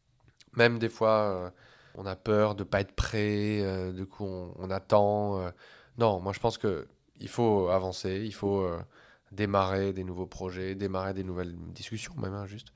Même 0.55 0.79
des 0.79 0.89
fois, 0.89 1.11
euh, 1.11 1.51
on 1.95 2.07
a 2.07 2.17
peur 2.17 2.55
de 2.55 2.65
pas 2.65 2.81
être 2.81 2.93
prêt, 2.93 3.61
euh, 3.61 3.93
du 3.93 4.07
coup, 4.07 4.27
on, 4.27 4.71
attend. 4.71 5.53
Non, 5.99 6.21
moi, 6.21 6.33
je 6.33 6.41
pense 6.41 6.59
que 6.59 6.89
il 7.21 7.29
faut 7.29 7.69
avancer, 7.69 8.23
il 8.25 8.35
faut 8.35 8.69
démarrer 9.33 9.93
des 9.93 10.05
nouveaux 10.05 10.27
projets, 10.27 10.75
démarrer 10.75 11.15
des 11.15 11.25
nouvelles 11.25 11.55
discussions, 11.73 12.15
même, 12.17 12.35
hein, 12.35 12.47
juste. 12.47 12.69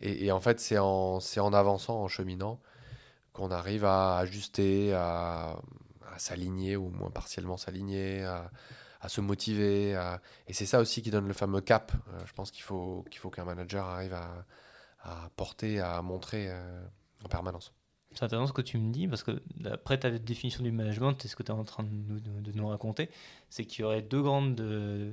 Et, 0.00 0.32
en 0.32 0.40
fait, 0.40 0.60
c'est 0.60 0.78
en, 0.78 1.20
c'est 1.20 1.40
en 1.40 1.52
avançant, 1.52 2.02
en 2.02 2.08
cheminant, 2.08 2.60
qu'on 3.32 3.50
arrive 3.50 3.84
à 3.84 4.18
ajuster, 4.18 4.92
à, 4.94 5.56
à 6.12 6.18
s'aligner, 6.18 6.76
ou 6.76 6.90
moins 6.90 7.10
partiellement 7.10 7.56
s'aligner, 7.56 8.24
à, 8.24 8.50
à 9.04 9.08
se 9.08 9.20
motiver. 9.20 9.92
Et 10.48 10.54
c'est 10.54 10.66
ça 10.66 10.80
aussi 10.80 11.02
qui 11.02 11.10
donne 11.10 11.28
le 11.28 11.34
fameux 11.34 11.60
cap. 11.60 11.92
Euh, 11.92 12.20
je 12.26 12.32
pense 12.32 12.50
qu'il 12.50 12.62
faut 12.62 13.04
qu'un 13.30 13.44
manager 13.44 13.86
arrive 13.86 14.14
à, 14.14 15.30
porter, 15.36 15.78
à 15.80 16.00
montrer 16.00 16.46
euh, 16.48 16.82
en 17.22 17.28
permanence. 17.28 17.74
C'est 18.12 18.24
intéressant 18.24 18.46
ce 18.46 18.52
que 18.54 18.62
tu 18.62 18.78
me 18.78 18.92
dis, 18.92 19.06
parce 19.06 19.22
que 19.22 19.42
d'après 19.56 19.98
ta 19.98 20.10
définition 20.10 20.62
du 20.62 20.72
management, 20.72 21.14
c'est 21.20 21.28
ce 21.28 21.36
que 21.36 21.42
tu 21.42 21.52
es 21.52 21.54
en 21.54 21.64
train 21.64 21.82
de 21.82 22.52
nous, 22.52 22.68
raconter, 22.68 23.10
c'est 23.50 23.64
qu'il 23.66 23.82
y 23.82 23.84
aurait 23.84 24.02
deux 24.02 24.22
grandes 24.22 24.60
euh, 24.60 25.12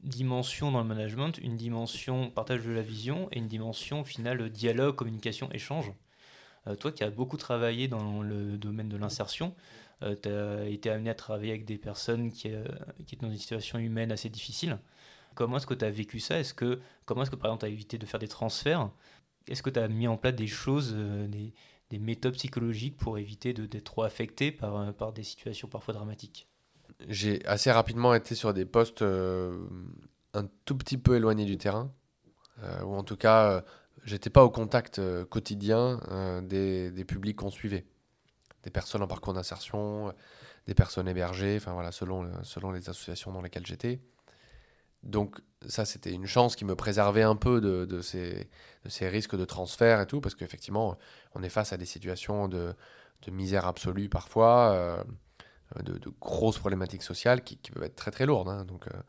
dimensions 0.00 0.70
dans 0.70 0.80
le 0.80 0.88
management, 0.88 1.38
une 1.38 1.56
dimension 1.56 2.30
partage 2.30 2.62
de 2.66 2.72
la 2.72 2.82
vision 2.82 3.28
et 3.32 3.38
une 3.38 3.46
dimension 3.46 4.04
finale 4.04 4.50
dialogue, 4.50 4.96
communication, 4.96 5.50
échange. 5.52 5.90
Toi 6.78 6.92
qui 6.92 7.02
as 7.02 7.10
beaucoup 7.10 7.36
travaillé 7.36 7.88
dans 7.88 8.22
le 8.22 8.56
domaine 8.56 8.88
de 8.88 8.96
l'insertion, 8.96 9.52
euh, 10.02 10.16
tu 10.20 10.28
as 10.28 10.68
été 10.68 10.90
amené 10.90 11.10
à 11.10 11.14
travailler 11.14 11.52
avec 11.52 11.64
des 11.64 11.78
personnes 11.78 12.30
qui, 12.30 12.50
qui 13.06 13.14
étaient 13.14 13.26
dans 13.26 13.32
une 13.32 13.38
situation 13.38 13.78
humaine 13.78 14.12
assez 14.12 14.28
difficile. 14.28 14.78
Comment 15.34 15.56
est-ce 15.56 15.66
que 15.66 15.74
tu 15.74 15.84
as 15.84 15.90
vécu 15.90 16.20
ça? 16.20 16.38
Est-ce 16.38 16.54
que, 16.54 16.80
Comment 17.06 17.22
est-ce 17.22 17.30
que 17.30 17.36
par 17.36 17.46
exemple 17.46 17.60
tu 17.60 17.66
as 17.66 17.70
évité 17.70 17.98
de 17.98 18.06
faire 18.06 18.20
des 18.20 18.28
transferts? 18.28 18.90
Est-ce 19.48 19.62
que 19.62 19.70
tu 19.70 19.80
as 19.80 19.88
mis 19.88 20.06
en 20.06 20.16
place 20.16 20.34
des 20.34 20.46
choses, 20.46 20.94
des, 20.94 21.52
des 21.92 21.98
méthodes 21.98 22.32
psychologiques 22.32 22.96
pour 22.96 23.18
éviter 23.18 23.52
d'être 23.52 23.84
trop 23.84 24.02
affecté 24.02 24.50
par, 24.50 24.76
euh, 24.76 24.92
par 24.92 25.12
des 25.12 25.22
situations 25.22 25.68
parfois 25.68 25.92
dramatiques? 25.92 26.48
J'ai 27.06 27.44
assez 27.44 27.70
rapidement 27.70 28.14
été 28.14 28.34
sur 28.34 28.54
des 28.54 28.64
postes 28.64 29.02
euh, 29.02 29.58
un 30.32 30.48
tout 30.64 30.76
petit 30.76 30.96
peu 30.96 31.16
éloignés 31.16 31.44
du 31.44 31.58
terrain, 31.58 31.92
euh, 32.62 32.82
ou 32.84 32.94
en 32.94 33.02
tout 33.04 33.16
cas, 33.16 33.62
j'étais 34.04 34.30
pas 34.30 34.42
au 34.42 34.48
contact 34.48 35.00
quotidien 35.24 36.00
des, 36.42 36.90
des, 36.90 37.04
publics 37.04 37.36
qu'on 37.36 37.50
suivait, 37.50 37.84
des 38.62 38.70
personnes 38.70 39.02
en 39.02 39.06
parcours 39.06 39.34
d'insertion, 39.34 40.12
des 40.66 40.74
personnes 40.74 41.08
hébergées, 41.08 41.56
enfin 41.56 41.72
voilà, 41.72 41.92
selon, 41.92 42.30
selon 42.44 42.70
les 42.70 42.88
associations 42.88 43.32
dans 43.32 43.42
lesquelles 43.42 43.66
j'étais. 43.66 44.00
Donc 45.02 45.40
ça, 45.66 45.84
c'était 45.84 46.12
une 46.12 46.26
chance 46.26 46.56
qui 46.56 46.64
me 46.64 46.76
préservait 46.76 47.22
un 47.22 47.36
peu 47.36 47.60
de, 47.60 48.00
ces, 48.00 48.48
risques 49.08 49.36
de 49.36 49.44
transfert 49.44 50.00
et 50.00 50.06
tout, 50.06 50.20
parce 50.20 50.34
qu'effectivement, 50.34 50.96
on 51.34 51.42
est 51.42 51.48
face 51.48 51.72
à 51.72 51.76
des 51.76 51.86
situations 51.86 52.48
de, 52.48 52.74
misère 53.30 53.66
absolue 53.66 54.08
parfois, 54.08 54.72
euh, 54.72 55.02
de, 55.82 55.98
grosses 56.20 56.58
problématiques 56.58 57.02
sociales 57.02 57.42
qui, 57.42 57.56
peuvent 57.56 57.84
être 57.84 57.96
très 57.96 58.10
très 58.10 58.26
lourdes. 58.26 58.48
Hein. 58.48 58.64
donc, 58.64 58.86
euh, 58.88 59.00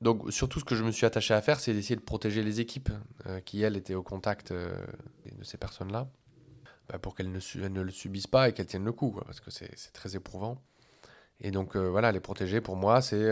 donc 0.00 0.32
surtout, 0.32 0.58
ce 0.58 0.64
que 0.64 0.74
je 0.74 0.82
me 0.82 0.90
suis 0.90 1.06
attaché 1.06 1.34
à 1.34 1.40
faire, 1.42 1.60
c'est 1.60 1.72
d'essayer 1.72 1.96
de 1.96 2.00
protéger 2.00 2.42
les 2.42 2.60
équipes 2.60 2.90
euh, 3.26 3.40
qui, 3.40 3.62
elles, 3.62 3.76
étaient 3.76 3.94
au 3.94 4.02
contact 4.02 4.52
de 4.52 4.74
ces 5.42 5.58
personnes-là, 5.58 6.08
bah, 6.92 6.98
pour 7.00 7.16
qu'elles 7.16 7.32
ne, 7.32 7.68
ne, 7.68 7.80
le 7.80 7.90
subissent 7.90 8.28
pas 8.28 8.48
et 8.48 8.52
qu'elles 8.52 8.66
tiennent 8.66 8.84
le 8.84 8.92
coup, 8.92 9.18
parce 9.26 9.40
que 9.40 9.50
c'est 9.50 9.92
très 9.92 10.14
éprouvant. 10.14 10.62
Et 11.40 11.50
donc 11.50 11.76
voilà, 11.76 12.12
les 12.12 12.20
protéger, 12.20 12.60
pour 12.60 12.76
moi, 12.76 13.02
c'est 13.02 13.28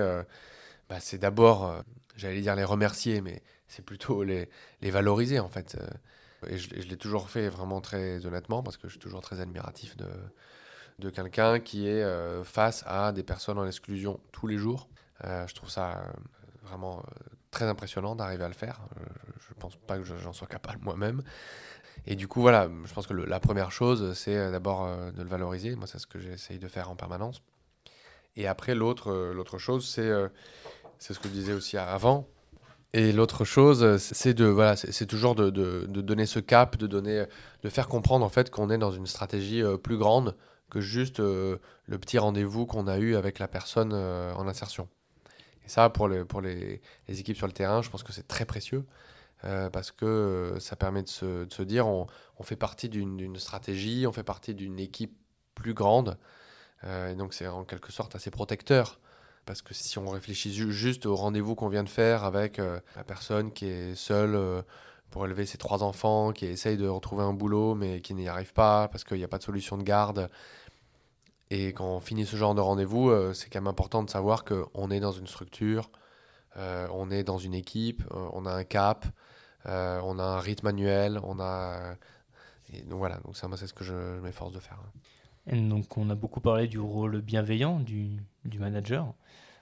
bah, 0.91 0.99
c'est 0.99 1.19
d'abord, 1.19 1.67
euh, 1.67 1.81
j'allais 2.17 2.41
dire 2.41 2.57
les 2.57 2.65
remercier, 2.65 3.21
mais 3.21 3.43
c'est 3.69 3.85
plutôt 3.85 4.23
les, 4.25 4.51
les, 4.83 4.91
valoriser 4.91 5.39
en 5.39 5.49
fait. 5.49 5.77
Euh, 5.81 6.49
et 6.49 6.59
je, 6.59 6.71
l'ai 6.75 6.97
toujours 6.97 7.31
fait 7.31 7.49
vraiment 7.49 7.81
très 7.81 8.27
honnêtement 8.27 8.63
parce 8.63 8.77
que 8.77 8.89
je 8.89 8.93
suis 8.93 9.01
toujours 9.01 9.21
très 9.21 9.41
admiratif 9.41 9.97
de, 9.97 10.09
de 10.99 11.11
quelqu'un 11.11 11.61
qui 11.61 11.87
est 11.87 12.03
euh, 12.03 12.43
face 12.45 12.83
à 12.87 13.13
des 13.13 13.23
personnes 13.23 13.59
en 13.59 13.67
exclusion 13.67 14.19
tous 14.33 14.47
les 14.47 14.59
jours. 14.59 14.89
je 15.23 15.55
trouve 15.55 15.71
ça 15.71 16.03
vraiment 16.63 17.05
très 17.51 17.67
impressionnant 17.67 18.17
d'arriver 18.17 18.45
à 18.45 18.49
le 18.49 18.55
faire. 18.55 18.81
je 19.47 19.55
ne 19.55 19.61
pense 19.61 19.77
pas 19.77 19.99
que 19.99 20.05
j'en 20.05 20.33
sois 20.33 20.49
capable 20.49 20.83
moi-même. 20.83 21.23
Et 22.07 22.17
du 22.17 22.29
coup, 22.29 22.41
voilà, 22.41 22.69
je 22.85 22.93
pense 22.93 23.07
que 23.07 23.15
la 23.15 23.41
première 23.41 23.71
chose, 23.71 24.15
c'est 24.15 24.51
d'abord 24.51 24.89
de 25.13 25.23
le 25.23 25.29
valoriser. 25.29 25.77
Moi, 25.77 25.87
c'est 25.87 25.99
ce 25.99 26.07
que 26.07 26.19
j'essaye 26.19 26.59
de 26.59 26.69
faire 26.69 26.91
en 26.91 26.97
permanence. 26.97 27.43
Et 28.37 28.47
après, 28.47 28.75
l'autre, 28.75 29.13
l'autre 29.35 29.59
chose, 29.59 29.87
c'est 29.87 30.11
ce 30.99 31.19
que 31.19 31.29
je 31.29 31.35
disais 31.35 31.53
aussi 31.53 31.77
avant. 31.77 32.27
Et 32.93 33.13
l'autre 33.13 33.45
chose, 33.45 33.99
c'est 33.99 34.35
de 34.35 34.47
voilà, 34.47 34.75
toujours 35.09 35.37
de, 35.37 35.51
de, 35.51 36.01
donner 36.01 36.27
ce 36.27 36.41
cap, 36.41 36.77
de 36.77 36.89
donner, 36.89 37.25
de 37.63 37.69
faire 37.69 37.87
comprendre 37.87 38.27
en 38.27 38.29
fait 38.29 38.51
qu'on 38.51 38.69
est 38.69 38.79
dans 38.79 38.91
une 38.91 39.07
stratégie 39.07 39.63
euh, 39.63 39.77
plus 39.77 39.97
grande 39.97 40.37
que 40.71 40.81
juste 40.81 41.21
euh, 41.21 41.59
le 41.87 41.99
petit 41.99 42.19
rendez-vous 42.19 42.67
qu'on 42.67 42.89
a 42.89 42.99
eu 42.99 43.15
avec 43.15 43.39
la 43.39 43.47
personne 43.47 43.93
euh, 43.95 44.33
en 44.35 44.49
insertion. 44.49 44.89
Et 45.65 45.69
ça, 45.69 45.89
pour 45.89 46.09
les, 46.09 46.25
pour 46.25 46.41
les, 46.41 46.81
les 47.07 47.21
équipes 47.21 47.37
sur 47.37 47.47
le 47.47 47.53
terrain, 47.53 47.81
je 47.81 47.91
pense 47.91 48.03
que 48.03 48.13
c'est 48.13 48.27
très 48.27 48.45
précieux 48.45 48.85
parce 49.43 49.91
que 49.91 50.57
ça 50.61 50.77
permet 50.77 51.03
de 51.03 51.09
se, 51.09 51.63
dire 51.63 51.87
on, 51.87 52.07
fait 52.43 52.57
partie 52.57 52.89
d'une 52.89 53.37
stratégie, 53.37 54.07
on 54.07 54.13
fait 54.13 54.23
partie 54.23 54.55
d'une 54.55 54.79
équipe 54.79 55.17
plus 55.55 55.75
grande. 55.75 56.19
et 56.85 57.15
donc 57.15 57.35
c'est 57.35 57.47
en 57.47 57.65
quelque 57.65 57.93
sorte 57.93 58.15
assez 58.15 58.31
protecteur 58.31 59.01
parce 59.47 59.63
que 59.63 59.75
si 59.75 59.99
on 59.99 60.09
réfléchit 60.09 60.53
juste 60.53 61.07
au 61.07 61.17
rendez-vous 61.17 61.55
qu'on 61.55 61.69
vient 61.69 61.83
de 61.83 61.89
faire 61.89 62.25
avec 62.25 62.59
euh, 62.59 62.79
la 62.97 63.05
personne 63.05 63.53
qui 63.53 63.67
est 63.67 63.95
seule 63.95 64.35
euh, 64.35 64.63
pour 65.11 65.25
élever 65.27 65.45
ses 65.45 65.59
trois 65.59 65.83
enfants, 65.83 66.33
qui 66.33 66.47
essaye 66.47 66.77
de 66.77 66.87
retrouver 66.87 67.25
un 67.25 67.33
boulot 67.33 67.75
mais 67.75 68.01
qui 68.01 68.15
n'y 68.15 68.29
arrive 68.29 68.53
pas 68.53 68.89
parce 68.89 69.03
qu'il 69.03 69.17
n'y 69.17 69.25
a 69.25 69.29
pas 69.29 69.39
de 69.39 69.43
solution 69.43 69.77
de 69.77 69.83
garde, 69.83 70.31
et 71.51 71.73
quand 71.73 71.97
on 71.97 72.01
finit 72.01 72.27
ce 72.27 72.37
genre 72.37 72.55
de 72.55 72.61
rendez-vous, 72.61 73.11
euh, 73.11 73.35
c'est 73.35 73.49
quand 73.51 73.61
même 73.61 73.67
important 73.67 74.05
de 74.05 74.11
savoir 74.11 74.45
qu'on 74.45 74.89
est 74.91 75.01
dans 75.01 75.11
une 75.11 75.27
structure, 75.27 75.91
on 76.57 77.11
est 77.11 77.25
dans 77.25 77.39
une 77.39 77.55
équipe, 77.55 78.03
on 78.11 78.47
a 78.47 78.53
un 78.53 78.65
cap, 78.65 79.07
on 79.65 80.19
a 80.19 80.23
un 80.23 80.41
rythme 80.41 80.67
annuel, 80.69 81.21
on 81.23 81.41
a... 81.41 81.95
Et 82.73 82.83
donc 82.83 82.99
voilà, 82.99 83.19
donc 83.25 83.37
ça, 83.37 83.49
c'est 83.57 83.67
ce 83.67 83.75
que 83.75 83.83
je, 83.83 84.21
m'efforce 84.21 84.53
de 84.53 84.61
faire. 84.61 84.79
Et 85.47 85.61
donc 85.61 85.97
on 85.97 86.09
a 86.11 86.15
beaucoup 86.15 86.41
parlé 86.41 86.69
du 86.69 86.79
rôle 86.79 87.21
bienveillant 87.21 87.81
du, 87.81 88.23
du 88.45 88.59
manager. 88.59 89.15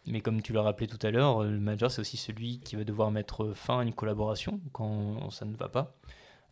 Mais 0.06 0.20
comme 0.20 0.40
tu 0.42 0.52
l'as 0.52 0.62
rappelé 0.62 0.86
tout 0.86 0.98
à 1.06 1.10
l'heure, 1.10 1.44
le 1.44 1.58
manager, 1.58 1.90
c'est 1.90 2.00
aussi 2.00 2.16
celui 2.16 2.60
qui 2.60 2.76
va 2.76 2.84
devoir 2.84 3.10
mettre 3.10 3.52
fin 3.54 3.80
à 3.80 3.82
une 3.82 3.92
collaboration 3.92 4.60
quand 4.72 5.30
ça 5.30 5.44
ne 5.44 5.54
va 5.56 5.68
pas. 5.68 5.96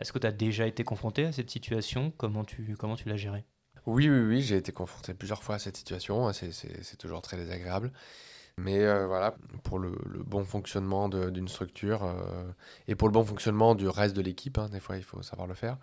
Est-ce 0.00 0.12
que 0.12 0.18
tu 0.18 0.26
as 0.26 0.32
déjà 0.32 0.66
été 0.66 0.84
confronté 0.84 1.24
à 1.24 1.32
cette 1.32 1.50
situation? 1.50 2.12
Comment 2.16 2.44
tu, 2.44 2.76
comment 2.78 2.96
tu 2.96 3.08
l'as 3.08 3.16
gérée 3.16 3.44
Oui, 3.86 4.08
oui, 4.10 4.20
oui, 4.20 4.42
j'ai 4.42 4.56
été 4.56 4.72
confronté 4.72 5.14
plusieurs 5.14 5.42
fois 5.42 5.54
à 5.54 5.58
cette 5.58 5.76
situation. 5.76 6.30
C'est 6.32 6.98
toujours 6.98 7.22
très 7.22 7.38
désagréable. 7.38 7.92
Mais 8.58 8.78
euh, 8.78 9.06
voilà, 9.06 9.34
pour 9.64 9.78
le, 9.78 9.92
bon 10.24 10.44
fonctionnement 10.44 11.10
d'une 11.10 11.48
structure 11.48 12.04
euh, 12.04 12.50
et 12.88 12.94
pour 12.94 13.08
le 13.08 13.12
bon 13.12 13.24
fonctionnement 13.24 13.74
du 13.74 13.86
reste 13.86 14.16
de 14.16 14.22
l'équipe, 14.22 14.56
hein, 14.56 14.68
des 14.70 14.80
fois 14.80 14.96
il 14.96 15.02
faut 15.02 15.22
savoir 15.22 15.46
le 15.46 15.54
faire. 15.54 15.76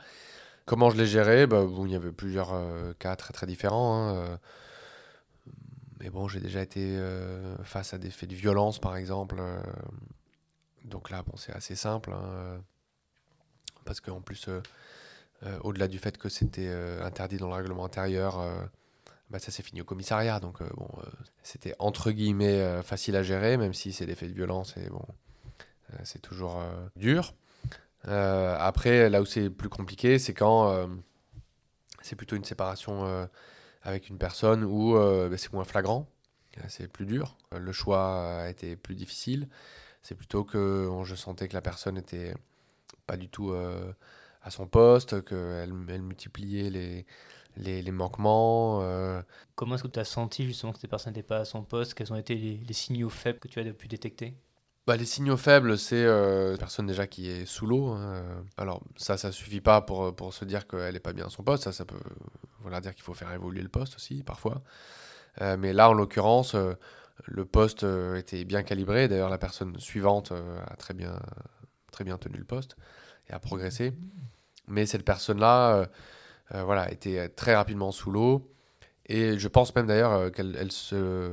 Comment 0.66 0.90
je 0.90 0.98
l'ai 0.98 1.06
géré? 1.06 1.46
Bah, 1.46 1.66
bon, 1.66 1.86
Il 1.86 1.92
y 1.92 1.96
avait 1.96 2.12
plusieurs 2.12 2.54
euh, 2.54 2.94
cas 2.98 3.16
très 3.16 3.32
très 3.32 3.46
différents. 3.46 4.10
Hein, 4.10 4.40
mais 6.00 6.10
bon, 6.10 6.28
j'ai 6.28 6.40
déjà 6.40 6.62
été 6.62 7.00
face 7.64 7.94
à 7.94 7.98
des 7.98 8.10
faits 8.10 8.30
de 8.30 8.36
violence, 8.36 8.80
par 8.80 8.98
exemple. 8.98 9.42
Donc 10.84 11.10
là, 11.10 11.24
bon, 11.24 11.38
c'est 11.38 11.54
assez 11.54 11.76
simple. 11.76 12.12
Hein, 12.12 12.62
parce 13.86 14.02
qu'en 14.02 14.20
plus, 14.20 14.50
au-delà 15.62 15.88
du 15.88 16.00
fait 16.00 16.18
que 16.18 16.28
c'était 16.28 16.68
interdit 17.02 17.38
dans 17.38 17.48
le 17.48 17.54
règlement 17.54 17.86
intérieur, 17.86 18.44
bah, 19.34 19.40
ça 19.40 19.52
s'est 19.52 19.64
fini 19.64 19.82
au 19.82 19.84
commissariat. 19.84 20.40
Donc 20.40 20.64
bon, 20.76 20.88
c'était 21.42 21.76
entre 21.80 22.12
guillemets 22.12 22.82
facile 22.84 23.18
à 23.18 23.24
gérer, 23.24 23.58
même 23.58 23.74
si 23.74 23.92
c'est 23.92 24.06
des 24.06 24.16
faits 24.16 24.30
de 24.30 24.36
violence 24.36 24.78
et 24.78 24.90
bon, 24.90 25.06
c'est 26.04 26.22
toujours 26.22 26.64
dur. 26.96 27.34
après, 28.06 29.10
là 29.10 29.22
où 29.22 29.26
c'est 29.26 29.50
plus 29.50 29.70
compliqué, 29.70 30.20
c'est 30.20 30.34
quand 30.34 30.88
c'est 32.02 32.16
plutôt 32.16 32.38
une 32.38 32.46
séparation 32.46 33.28
avec 33.84 34.10
une 34.10 34.18
personne 34.18 34.64
où 34.64 34.96
euh, 34.96 35.30
bah, 35.30 35.38
c'est 35.38 35.52
moins 35.54 35.66
flagrant, 35.66 36.08
c'est 36.68 36.88
plus 36.88 37.06
dur, 37.06 37.38
le 37.52 37.72
choix 37.72 38.42
a 38.42 38.50
été 38.50 38.76
plus 38.76 38.96
difficile. 38.96 39.48
C'est 40.02 40.16
plutôt 40.16 40.44
que 40.44 40.90
je 41.04 41.16
sentais 41.16 41.48
que 41.48 41.54
la 41.54 41.62
personne 41.62 41.96
n'était 41.96 42.34
pas 43.08 43.18
du 43.18 43.30
tout 43.30 43.52
euh, 43.52 43.94
à 44.42 44.52
son 44.52 44.68
poste, 44.68 45.24
qu'elle 45.24 45.74
elle 45.90 46.02
multipliait 46.02 46.70
les, 46.70 47.06
les, 47.58 47.92
manquements. 47.92 48.82
Euh. 48.82 49.22
Comment 49.56 49.76
est-ce 49.76 49.84
que 49.84 49.88
tu 49.88 50.00
as 50.00 50.06
senti 50.06 50.46
justement 50.46 50.74
que 50.74 50.80
cette 50.80 50.90
personne 50.90 51.14
n'était 51.14 51.28
pas 51.28 51.40
à 51.40 51.46
son 51.46 51.64
poste? 51.64 51.94
Quels 51.94 52.12
ont 52.12 52.18
été 52.18 52.36
les, 52.36 52.74
signaux 52.74 53.10
faibles 53.10 53.40
que 53.40 53.48
tu 53.48 53.60
as 53.60 53.64
pu 53.74 53.88
détecter? 53.88 54.36
Bah, 54.86 54.98
les 54.98 55.06
signaux 55.06 55.38
faibles, 55.38 55.78
c'est 55.78 56.06
une 56.06 56.58
personne 56.58 56.88
déjà 56.88 57.08
qui 57.08 57.30
est 57.30 57.46
sous 57.46 57.66
l'eau. 57.66 57.90
Hein. 57.90 58.44
Alors 58.58 58.84
ça, 58.98 59.18
ça 59.18 59.32
suffit 59.32 59.62
pas 59.62 59.82
pour, 59.82 60.14
pour 60.16 60.34
se 60.34 60.44
dire 60.46 60.68
qu'elle 60.68 60.94
n'est 60.94 61.00
pas 61.00 61.14
bien 61.14 61.28
à 61.28 61.30
son 61.30 61.44
poste. 61.44 61.64
Ça, 61.64 61.72
ça 61.72 61.86
peut 61.86 62.00
vouloir 62.64 62.82
dire 62.82 62.94
qu'il 62.94 63.04
faut 63.04 63.14
faire 63.14 63.32
évoluer 63.32 63.62
le 63.62 63.70
poste 63.70 63.96
aussi, 63.96 64.24
parfois. 64.24 64.62
Euh, 65.42 65.58
mais 65.58 65.74
là, 65.74 65.90
en 65.90 65.94
l'occurrence, 65.94 66.56
euh, 66.56 66.74
le 67.26 67.46
poste 67.46 67.84
euh, 67.84 68.16
était 68.16 68.46
bien 68.46 68.64
calibré. 68.64 69.08
D'ailleurs, 69.08 69.30
la 69.30 69.38
personne 69.38 69.78
suivante 69.80 70.32
a 70.32 70.76
très 70.76 70.94
bien, 70.94 71.20
très 71.92 72.04
bien 72.04 72.18
tenu 72.18 72.38
le 72.38 72.46
poste 72.46 72.76
et 73.30 73.34
a 73.34 73.40
progressé. 73.40 73.94
Mais 74.68 74.86
cette 74.86 75.06
personne-là, 75.06 75.88
voilà, 76.52 76.92
était 76.92 77.30
très 77.30 77.56
rapidement 77.56 77.92
sous 77.92 78.12
l'eau. 78.12 78.52
Et 79.06 79.38
je 79.40 79.48
pense 79.48 79.76
même 79.76 79.88
d'ailleurs 79.88 80.32
qu'elle 80.32 80.56
elle 80.60 80.72
se, 80.72 81.32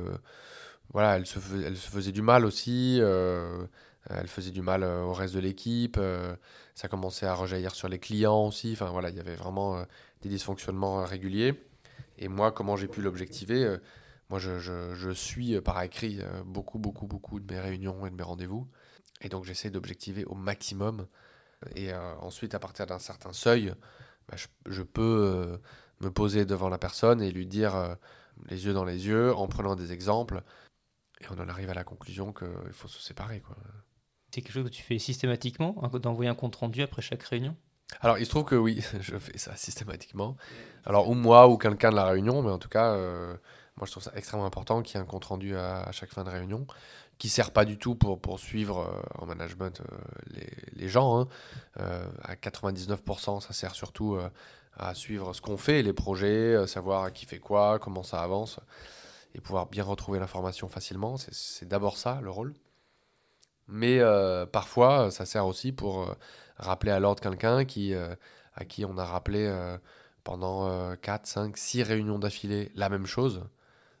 voilà, 0.93 1.17
elle 1.17 1.25
se, 1.25 1.39
elle 1.63 1.77
se 1.77 1.89
faisait 1.89 2.11
du 2.11 2.21
mal 2.21 2.45
aussi. 2.45 2.99
elle 3.01 4.27
faisait 4.27 4.51
du 4.51 4.61
mal 4.61 4.83
au 4.83 5.13
reste 5.13 5.35
de 5.35 5.39
l'équipe. 5.39 5.99
ça 6.75 6.87
commençait 6.87 7.27
à 7.27 7.33
rejaillir 7.33 7.75
sur 7.75 7.87
les 7.87 7.99
clients 7.99 8.47
aussi. 8.47 8.71
Enfin 8.73 8.89
voilà, 8.89 9.09
il 9.09 9.15
y 9.15 9.19
avait 9.19 9.35
vraiment 9.35 9.85
des 10.21 10.29
dysfonctionnements 10.29 11.03
réguliers. 11.03 11.55
Et 12.21 12.27
moi, 12.27 12.51
comment 12.51 12.75
j'ai 12.75 12.87
pu 12.87 13.01
l'objectiver 13.01 13.65
euh, 13.65 13.77
Moi, 14.29 14.39
je, 14.39 14.59
je, 14.59 15.11
suis 15.11 15.55
euh, 15.55 15.61
par 15.61 15.81
écrit 15.81 16.19
euh, 16.21 16.43
beaucoup, 16.45 16.77
beaucoup, 16.77 17.07
beaucoup 17.07 17.39
de 17.39 17.51
mes 17.51 17.59
réunions 17.59 18.05
et 18.05 18.11
de 18.11 18.15
mes 18.15 18.23
rendez-vous. 18.23 18.67
Et 19.21 19.29
donc, 19.29 19.43
j'essaie 19.43 19.71
d'objectiver 19.71 20.23
au 20.25 20.35
maximum. 20.35 21.07
Et 21.75 21.93
ensuite, 21.93 22.55
à 22.55 22.59
partir 22.59 22.87
d'un 22.87 22.97
certain 22.97 23.33
seuil, 23.33 23.71
bah, 24.31 24.37
je, 24.37 24.47
je 24.71 24.81
peux 24.81 25.59
me 25.99 26.09
poser 26.09 26.45
devant 26.45 26.69
la 26.69 26.77
personne 26.77 27.21
et 27.21 27.31
lui 27.31 27.45
dire 27.45 27.97
les 28.47 28.65
yeux 28.65 28.73
dans 28.73 28.85
les 28.85 29.07
yeux, 29.07 29.35
en 29.35 29.47
prenant 29.47 29.75
des 29.75 29.91
exemples. 29.91 30.41
Et 31.19 31.25
on 31.29 31.39
en 31.39 31.49
arrive 31.49 31.69
à 31.69 31.75
la 31.75 31.83
conclusion 31.83 32.33
qu'il 32.33 32.73
faut 32.73 32.87
se 32.87 32.99
séparer. 32.99 33.41
Quoi. 33.41 33.55
C'est 34.33 34.41
quelque 34.41 34.53
chose 34.53 34.63
que 34.63 34.69
tu 34.69 34.81
fais 34.81 34.97
systématiquement, 34.97 35.73
d'envoyer 36.01 36.29
un 36.29 36.35
compte 36.35 36.55
rendu 36.55 36.81
après 36.81 37.01
chaque 37.01 37.23
réunion? 37.23 37.55
Alors, 37.99 38.17
il 38.17 38.25
se 38.25 38.29
trouve 38.29 38.45
que 38.45 38.55
oui, 38.55 38.81
je 39.01 39.17
fais 39.17 39.37
ça 39.37 39.55
systématiquement. 39.57 40.37
Alors, 40.85 41.09
ou 41.09 41.13
moi, 41.13 41.49
ou 41.49 41.57
quelqu'un 41.57 41.91
de 41.91 41.95
la 41.95 42.05
réunion, 42.05 42.41
mais 42.41 42.49
en 42.49 42.57
tout 42.57 42.69
cas, 42.69 42.93
euh, 42.93 43.35
moi, 43.75 43.85
je 43.85 43.91
trouve 43.91 44.03
ça 44.03 44.13
extrêmement 44.15 44.45
important 44.45 44.81
qu'il 44.81 44.95
y 44.95 44.99
ait 44.99 45.03
un 45.03 45.07
compte 45.07 45.25
rendu 45.25 45.55
à, 45.57 45.91
chaque 45.91 46.11
fin 46.11 46.23
de 46.23 46.29
réunion, 46.29 46.65
qui 47.21 47.27
ne 47.27 47.31
sert 47.31 47.51
pas 47.51 47.65
du 47.65 47.77
tout 47.77 47.93
pour, 47.93 48.19
pour 48.19 48.39
suivre 48.39 48.79
euh, 48.79 49.21
en 49.21 49.27
management 49.27 49.79
euh, 49.81 49.97
les, 50.31 50.49
les, 50.73 50.89
gens. 50.89 51.19
Hein. 51.19 51.27
à 52.23 52.33
99%, 52.33 53.41
ça 53.41 53.53
sert 53.53 53.75
surtout 53.75 54.17
à 54.75 54.95
suivre 54.95 55.33
ce 55.33 55.39
qu'on 55.39 55.57
fait, 55.57 55.83
les 55.83 55.93
projets, 55.93 56.65
savoir 56.65 57.13
qui 57.13 57.27
fait 57.27 57.37
quoi, 57.37 57.77
comment 57.77 58.01
ça 58.01 58.23
avance, 58.23 58.59
et 59.35 59.39
pouvoir 59.39 59.67
bien 59.67 59.83
retrouver 59.83 60.17
l'information 60.17 60.67
facilement. 60.67 61.17
C'est 61.17 61.67
d'abord 61.67 61.95
ça, 61.95 62.19
le 62.23 62.31
rôle. 62.31 62.55
Mais 63.67 63.99
euh, 63.99 64.47
parfois, 64.47 65.11
ça 65.11 65.25
sert 65.27 65.45
aussi 65.45 65.71
pour 65.71 66.01
euh, 66.01 66.15
rappeler 66.57 66.91
à 66.91 66.99
l'ordre 66.99 67.21
quelqu'un 67.21 67.65
qui, 67.65 67.93
euh, 67.93 68.15
à 68.55 68.65
qui 68.65 68.83
on 68.83 68.97
a 68.97 69.05
rappelé 69.05 69.47
pendant 70.23 70.95
4, 70.95 71.27
5, 71.27 71.55
6 71.55 71.83
réunions 71.83 72.17
d'affilée 72.17 72.71
la 72.73 72.89
même 72.89 73.05
chose. 73.05 73.43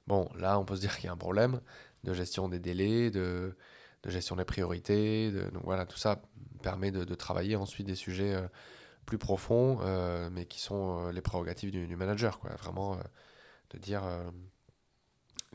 Bon, 0.07 0.27
là, 0.35 0.59
on 0.59 0.65
peut 0.65 0.75
se 0.75 0.81
dire 0.81 0.95
qu'il 0.95 1.05
y 1.05 1.09
a 1.09 1.13
un 1.13 1.17
problème 1.17 1.61
de 2.03 2.13
gestion 2.13 2.49
des 2.49 2.59
délais, 2.59 3.11
de, 3.11 3.55
gestion 4.05 4.35
des 4.35 4.45
priorités. 4.45 5.31
Donc 5.31 5.63
voilà, 5.63 5.85
tout 5.85 5.97
ça 5.97 6.21
permet 6.61 6.91
de, 6.91 7.15
travailler 7.15 7.55
ensuite 7.55 7.87
des 7.87 7.95
sujets 7.95 8.35
plus 9.05 9.17
profonds, 9.17 9.79
mais 10.31 10.45
qui 10.45 10.59
sont 10.61 11.09
les 11.09 11.21
prérogatives 11.21 11.71
du, 11.71 11.95
manager. 11.95 12.39
Quoi. 12.39 12.51
Vraiment, 12.55 12.97
de 13.71 13.77
dire 13.77 14.03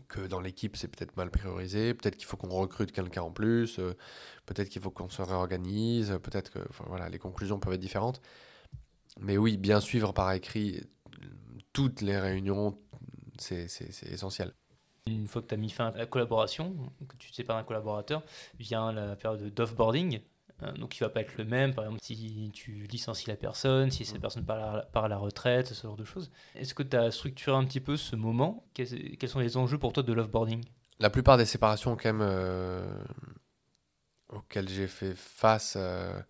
que 0.09 0.27
dans 0.27 0.41
l'équipe 0.41 0.77
c'est 0.77 0.89
peut-être 0.89 1.17
mal 1.17 1.31
priorisé, 1.31 1.95
peut-être 1.95 2.17
qu'il 2.17 2.27
faut 2.27 2.37
qu'on 2.37 2.49
recrute 2.49 2.93
quelqu'un 2.93 3.23
en 3.23 3.31
plus, 3.31 3.79
euh, 3.79 3.97
peut-être 4.45 4.69
qu'il 4.69 4.83
faut 4.83 4.91
qu'on 4.91 5.09
se 5.09 5.23
réorganise, 5.23 6.19
peut-être 6.23 6.51
que 6.51 6.59
voilà, 6.87 7.09
les 7.09 7.19
conclusions 7.19 7.59
peuvent 7.59 7.75
être 7.75 7.81
différentes. 7.81 8.21
Mais 9.21 9.39
oui, 9.39 9.57
bien 9.57 9.81
suivre 9.81 10.13
par 10.13 10.31
écrit 10.33 10.83
toutes 11.73 12.03
les 12.03 12.19
réunions, 12.19 12.79
c'est 13.39 13.67
essentiel. 14.11 14.53
Une 15.07 15.29
fois 15.29 15.43
que 15.43 15.47
tu 15.47 15.55
as 15.55 15.59
mis 15.59 15.71
fin 15.71 15.89
à 15.89 15.97
la 15.97 16.07
collaboration, 16.07 16.75
que 17.09 17.17
tu 17.17 17.31
te 17.31 17.37
sépares 17.37 17.57
d'un 17.57 17.65
collaborateur, 17.65 18.23
vient 18.59 18.93
la 18.93 19.15
période 19.17 19.55
d'offboarding. 19.55 20.21
Euh, 20.63 20.73
donc 20.73 20.97
il 20.97 21.01
va 21.01 21.11
pas 21.11 21.21
être 21.21 21.37
le 21.37 21.45
même, 21.45 21.75
par 21.75 21.85
exemple, 21.85 22.01
si 22.03 22.51
tu 22.55 22.87
licencies 22.91 23.29
la 23.29 23.37
personne, 23.37 23.91
si 23.91 24.05
cette 24.05 24.21
personne 24.21 24.45
part 24.45 24.87
à, 24.95 25.09
la, 25.09 25.19
retraite, 25.19 25.69
ce 25.69 25.83
genre 25.83 25.97
de 25.97 26.05
choses. 26.05 26.31
Est-ce 26.55 26.75
que 26.75 26.83
tu 26.83 26.97
as 26.97 27.11
structuré 27.11 27.57
un 27.57 27.65
petit 27.65 27.81
peu 27.81 27.97
ce 27.97 28.17
moment? 28.17 28.67
Quels, 28.73 29.29
sont 29.29 29.41
les 29.41 29.57
enjeux 29.57 29.79
pour 29.79 29.93
toi 29.93 30.03
de 30.03 30.13
l'offboarding? 30.13 30.65
La 30.99 31.11
plupart 31.11 31.37
des 31.37 31.45
séparations 31.45 31.97
euh, 32.07 33.05
auxquelles 34.31 34.69
j'ai 34.69 34.87
fait 34.87 35.15
face, 35.15 35.77
euh, 35.79 36.23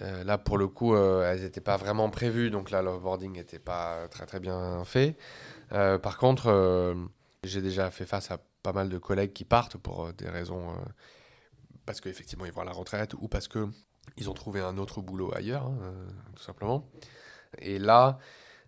là 0.00 0.38
pour 0.38 0.58
le 0.58 0.68
coup, 0.68 0.96
elles 0.96 1.40
n'étaient 1.40 1.60
pas 1.60 1.76
vraiment 1.76 2.08
prévues, 2.08 2.50
donc 2.50 2.70
là 2.70 2.82
l'offboarding 2.82 3.32
n'était 3.32 3.58
pas 3.58 4.06
très 4.08 4.26
très 4.26 4.38
bien 4.38 4.84
fait. 4.84 5.16
par 5.70 6.18
contre, 6.18 6.52
j'ai 7.46 7.62
déjà 7.62 7.90
fait 7.90 8.06
face 8.06 8.30
à 8.30 8.38
pas 8.62 8.72
mal 8.72 8.88
de 8.88 8.98
collègues 8.98 9.32
qui 9.32 9.44
partent 9.44 9.76
pour 9.76 10.12
des 10.12 10.28
raisons 10.28 10.74
parce 11.86 12.00
qu'effectivement 12.00 12.44
ils 12.44 12.52
vont 12.52 12.62
à 12.62 12.64
la 12.64 12.72
retraite 12.72 13.14
ou 13.14 13.28
parce 13.28 13.48
que 13.48 13.68
ils 14.16 14.30
ont 14.30 14.34
trouvé 14.34 14.60
un 14.60 14.78
autre 14.78 15.00
boulot 15.00 15.32
ailleurs, 15.34 15.66
hein, 15.66 15.78
euh, 15.82 16.06
tout 16.34 16.42
simplement. 16.42 16.88
Et 17.58 17.78
là, 17.78 18.18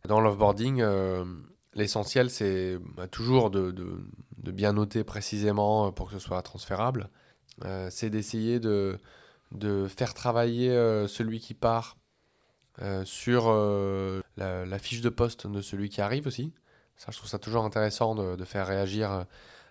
dans 0.07 0.21
l'offboarding, 0.21 0.81
euh, 0.81 1.25
l'essentiel 1.75 2.31
c'est 2.31 2.79
bah, 2.97 3.09
toujours 3.09 3.51
de, 3.51 3.75
bien 4.37 4.73
noter 4.73 5.05
précisément 5.05 5.93
pour 5.93 6.09
que 6.09 6.15
ce 6.15 6.19
soit 6.19 6.43
transférable. 6.43 7.11
Euh, 7.65 7.89
c'est 7.91 8.11
d'essayer 8.11 8.61
de, 8.61 8.99
faire 9.89 10.15
travailler 10.15 10.71
celui 11.09 11.41
qui 11.41 11.55
part 11.55 11.97
sur 13.05 13.53
la, 14.37 14.79
fiche 14.79 15.01
de 15.01 15.09
poste 15.09 15.47
de 15.47 15.61
celui 15.61 15.89
qui 15.89 16.01
arrive 16.01 16.27
aussi. 16.27 16.53
Ça, 16.99 17.07
je 17.11 17.17
trouve 17.17 17.31
ça 17.31 17.39
toujours 17.39 17.65
intéressant 17.65 18.15
de, 18.15 18.37
de 18.37 18.45
faire 18.45 18.67
réagir 18.67 19.25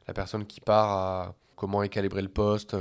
la 0.07 0.13
personne 0.13 0.45
qui 0.45 0.61
part 0.61 0.89
à 0.89 1.35
comment 1.55 1.83
est 1.83 1.89
calibré 1.89 2.21
le 2.21 2.29
poste 2.29 2.75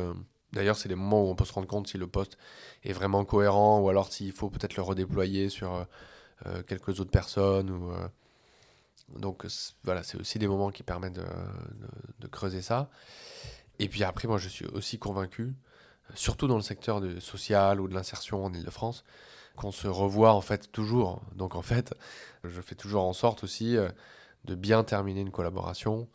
D'ailleurs, 0.57 0.79
c'est 0.79 0.89
les 0.89 0.95
moments 0.95 1.23
où 1.23 1.29
on 1.29 1.35
peut 1.35 1.45
se 1.45 1.53
rendre 1.53 1.67
compte 1.67 1.87
si 1.87 1.99
le 1.99 2.07
poste 2.07 2.39
est 2.83 2.95
vraiment 2.95 3.25
cohérent 3.27 3.81
ou 3.81 3.91
alors 3.91 4.11
s'il 4.11 4.33
faut 4.33 4.49
peut-être 4.49 4.77
le 4.77 4.83
redéployer 4.83 5.51
sur 5.51 5.75
euh, 5.75 5.85
euh, 6.47 6.63
quelques 6.63 6.99
autres 7.01 7.11
personnes. 7.11 7.71
Euh, 7.71 8.09
Donc 9.19 9.47
voilà, 9.85 10.03
c'est 10.03 10.19
aussi 10.19 10.39
des 10.39 10.49
moments 10.49 10.71
qui 10.71 10.83
permettent 10.83 11.21
de, 11.21 12.27
creuser 12.29 12.63
ça. 12.63 12.89
Et 13.79 13.89
puis 13.89 14.03
après, 14.03 14.29
moi, 14.29 14.39
je 14.39 14.49
suis 14.49 14.65
aussi 14.67 14.99
convaincu, 14.99 15.55
surtout 16.15 16.47
dans 16.47 16.57
le 16.57 16.63
secteur 16.63 17.01
du 17.03 17.21
social 17.21 17.81
ou 17.81 17.89
de 17.89 17.95
l'insertion 17.95 18.45
en 18.45 18.53
Ile-de-France, 18.53 19.05
qu'on 19.57 19.73
se 19.73 19.89
revoit 19.89 20.33
en 20.33 20.41
fait 20.41 20.73
toujours. 20.73 21.23
Donc 21.35 21.55
en 21.55 21.63
fait, 21.63 21.95
je 22.45 22.61
fais 22.63 22.75
toujours 22.75 23.05
en 23.05 23.13
sorte 23.13 23.45
aussi 23.45 23.77
de 24.47 24.55
bien 24.55 24.85
terminer 24.85 25.21
une 25.21 25.31
collaboration, 25.31 26.09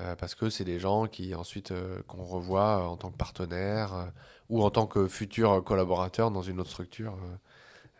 euh, 0.00 0.14
parce 0.16 0.34
que 0.34 0.50
c'est 0.50 0.64
des 0.64 0.78
gens 0.78 1.06
qui 1.06 1.34
ensuite 1.34 1.70
euh, 1.70 2.02
qu'on 2.06 2.24
revoit 2.24 2.80
euh, 2.80 2.86
en 2.86 2.96
tant 2.96 3.10
que 3.10 3.16
partenaire 3.16 4.12
ou 4.50 4.62
en 4.62 4.70
tant 4.70 4.86
que 4.86 5.06
futur 5.06 5.64
collaborateur 5.64 6.30
dans 6.30 6.42
une 6.42 6.60
autre 6.60 6.70
structure. 6.70 7.16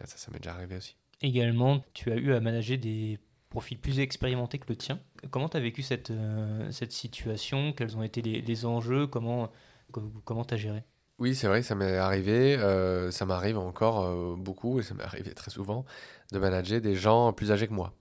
ça, 0.04 0.16
ça 0.16 0.30
m'est 0.30 0.38
déjà 0.38 0.52
arrivé 0.52 0.76
aussi. 0.76 0.96
Également, 1.22 1.82
tu 1.94 2.12
as 2.12 2.16
eu 2.16 2.34
à 2.34 2.40
manager 2.40 2.76
des 2.76 3.18
profils 3.48 3.78
plus 3.78 4.00
expérimentés 4.00 4.58
que 4.58 4.66
le 4.68 4.76
tien. 4.76 5.00
Comment 5.30 5.48
tu 5.48 5.56
as 5.56 5.60
vécu 5.60 5.82
cette, 5.82 6.12
cette 6.70 6.92
situation? 6.92 7.72
Quels 7.72 7.96
ont 7.96 8.02
été 8.02 8.20
les, 8.20 8.42
les 8.42 8.66
enjeux? 8.66 9.06
Comment 9.06 9.50
comment 10.24 10.44
tu 10.44 10.54
as 10.54 10.56
géré? 10.56 10.82
Oui, 11.18 11.34
c'est 11.34 11.46
vrai, 11.46 11.62
ça 11.62 11.74
m'est 11.74 11.96
arrivé, 11.96 12.58
ça 13.10 13.24
m'arrive 13.24 13.56
encore 13.56 14.36
beaucoup, 14.36 14.80
et 14.80 14.82
ça 14.82 14.94
m'est 14.94 15.04
arrivé 15.04 15.32
très 15.32 15.50
souvent, 15.50 15.86
de 16.32 16.38
manager 16.38 16.80
des 16.80 16.94
gens 16.94 17.32
plus 17.32 17.50
âgés 17.52 17.66
que 17.66 17.72
moi 17.72 17.94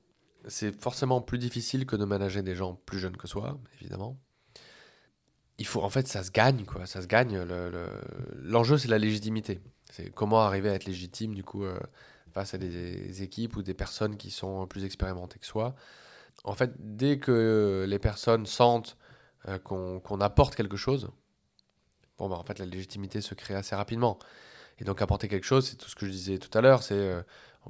c'est 0.47 0.79
forcément 0.79 1.21
plus 1.21 1.37
difficile 1.37 1.85
que 1.85 1.95
de 1.95 2.05
manager 2.05 2.43
des 2.43 2.55
gens 2.55 2.75
plus 2.85 2.99
jeunes 2.99 3.17
que 3.17 3.27
soi, 3.27 3.59
évidemment. 3.79 4.17
Il 5.57 5.65
faut, 5.65 5.81
en 5.81 5.89
fait, 5.89 6.07
ça 6.07 6.23
se 6.23 6.31
gagne, 6.31 6.65
quoi. 6.65 6.85
Ça 6.85 7.01
se 7.01 7.07
gagne. 7.07 7.39
L'enjeu, 8.33 8.77
c'est 8.77 8.89
la 8.89 8.97
légitimité. 8.97 9.61
C'est 9.91 10.09
comment 10.11 10.41
arriver 10.41 10.69
à 10.69 10.73
être 10.73 10.85
légitime, 10.85 11.33
du 11.33 11.43
coup, 11.43 11.63
euh, 11.63 11.79
face 12.33 12.53
à 12.53 12.57
des 12.57 13.23
équipes 13.23 13.55
ou 13.55 13.63
des 13.63 13.73
personnes 13.73 14.17
qui 14.17 14.31
sont 14.31 14.67
plus 14.67 14.83
expérimentées 14.83 15.39
que 15.39 15.45
soi. 15.45 15.75
En 16.43 16.53
fait, 16.53 16.73
dès 16.79 17.17
que 17.19 17.85
les 17.87 17.99
personnes 17.99 18.45
sentent 18.45 18.97
euh, 19.47 19.57
qu'on 19.59 20.21
apporte 20.21 20.55
quelque 20.55 20.77
chose, 20.77 21.09
bon, 22.17 22.27
bah, 22.29 22.35
en 22.35 22.43
fait, 22.43 22.59
la 22.59 22.65
légitimité 22.65 23.21
se 23.21 23.33
crée 23.33 23.55
assez 23.55 23.75
rapidement. 23.75 24.19
Et 24.79 24.83
donc, 24.83 25.01
apporter 25.01 25.29
quelque 25.29 25.45
chose, 25.45 25.69
c'est 25.69 25.77
tout 25.77 25.89
ce 25.89 25.95
que 25.95 26.05
je 26.05 26.11
disais 26.11 26.37
tout 26.37 26.55
à 26.57 26.61
l'heure, 26.61 26.83
c'est 26.83 26.95
euh, 26.95 27.21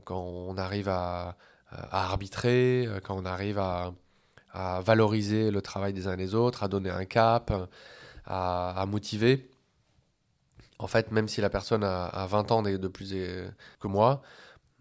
quand 0.04 0.20
on 0.20 0.58
arrive 0.58 0.90
à, 0.90 1.38
à 1.92 2.06
arbitrer, 2.12 2.86
euh, 2.88 3.00
quand 3.00 3.16
on 3.18 3.26
arrive 3.26 3.60
à, 3.60 3.94
valoriser 4.86 5.52
le 5.52 5.62
travail 5.62 5.92
des 5.92 6.08
uns 6.08 6.14
et 6.14 6.18
des 6.18 6.34
autres, 6.34 6.64
à 6.64 6.70
donner 6.70 6.90
un 6.90 7.04
cap, 7.04 7.52
à, 8.26 8.86
motiver. 8.88 9.50
En 10.80 10.88
fait, 10.88 11.12
même 11.12 11.28
si 11.28 11.42
la 11.42 11.50
personne 11.50 11.84
a, 11.84 12.26
20 12.26 12.52
ans 12.52 12.62
de, 12.62 12.88
plus 12.88 13.14
que 13.82 13.88
moi, 13.88 14.22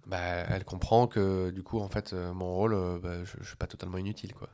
bah, 0.07 0.19
elle 0.19 0.65
comprend 0.65 1.07
que 1.07 1.51
du 1.51 1.63
coup, 1.63 1.81
en 1.81 1.89
fait, 1.89 2.13
euh, 2.13 2.33
mon 2.33 2.55
rôle, 2.55 2.75
euh, 2.75 2.99
bah, 2.99 3.25
je 3.25 3.39
ne 3.39 3.45
suis 3.45 3.57
pas 3.57 3.67
totalement 3.67 3.99
inutile. 3.99 4.35
Quoi. 4.35 4.49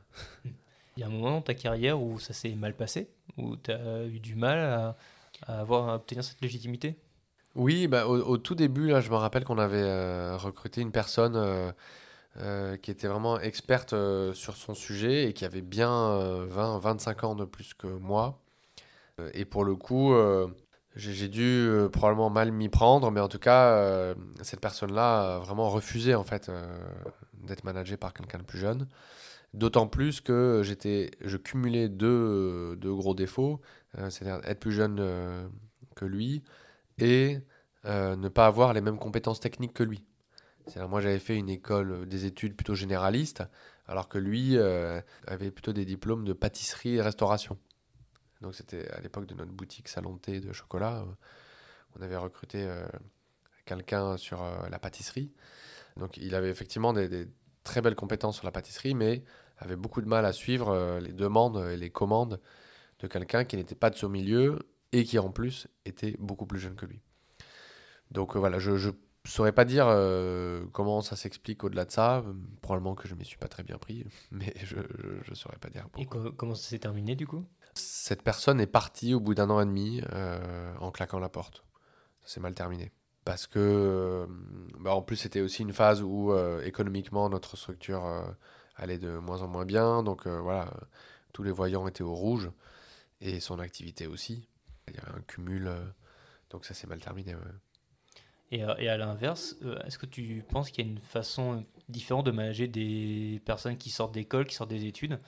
Il 0.45 1.01
y 1.01 1.03
a 1.03 1.07
un 1.07 1.09
moment 1.09 1.31
dans 1.31 1.41
ta 1.41 1.53
carrière 1.53 2.01
où 2.01 2.19
ça 2.19 2.33
s'est 2.33 2.53
mal 2.55 2.73
passé, 2.73 3.09
où 3.37 3.55
tu 3.57 3.71
as 3.71 4.05
eu 4.05 4.19
du 4.19 4.35
mal 4.35 4.59
à, 4.59 4.97
avoir, 5.59 5.89
à 5.89 5.95
obtenir 5.95 6.23
cette 6.23 6.41
légitimité? 6.41 6.97
Oui, 7.55 7.87
bah, 7.87 8.07
au, 8.07 8.37
tout 8.37 8.55
début, 8.55 8.87
là, 8.87 9.01
je 9.01 9.09
me 9.09 9.15
rappelle 9.15 9.43
qu'on 9.43 9.57
avait 9.57 10.35
recruté 10.35 10.79
une 10.81 10.91
personne 10.91 11.35
euh, 11.35 11.71
qui 12.81 12.91
était 12.91 13.07
vraiment 13.07 13.39
experte 13.39 13.93
euh, 13.93 14.33
sur 14.33 14.55
son 14.55 14.73
sujet 14.73 15.25
et 15.25 15.33
qui 15.33 15.43
avait 15.43 15.61
bien 15.61 15.89
20, 16.47 16.75
euh, 16.77 16.79
25 16.79 17.23
ans 17.25 17.35
de 17.35 17.45
plus 17.45 17.73
que 17.73 17.87
moi. 17.87 18.39
et 19.33 19.45
pour 19.45 19.63
le 19.65 19.75
coup, 19.75 20.13
j'ai 20.95 21.27
dû 21.27 21.69
probablement 21.91 22.29
mal 22.29 22.51
m'y 22.51 22.69
prendre, 22.69 23.11
mais 23.11 23.19
en 23.19 23.27
tout 23.27 23.39
cas, 23.39 24.15
cette 24.41 24.61
personne-là 24.61 25.35
a 25.35 25.39
vraiment 25.39 25.69
refusé 25.69 26.15
en 26.15 26.23
fait 26.23 26.51
d'être 27.43 27.63
managée 27.63 27.97
par 27.97 28.13
quelqu'un 28.13 28.39
de 28.39 28.43
plus 28.43 28.59
jeune. 28.59 28.87
D'autant 29.53 29.87
plus 29.87 30.21
que 30.21 30.61
j'étais, 30.63 31.11
je 31.21 31.37
cumulais 31.37 31.89
deux, 31.89 32.75
deux 32.77 32.93
gros 32.95 33.13
défauts, 33.13 33.61
c'est-à-dire 34.09 34.41
être 34.49 34.59
plus 34.59 34.71
jeune 34.71 35.51
que 35.95 36.05
lui 36.05 36.43
et 36.97 37.39
ne 37.85 38.29
pas 38.29 38.47
avoir 38.47 38.73
les 38.73 38.81
mêmes 38.81 38.97
compétences 38.97 39.39
techniques 39.39 39.73
que 39.73 39.83
lui 39.83 40.03
moi, 40.89 41.01
j'avais 41.01 41.19
fait 41.19 41.35
une 41.35 41.49
école 41.49 41.91
euh, 41.91 42.05
des 42.05 42.25
études 42.25 42.55
plutôt 42.55 42.75
généralistes, 42.75 43.43
alors 43.87 44.09
que 44.09 44.17
lui 44.17 44.57
euh, 44.57 45.01
avait 45.27 45.51
plutôt 45.51 45.73
des 45.73 45.85
diplômes 45.85 46.25
de 46.25 46.33
pâtisserie 46.33 46.95
et 46.95 47.01
restauration. 47.01 47.57
Donc, 48.41 48.55
c'était 48.55 48.89
à 48.91 49.01
l'époque 49.01 49.25
de 49.25 49.35
notre 49.35 49.51
boutique 49.51 49.87
salon 49.87 50.17
thé 50.17 50.39
de 50.39 50.51
chocolat. 50.53 50.99
Euh, 50.99 51.13
on 51.97 52.01
avait 52.01 52.15
recruté 52.15 52.65
quelqu'un 53.65 54.15
sur 54.15 54.41
la 54.69 54.79
pâtisserie. 54.79 55.29
Donc 55.97 56.15
il 56.15 56.35
avait 56.35 56.49
effectivement 56.49 56.93
des, 56.93 57.27
très 57.65 57.81
belles 57.81 57.95
compétences 57.95 58.37
sur 58.37 58.45
la 58.45 58.51
pâtisserie, 58.53 58.93
mais 58.93 59.25
avait 59.57 59.75
beaucoup 59.75 59.99
de 59.99 60.07
mal 60.07 60.25
à 60.25 60.31
suivre 60.31 60.99
les 61.01 61.11
demandes 61.11 61.67
et 61.69 61.75
les 61.75 61.89
commandes 61.89 62.39
de 62.99 63.07
quelqu'un 63.07 63.43
qui 63.43 63.57
n'était 63.57 63.75
pas 63.75 63.89
de 63.89 63.97
son 63.97 64.07
milieu 64.07 64.59
et 64.93 65.03
qui 65.03 65.19
en 65.19 65.31
plus 65.31 65.67
était 65.83 66.15
beaucoup 66.17 66.45
plus 66.45 66.59
jeune 66.59 66.75
que 66.75 66.85
lui. 66.85 67.01
Donc 68.11 68.37
voilà, 68.37 68.57
je 68.57 68.91
saurais 69.29 69.51
pas 69.51 69.65
dire 69.65 69.85
euh, 69.87 70.65
comment 70.73 71.01
ça 71.01 71.15
s'explique 71.15 71.63
au-delà 71.63 71.85
de 71.85 71.91
ça. 71.91 72.23
Probablement 72.61 72.95
que 72.95 73.07
je 73.07 73.13
ne 73.13 73.19
m'y 73.19 73.25
suis 73.25 73.37
pas 73.37 73.47
très 73.47 73.63
bien 73.63 73.77
pris, 73.77 74.05
mais 74.31 74.53
je 74.63 74.77
ne 75.29 75.35
saurais 75.35 75.57
pas 75.57 75.69
dire 75.69 75.85
Et 75.97 76.05
pourquoi. 76.05 76.23
co- 76.23 76.31
comment 76.31 76.55
ça 76.55 76.69
s'est 76.69 76.79
terminé 76.79 77.15
du 77.15 77.27
coup? 77.27 77.45
Cette 77.75 78.21
personne 78.23 78.59
est 78.59 78.67
partie 78.67 79.13
au 79.13 79.19
bout 79.19 79.33
d'un 79.35 79.49
an 79.49 79.61
et 79.61 79.65
demi 79.65 80.01
euh, 80.13 80.73
en 80.79 80.91
claquant 80.91 81.19
la 81.19 81.29
porte. 81.29 81.63
Ça 82.21 82.27
s'est 82.35 82.39
mal 82.39 82.53
terminé. 82.53 82.91
Parce 83.23 83.45
que, 83.47 83.59
euh, 83.59 84.27
bah, 84.79 84.93
en 84.95 85.01
plus, 85.01 85.15
c'était 85.15 85.41
aussi 85.41 85.61
une 85.61 85.73
phase 85.73 86.01
où 86.01 86.31
euh, 86.31 86.61
économiquement 86.63 87.29
notre 87.29 87.55
structure 87.55 88.05
euh, 88.05 88.23
allait 88.75 88.97
de 88.97 89.17
moins 89.17 89.41
en 89.43 89.47
moins 89.47 89.65
bien. 89.65 90.03
Donc 90.03 90.25
euh, 90.27 90.39
voilà, 90.41 90.63
euh, 90.75 90.85
tous 91.33 91.43
les 91.43 91.51
voyants 91.51 91.87
étaient 91.87 92.03
au 92.03 92.13
rouge 92.15 92.49
et 93.21 93.39
son 93.39 93.59
activité 93.59 94.07
aussi. 94.07 94.47
Il 94.87 94.95
y 94.95 94.99
avait 94.99 95.17
un 95.17 95.21
cumul. 95.21 95.67
euh, 95.67 95.85
donc 96.49 96.65
ça 96.65 96.73
s'est 96.73 96.87
mal 96.87 96.99
terminé. 96.99 97.35
ouais. 97.35 97.41
Et, 98.51 98.63
à- 98.63 98.79
et 98.81 98.89
à 98.89 98.97
l'inverse, 98.97 99.55
euh, 99.63 99.79
est-ce 99.85 99.97
que 99.97 100.05
tu 100.05 100.43
penses 100.49 100.71
qu'il 100.71 100.85
y 100.85 100.87
a 100.87 100.91
une 100.91 100.99
façon 100.99 101.63
différente 101.89 102.25
de 102.25 102.31
manager 102.31 102.67
des 102.67 103.41
personnes 103.45 103.77
qui 103.77 103.89
sortent 103.89 104.13
d'école, 104.13 104.45
qui 104.45 104.55
sortent 104.55 104.69
des 104.69 104.85
études? 104.85 105.19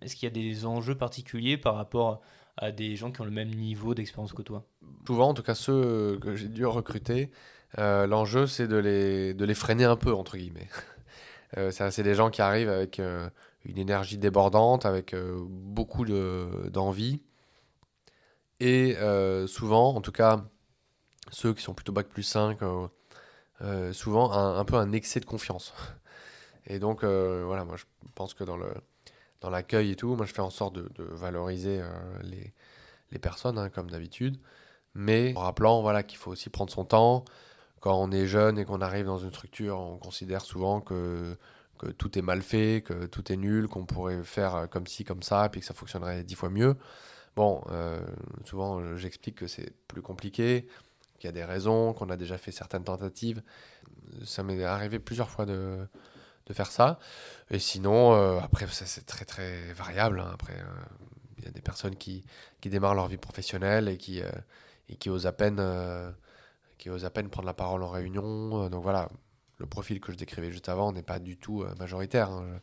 Est-ce 0.00 0.16
qu'il 0.16 0.26
y 0.26 0.32
a 0.32 0.34
des 0.34 0.64
enjeux 0.64 0.94
particuliers 0.96 1.58
par 1.58 1.74
rapport 1.76 2.22
à 2.56 2.72
des 2.72 2.96
gens 2.96 3.12
qui 3.12 3.20
ont 3.20 3.24
le 3.26 3.30
même 3.30 3.50
niveau 3.50 3.94
d'expérience 3.94 4.32
que 4.32 4.42
toi? 4.42 4.64
Souvent, 5.06 5.28
en 5.28 5.34
tout 5.34 5.42
cas 5.42 5.54
ceux 5.54 6.18
que 6.20 6.36
j'ai 6.36 6.48
dû 6.48 6.64
recruter, 6.64 7.30
euh, 7.78 8.06
l'enjeu 8.06 8.46
c'est 8.46 8.66
de 8.68 8.76
les, 8.76 9.34
de 9.34 9.44
les 9.44 9.54
freiner 9.54 9.84
un 9.84 9.96
peu, 9.96 10.12
entre 10.14 10.36
guillemets. 10.36 10.68
Euh, 11.58 11.72
c'est 11.72 12.04
des 12.04 12.14
gens 12.14 12.30
qui 12.30 12.42
arrivent 12.42 12.68
avec 12.68 13.00
euh, 13.00 13.28
une 13.64 13.76
énergie 13.76 14.18
débordante, 14.18 14.86
avec 14.86 15.14
euh, 15.14 15.36
beaucoup 15.48 16.04
de- 16.04 16.68
d'envie. 16.72 17.22
Et 18.60 18.96
euh, 18.98 19.46
souvent, 19.46 19.94
en 19.94 20.00
tout 20.00 20.12
cas, 20.12 20.44
ceux 21.30 21.54
qui 21.54 21.62
sont 21.62 21.74
plutôt 21.74 21.92
bac 21.92 22.08
plus 22.08 22.22
5, 22.22 22.62
euh, 22.62 22.88
euh, 23.62 23.92
souvent 23.92 24.32
un, 24.32 24.64
peu 24.64 24.76
un 24.76 24.92
excès 24.92 25.20
de 25.20 25.24
confiance. 25.24 25.72
Et 26.66 26.78
donc, 26.78 27.04
euh, 27.04 27.44
voilà, 27.46 27.64
moi 27.64 27.76
je 27.76 27.84
pense 28.14 28.34
que 28.34 28.44
dans 28.44 28.56
le 28.56 28.72
dans 29.40 29.48
l'accueil 29.48 29.92
et 29.92 29.96
tout, 29.96 30.14
moi 30.16 30.26
je 30.26 30.34
fais 30.34 30.42
en 30.42 30.50
sorte 30.50 30.74
de, 30.74 30.90
valoriser 30.98 31.82
les, 32.22 32.52
les 33.10 33.18
personnes, 33.18 33.56
hein, 33.56 33.70
comme 33.70 33.90
d'habitude, 33.90 34.38
mais 34.94 35.32
en 35.34 35.40
rappelant 35.40 35.80
voilà, 35.80 36.02
qu'il 36.02 36.18
faut 36.18 36.30
aussi 36.30 36.50
prendre 36.50 36.70
son 36.70 36.84
temps. 36.84 37.24
Quand 37.80 37.98
on 37.98 38.12
est 38.12 38.26
jeune 38.26 38.58
et 38.58 38.66
qu'on 38.66 38.82
arrive 38.82 39.06
dans 39.06 39.16
une 39.16 39.30
structure, 39.30 39.78
on 39.80 39.96
considère 39.96 40.42
souvent 40.42 40.82
que, 40.82 41.38
que 41.78 41.86
tout 41.86 42.18
est 42.18 42.22
mal 42.22 42.42
fait, 42.42 42.82
que 42.84 43.06
tout 43.06 43.32
est 43.32 43.38
nul, 43.38 43.66
qu'on 43.66 43.86
pourrait 43.86 44.22
faire 44.24 44.68
comme 44.70 44.86
ci, 44.86 45.04
comme 45.04 45.22
ça, 45.22 45.48
puis 45.48 45.62
que 45.62 45.66
ça 45.66 45.72
fonctionnerait 45.72 46.22
dix 46.22 46.34
fois 46.34 46.50
mieux. 46.50 46.76
Bon, 47.34 47.62
souvent 48.44 48.94
j'explique 48.96 49.36
que 49.36 49.46
c'est 49.46 49.72
plus 49.88 50.02
compliqué, 50.02 50.68
qu'il 51.20 51.28
y 51.28 51.30
a 51.30 51.32
des 51.32 51.44
raisons, 51.44 51.92
qu'on 51.92 52.10
a 52.10 52.16
déjà 52.16 52.38
fait 52.38 52.50
certaines 52.50 52.82
tentatives. 52.84 53.42
Ça 54.24 54.42
m'est 54.42 54.64
arrivé 54.64 54.98
plusieurs 54.98 55.30
fois 55.30 55.46
de, 55.46 55.86
de 56.46 56.52
faire 56.52 56.70
ça. 56.72 56.98
Et 57.50 57.60
sinon, 57.60 58.14
euh, 58.14 58.40
après, 58.40 58.66
c'est 58.68 59.06
très 59.06 59.24
très 59.24 59.72
variable. 59.74 60.18
hein. 60.20 60.30
Après, 60.34 60.54
euh, 60.58 60.64
il 61.38 61.44
y 61.44 61.48
a 61.48 61.52
des 61.52 61.60
personnes 61.62 61.96
qui, 61.96 62.24
qui 62.60 62.70
démarrent 62.70 62.96
leur 62.96 63.06
vie 63.06 63.18
professionnelle 63.18 63.88
et 63.88 63.96
qui, 63.98 64.22
euh, 64.22 64.30
et 64.88 64.96
qui 64.96 65.08
osent 65.10 65.26
à 65.26 65.32
peine, 65.32 65.60
qui 66.78 66.90
osent 66.90 67.04
à 67.04 67.10
peine 67.10 67.28
prendre 67.28 67.46
la 67.46 67.54
parole 67.54 67.82
en 67.82 67.88
réunion. 67.90 68.68
Donc 68.68 68.82
voilà, 68.82 69.08
le 69.58 69.66
profil 69.66 70.00
que 70.00 70.12
je 70.12 70.16
décrivais 70.16 70.50
juste 70.50 70.68
avant 70.68 70.92
n'est 70.92 71.02
pas 71.04 71.18
du 71.18 71.36
tout 71.36 71.64
majoritaire. 71.78 72.30
hein. 72.30 72.60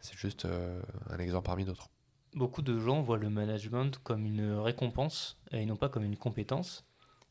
C'est 0.00 0.16
juste 0.16 0.46
un 1.10 1.18
exemple 1.18 1.46
parmi 1.46 1.64
d'autres. 1.64 1.88
Beaucoup 2.34 2.62
de 2.62 2.78
gens 2.78 3.00
voient 3.00 3.18
le 3.18 3.30
management 3.30 3.98
comme 4.04 4.24
une 4.26 4.52
récompense 4.54 5.38
et 5.50 5.66
non 5.66 5.76
pas 5.76 5.88
comme 5.88 6.04
une 6.04 6.16
compétence. 6.16 6.84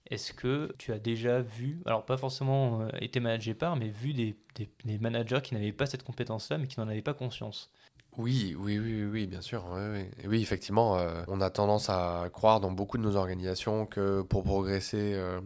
Est-ce 0.09 0.31
que 0.31 0.73
tu 0.77 0.93
as 0.93 0.99
déjà 0.99 1.41
vu, 1.41 1.81
alors 1.85 2.05
pas 2.05 2.17
forcément 2.17 2.81
euh, 2.81 2.89
été 3.01 3.19
managé 3.19 3.53
par, 3.53 3.75
mais 3.75 3.89
vu 3.89 4.13
des, 4.13 4.35
managers 4.99 5.41
qui 5.43 5.53
n'avaient 5.53 5.73
pas 5.73 5.85
cette 5.85 6.03
compétence-là, 6.03 6.57
mais 6.57 6.67
qui 6.67 6.79
n'en 6.79 6.87
avaient 6.87 7.01
pas 7.01 7.13
conscience? 7.13 7.69
Oui, 8.17 8.55
oui, 8.57 8.79
oui, 8.79 9.03
oui, 9.03 9.27
bien 9.27 9.41
sûr. 9.41 9.65
Oui, 9.69 10.05
oui. 10.25 10.41
Effectivement, 10.41 10.97
euh, 10.97 11.23
on 11.27 11.41
a 11.41 11.49
tendance 11.49 11.89
à 11.89 12.29
croire 12.31 12.61
dans 12.61 12.71
beaucoup 12.71 12.97
de 12.97 13.03
nos 13.03 13.15
organisations 13.15 13.85
que 13.85 14.21
pour 14.21 14.43
progresser, 14.43 15.13
euh, 15.13 15.41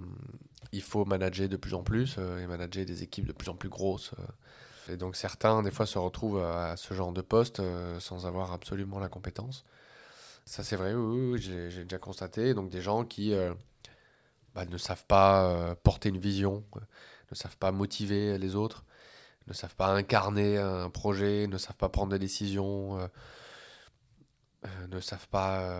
il 0.72 0.82
faut 0.82 1.05
manager 1.05 1.49
de 1.49 1.57
plus 1.57 1.74
en 1.74 1.84
plus 1.84 2.18
et 2.18 2.47
manager 2.47 2.86
des 2.86 3.03
équipes 3.03 3.26
de 3.26 3.34
plus 3.34 3.49
en 3.49 3.55
plus 3.55 3.68
grosses. 3.68 4.12
Et 4.89 4.95
donc 4.95 5.16
certains, 5.16 5.64
des 5.64 5.72
fois, 5.72 5.86
se 5.86 5.97
retrouvent 5.97 6.41
à 6.41 6.78
ce 6.78 6.93
genre 6.93 7.12
de 7.12 7.22
poste 7.22 7.62
sans 7.99 8.26
avoir 8.26 8.53
absolument 8.53 8.99
la 8.99 9.09
compétence. 9.09 9.66
Ça, 10.45 10.64
c'est 10.64 10.78
vrai, 10.78 10.93
oui, 10.93 11.41
j'ai 11.41 11.84
déjà 11.84 11.97
constaté. 11.97 12.53
Donc 12.53 12.70
des 12.70 12.82
gens 12.82 13.03
qui 13.03 13.34
bah, 14.56 14.66
ne 14.66 14.78
savent 14.78 15.06
pas 15.06 15.45
euh, 15.45 15.76
porter 15.84 16.10
une 16.10 16.18
vision, 16.18 16.64
euh, 16.76 16.80
ne 17.32 17.36
savent 17.36 17.58
pas 17.58 17.72
motiver 17.72 18.38
les 18.38 18.56
autres, 18.56 18.84
ne 19.47 19.54
savent 19.54 19.76
pas 19.76 19.88
incarner 19.88 20.58
un 20.58 20.89
projet, 20.89 21.47
ne 21.47 21.58
savent 21.58 21.78
pas 21.78 21.89
prendre 21.89 22.12
des 22.12 22.20
décisions, 22.20 22.99
euh, 22.99 23.08
ne 24.89 24.99
savent 24.99 25.28
pas 25.30 25.74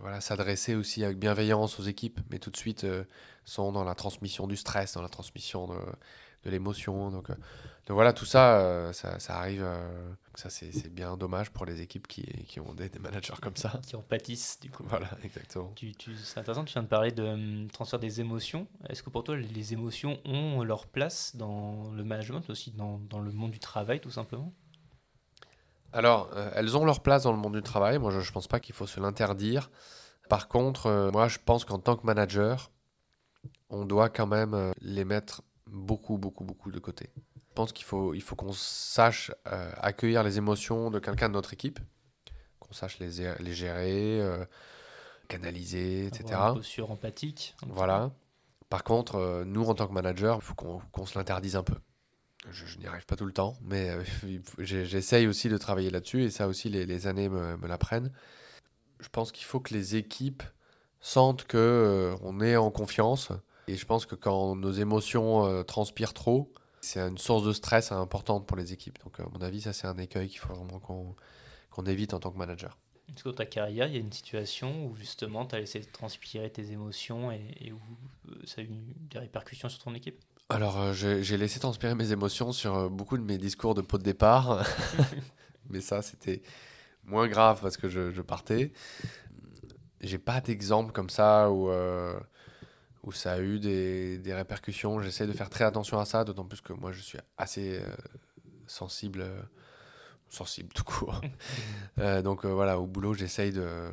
voilà, 0.00 0.20
s'adresser 0.20 0.76
aussi 0.76 1.04
avec 1.04 1.18
bienveillance 1.18 1.80
aux 1.80 1.82
équipes, 1.82 2.20
mais 2.30 2.38
tout 2.38 2.50
de 2.50 2.56
suite 2.56 2.86
sont 3.44 3.72
dans 3.72 3.82
la 3.82 3.96
transmission 3.96 4.46
du 4.46 4.56
stress, 4.56 4.94
dans 4.94 5.02
la 5.02 5.08
transmission 5.08 5.66
de, 5.66 5.78
de 6.44 6.50
l'émotion. 6.50 7.10
Donc, 7.10 7.30
donc 7.86 7.94
voilà, 7.96 8.12
tout 8.12 8.24
ça, 8.24 8.58
euh, 8.60 8.92
ça, 8.92 9.18
ça 9.18 9.38
arrive. 9.38 9.62
euh, 9.64 10.12
ça, 10.34 10.48
c'est 10.50 10.88
bien 10.88 11.16
dommage 11.16 11.50
pour 11.50 11.66
les 11.66 11.80
équipes 11.82 12.06
qui, 12.06 12.22
qui 12.46 12.60
ont 12.60 12.74
des, 12.74 12.88
des 12.88 12.98
managers 12.98 13.34
comme 13.42 13.56
ça. 13.56 13.80
qui 13.86 13.96
en 13.96 14.02
pâtissent 14.02 14.58
du 14.60 14.70
coup. 14.70 14.84
Voilà, 14.88 15.08
exactement. 15.24 15.72
Tu, 15.74 15.92
tu- 15.94 16.14
c'est 16.16 16.38
intéressant, 16.40 16.64
tu 16.64 16.72
viens 16.72 16.82
de 16.82 16.88
parler 16.88 17.12
de 17.12 17.22
hum, 17.24 17.68
transfert 17.70 17.98
des 17.98 18.20
émotions. 18.20 18.66
Est-ce 18.88 19.02
que 19.02 19.10
pour 19.10 19.24
toi, 19.24 19.36
les 19.36 19.72
émotions 19.72 20.18
ont 20.24 20.62
leur 20.64 20.86
place 20.86 21.34
dans 21.36 21.90
le 21.92 22.04
management, 22.04 22.48
aussi 22.50 22.70
dans, 22.72 22.98
dans 22.98 23.20
le 23.20 23.32
monde 23.32 23.50
du 23.50 23.58
travail, 23.58 24.00
tout 24.00 24.10
simplement? 24.10 24.52
Alors, 25.92 26.30
euh, 26.34 26.50
elles 26.54 26.76
ont 26.76 26.84
leur 26.84 27.00
place 27.00 27.22
dans 27.24 27.32
le 27.32 27.38
monde 27.38 27.54
du 27.54 27.62
travail. 27.62 27.98
Moi, 27.98 28.10
je 28.10 28.18
ne 28.18 28.32
pense 28.32 28.48
pas 28.48 28.60
qu'il 28.60 28.74
faut 28.74 28.86
se 28.86 29.00
l'interdire. 29.00 29.70
Par 30.28 30.48
contre, 30.48 30.86
euh, 30.86 31.10
moi, 31.12 31.28
je 31.28 31.38
pense 31.44 31.64
qu'en 31.64 31.78
tant 31.78 31.96
que 31.96 32.06
manager, 32.06 32.70
on 33.70 33.84
doit 33.86 34.08
quand 34.10 34.26
même 34.28 34.72
les 34.80 35.04
mettre 35.04 35.42
beaucoup, 35.66 36.18
beaucoup, 36.18 36.44
beaucoup 36.44 36.70
de 36.72 36.78
côté. 36.78 37.10
Je 37.52 37.54
pense 37.54 37.72
qu'il 37.72 37.84
faut, 37.84 38.14
il 38.14 38.22
faut 38.22 38.34
qu'on 38.34 38.54
sache 38.54 39.30
euh, 39.46 39.70
accueillir 39.76 40.22
les 40.22 40.38
émotions 40.38 40.90
de 40.90 40.98
quelqu'un 40.98 41.28
de 41.28 41.34
notre 41.34 41.52
équipe, 41.52 41.80
qu'on 42.58 42.72
sache 42.72 42.98
les, 42.98 43.10
gérer, 43.52 44.22
euh, 44.22 44.46
canaliser, 45.28 46.06
etc. 46.06 46.40
Une 46.48 46.54
posture 46.54 46.90
empathique. 46.90 47.54
Voilà. 47.66 48.10
Par 48.70 48.84
contre, 48.84 49.16
euh, 49.16 49.44
nous, 49.44 49.66
en 49.66 49.74
tant 49.74 49.86
que 49.86 49.92
manager, 49.92 50.36
il 50.36 50.42
faut 50.42 50.54
qu'on 50.54 50.80
qu'on 50.92 51.04
se 51.04 51.18
l'interdise 51.18 51.54
un 51.54 51.62
peu. 51.62 51.74
Je, 52.50 52.64
je 52.64 52.78
n'y 52.78 52.86
arrive 52.86 53.04
pas 53.04 53.16
tout 53.16 53.26
le 53.26 53.34
temps, 53.34 53.58
mais 53.60 53.90
j'essaye 54.58 55.26
aussi 55.26 55.50
de 55.50 55.58
travailler 55.58 55.90
là-dessus, 55.90 56.22
et 56.24 56.30
ça 56.30 56.48
aussi, 56.48 56.70
les, 56.70 56.86
les 56.86 57.06
années 57.06 57.28
me, 57.28 57.58
me 57.58 57.68
l'apprennent. 57.68 58.12
Je 58.98 59.10
pense 59.10 59.30
qu'il 59.30 59.44
faut 59.44 59.60
que 59.60 59.74
les 59.74 59.96
équipes 59.96 60.42
sentent 61.00 61.44
euh, 61.54 62.16
on 62.22 62.40
est 62.40 62.56
en 62.56 62.70
confiance, 62.70 63.30
et 63.68 63.76
je 63.76 63.84
pense 63.84 64.06
que 64.06 64.14
quand 64.14 64.56
nos 64.56 64.72
émotions 64.72 65.62
transpirent 65.64 66.14
trop, 66.14 66.50
c'est 66.82 67.00
une 67.00 67.16
source 67.16 67.44
de 67.44 67.52
stress 67.52 67.92
importante 67.92 68.46
pour 68.46 68.56
les 68.56 68.72
équipes. 68.72 68.98
Donc, 69.04 69.18
à 69.20 69.24
mon 69.32 69.40
avis, 69.40 69.62
ça, 69.62 69.72
c'est 69.72 69.86
un 69.86 69.96
écueil 69.98 70.28
qu'il 70.28 70.40
faut 70.40 70.52
vraiment 70.52 70.78
qu'on 70.78 71.86
évite 71.86 72.12
en 72.12 72.20
tant 72.20 72.30
que 72.30 72.38
manager. 72.38 72.76
Est-ce 73.08 73.24
que 73.24 73.28
dans 73.28 73.34
ta 73.36 73.46
carrière, 73.46 73.86
il 73.86 73.94
y 73.94 73.96
a 73.96 74.00
une 74.00 74.12
situation 74.12 74.86
où 74.86 74.96
justement 74.96 75.46
tu 75.46 75.54
as 75.54 75.60
laissé 75.60 75.80
transpirer 75.80 76.50
tes 76.50 76.70
émotions 76.70 77.30
et, 77.30 77.42
et 77.60 77.72
où 77.72 77.80
euh, 78.28 78.34
ça 78.44 78.60
a 78.60 78.64
eu 78.64 78.68
des 79.10 79.18
répercussions 79.18 79.68
sur 79.68 79.82
ton 79.82 79.94
équipe? 79.94 80.20
Alors, 80.48 80.78
euh, 80.78 80.92
j'ai 80.92 81.36
laissé 81.36 81.60
transpirer 81.60 81.94
mes 81.94 82.12
émotions 82.12 82.52
sur 82.52 82.76
euh, 82.76 82.88
beaucoup 82.88 83.16
de 83.16 83.22
mes 83.22 83.38
discours 83.38 83.74
de 83.74 83.80
pot 83.80 83.98
de 83.98 84.02
départ. 84.02 84.66
Mais 85.70 85.80
ça, 85.80 86.02
c'était 86.02 86.42
moins 87.04 87.28
grave 87.28 87.60
parce 87.62 87.76
que 87.76 87.88
je, 87.88 88.10
je 88.10 88.22
partais. 88.22 88.72
J'ai 90.00 90.18
pas 90.18 90.40
d'exemple 90.40 90.92
comme 90.92 91.10
ça 91.10 91.50
où, 91.50 91.70
euh, 91.70 92.18
où 93.02 93.12
ça 93.12 93.32
a 93.34 93.40
eu 93.40 93.58
des, 93.60 94.18
des 94.18 94.34
répercussions. 94.34 95.00
J'essaie 95.00 95.26
de 95.26 95.32
faire 95.32 95.50
très 95.50 95.64
attention 95.64 95.98
à 95.98 96.04
ça, 96.04 96.24
d'autant 96.24 96.44
plus 96.44 96.60
que 96.60 96.72
moi, 96.72 96.92
je 96.92 97.00
suis 97.02 97.18
assez 97.38 97.78
euh, 97.80 97.86
sensible, 98.66 99.22
euh, 99.22 99.42
sensible 100.28 100.70
tout 100.74 100.84
court. 100.84 101.20
Euh, 101.98 102.22
donc 102.22 102.46
voilà, 102.46 102.78
au 102.80 102.86
boulot, 102.86 103.14
j'essaye 103.14 103.52
de, 103.52 103.90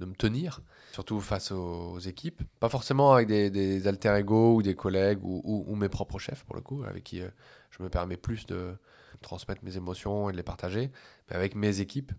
de 0.00 0.06
me 0.06 0.14
tenir, 0.14 0.60
surtout 0.92 1.20
face 1.20 1.52
aux, 1.52 1.92
aux 1.94 1.98
équipes. 1.98 2.42
Pas 2.60 2.68
forcément 2.68 3.14
avec 3.14 3.28
des, 3.28 3.50
des 3.50 3.86
alter 3.88 4.16
ego 4.18 4.56
ou 4.56 4.62
des 4.62 4.74
collègues 4.74 5.24
ou, 5.24 5.40
ou- 5.44 5.64
ou 5.68 5.76
mes 5.76 5.88
propres 5.88 6.18
chefs, 6.18 6.44
pour 6.44 6.56
le 6.56 6.62
coup, 6.62 6.84
avec 6.84 7.04
qui 7.04 7.22
je 7.70 7.82
me 7.82 7.88
permets 7.90 8.18
plus 8.18 8.46
de 8.46 8.76
transmettre 9.22 9.64
mes 9.64 9.76
émotions 9.78 10.28
et 10.28 10.32
de 10.32 10.36
les 10.36 10.42
partager. 10.44 10.92
Mais 11.30 11.36
avec 11.36 11.54
mes 11.54 11.80
équipes, 11.80 12.12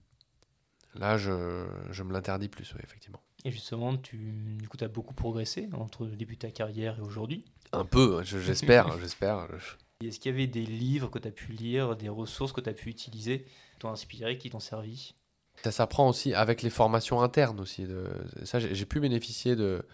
là, 0.96 1.18
je, 1.18 1.66
je 1.92 2.04
me 2.04 2.14
l'interdis 2.14 2.50
plus, 2.50 2.74
effectivement. 2.84 3.22
Et 3.46 3.52
justement, 3.52 3.96
tu 3.98 4.18
du 4.18 4.68
coup, 4.68 4.78
as 4.82 4.88
beaucoup 4.88 5.14
progressé 5.14 5.70
entre 5.74 6.06
le 6.06 6.16
début 6.16 6.36
de 6.36 6.40
ta 6.42 6.52
carrière 6.52 6.98
et 6.98 7.02
aujourd'hui. 7.02 7.46
Un 7.72 7.86
peu, 7.86 8.22
je- 8.24 8.40
j'espère, 8.40 8.98
j'espère. 9.00 9.48
Je- 9.58 10.08
Est-ce 10.08 10.20
qu'il 10.20 10.32
y 10.32 10.34
avait 10.34 10.48
des 10.48 10.66
livres 10.66 11.10
que 11.10 11.20
tu 11.20 11.28
as 11.28 11.32
pu 11.32 11.54
lire, 11.54 11.96
des 11.96 12.10
ressources 12.10 12.52
que 12.52 12.62
tu 12.62 12.70
as 12.70 12.74
pu 12.74 12.90
utiliser, 12.90 13.44
qui 13.44 13.80
t'ont 13.80 13.90
inspiré, 13.90 14.38
qui 14.38 14.50
t'ont 14.50 14.60
servi? 14.60 15.16
Ça 15.64 15.72
s'apprend 15.72 16.08
aussi 16.10 16.34
avec 16.34 16.62
les 16.62 16.70
formations 16.70 17.22
internes 17.22 17.60
aussi. 17.60 17.86
De, 17.86 18.06
ça, 18.44 18.60
j'ai 18.60 18.86
pu 18.86 19.00
bénéficier 19.00 19.56
de, 19.56 19.86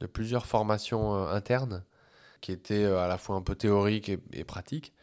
de 0.00 0.06
plusieurs 0.06 0.46
formations 0.46 1.14
euh, 1.14 1.32
internes 1.34 1.84
qui 2.40 2.52
étaient 2.52 2.84
euh, 2.84 2.98
à 3.00 3.06
la 3.08 3.18
fois 3.18 3.36
un 3.36 3.42
peu 3.42 3.54
théoriques 3.54 4.10
et, 4.32 4.44
pratiques. 4.44 4.94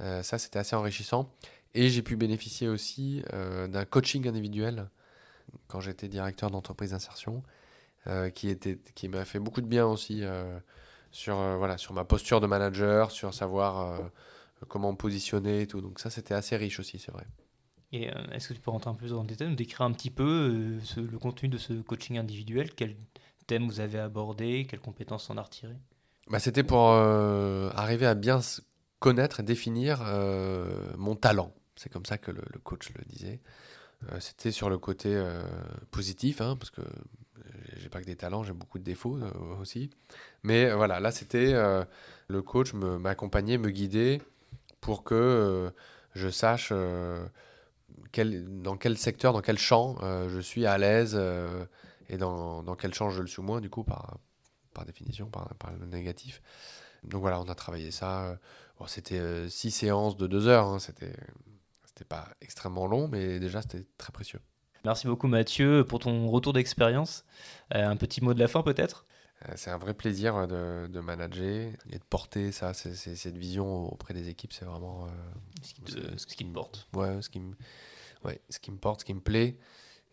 Euh, 0.00 0.22
ça, 0.22 0.38
c'était 0.38 0.58
assez 0.58 0.76
enrichissant. 0.76 1.30
Et 1.74 1.88
j'ai 1.90 2.02
pu 2.02 2.16
bénéficier 2.16 2.68
aussi 2.68 3.22
d'un 3.32 3.84
coaching 3.84 4.26
individuel 4.26 4.90
quand 5.68 5.80
j'étais 5.80 6.08
directeur 6.08 6.50
d'entreprise 6.50 6.90
d'insertion, 6.90 7.42
qui, 8.34 8.48
était, 8.48 8.78
qui 8.94 9.08
m'a 9.08 9.24
fait 9.24 9.38
beaucoup 9.38 9.60
de 9.60 9.66
bien 9.66 9.86
aussi 9.86 10.22
sur, 11.12 11.36
voilà, 11.58 11.76
sur 11.76 11.92
ma 11.92 12.04
posture 12.04 12.40
de 12.40 12.46
manager, 12.46 13.10
sur 13.10 13.34
savoir 13.34 14.00
comment 14.68 14.92
me 14.92 14.96
positionner 14.96 15.62
et 15.62 15.66
tout. 15.66 15.80
Donc 15.82 16.00
ça, 16.00 16.08
c'était 16.08 16.34
assez 16.34 16.56
riche 16.56 16.80
aussi, 16.80 16.98
c'est 16.98 17.12
vrai. 17.12 17.26
Et 17.92 18.08
est-ce 18.32 18.48
que 18.48 18.54
tu 18.54 18.60
peux 18.60 18.70
rentrer 18.70 18.90
un 18.90 18.94
peu 18.94 19.08
dans 19.08 19.20
le 19.20 19.26
détail, 19.26 19.48
nous 19.48 19.54
décrire 19.54 19.82
un 19.82 19.92
petit 19.92 20.10
peu 20.10 20.78
le 20.96 21.18
contenu 21.18 21.48
de 21.48 21.58
ce 21.58 21.74
coaching 21.74 22.18
individuel? 22.18 22.74
Quel 22.74 22.96
thèmes 23.46 23.66
vous 23.66 23.80
avez 23.80 23.98
abordé? 23.98 24.66
Quelles 24.68 24.80
compétences 24.80 25.28
en 25.28 25.36
a 25.36 25.42
retiré? 25.42 25.74
Bah, 26.28 26.38
C'était 26.38 26.62
pour 26.62 26.90
euh, 26.90 27.70
arriver 27.74 28.06
à 28.06 28.14
bien 28.14 28.38
connaître 29.00 29.40
et 29.40 29.42
définir 29.42 30.02
euh, 30.06 30.92
mon 30.96 31.16
talent. 31.16 31.52
C'est 31.74 31.90
comme 31.90 32.06
ça 32.06 32.18
que 32.18 32.30
le, 32.30 32.42
coach 32.62 32.92
le 32.94 33.04
disait. 33.06 33.40
Euh, 34.08 34.20
c'était 34.20 34.50
sur 34.50 34.70
le 34.70 34.78
côté 34.78 35.20
positif, 35.90 36.40
hein, 36.40 36.56
parce 36.56 36.70
que 36.70 36.82
j'ai 37.76 37.88
pas 37.88 38.00
que 38.00 38.06
des 38.06 38.16
talents, 38.16 38.42
j'ai 38.42 38.52
beaucoup 38.52 38.78
de 38.78 38.84
défauts 38.84 39.18
aussi. 39.60 39.90
Mais 40.42 40.72
voilà, 40.72 41.00
là 41.00 41.10
c'était 41.10 41.52
le 42.28 42.42
coach 42.42 42.72
m'accompagner, 42.74 43.58
me, 43.58 43.70
guider 43.70 44.22
pour 44.80 45.04
que 45.04 45.72
je 46.14 46.28
sache 46.28 46.72
quel, 48.12 48.62
dans 48.62 48.76
quel 48.76 48.96
secteur, 48.96 49.32
dans 49.32 49.42
quel 49.42 49.58
champ 49.58 49.98
je 50.28 50.40
suis 50.40 50.66
à 50.66 50.78
l'aise 50.78 51.20
et 52.08 52.16
dans, 52.16 52.62
dans, 52.62 52.74
quel 52.74 52.94
champ 52.94 53.10
je 53.10 53.20
le 53.20 53.28
suis 53.28 53.42
moins, 53.42 53.60
du 53.60 53.70
coup, 53.70 53.84
par, 53.84 54.18
par 54.74 54.84
définition, 54.84 55.26
par, 55.26 55.54
par 55.56 55.72
le 55.72 55.86
négatif. 55.86 56.42
Donc 57.04 57.20
voilà, 57.20 57.40
on 57.40 57.48
a 57.48 57.54
travaillé 57.54 57.90
ça. 57.90 58.38
C'était 58.86 59.18
euh, 59.18 59.48
six 59.48 59.70
séances 59.70 60.16
de 60.16 60.26
deux 60.26 60.46
heures, 60.46 60.66
hein, 60.66 60.78
c'était, 60.78 61.12
c'était 61.90 62.04
pas 62.04 62.28
extrêmement 62.40 62.86
long, 62.86 63.08
mais 63.08 63.38
déjà 63.38 63.62
c'était 63.62 63.86
très 63.98 64.12
précieux. 64.12 64.40
Merci 64.84 65.06
beaucoup 65.06 65.26
Mathieu 65.26 65.84
pour 65.84 65.98
ton 65.98 66.28
retour 66.28 66.52
d'expérience. 66.52 67.24
Euh, 67.74 67.86
un 67.86 67.96
petit 67.96 68.24
mot 68.24 68.32
de 68.32 68.40
la 68.40 68.48
fin 68.48 68.62
peut-être? 68.62 69.04
Euh, 69.48 69.52
c'est 69.56 69.70
un 69.70 69.78
vrai 69.78 69.94
plaisir 69.94 70.46
de, 70.46 70.86
de, 70.86 71.00
manager 71.00 71.72
et 71.90 71.98
de 71.98 72.04
porter 72.04 72.52
ça, 72.52 72.74
c'est, 72.74 72.94
cette 72.94 73.36
vision 73.36 73.90
auprès 73.92 74.14
des 74.14 74.28
équipes. 74.28 74.52
C'est 74.52 74.64
vraiment 74.64 75.08
ce, 75.62 75.74
qui 75.74 75.82
ce, 76.16 76.26
qui 76.26 76.44
me 76.44 76.52
porte. 76.52 76.88
Ouais, 76.94 77.20
ce 77.22 77.28
qui 77.30 77.40
me, 77.40 77.54
ouais, 78.24 78.40
ce 78.48 78.58
qui 78.58 78.70
me 78.70 78.78
porte, 78.78 79.00
ce 79.00 79.04
qui 79.04 79.14
me 79.14 79.20
plaît. 79.20 79.58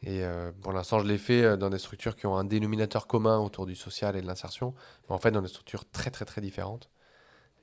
Et 0.03 0.23
euh, 0.23 0.51
pour 0.61 0.73
l'instant, 0.73 0.99
je 0.99 1.05
l'ai 1.05 1.17
fait 1.17 1.43
euh, 1.43 1.57
dans 1.57 1.69
des 1.69 1.79
structures 1.79 2.15
qui 2.15 2.27
ont 2.27 2.37
un 2.37 2.45
dénominateur 2.45 3.07
commun 3.07 3.39
autour 3.39 3.65
du 3.65 3.75
social 3.75 4.15
et 4.15 4.21
de 4.21 4.27
l'insertion, 4.27 4.73
mais 5.09 5.15
en 5.15 5.17
fait 5.17 5.31
dans 5.31 5.41
des 5.41 5.47
structures 5.47 5.89
très 5.89 6.11
très 6.11 6.25
très 6.25 6.41
différentes. 6.41 6.89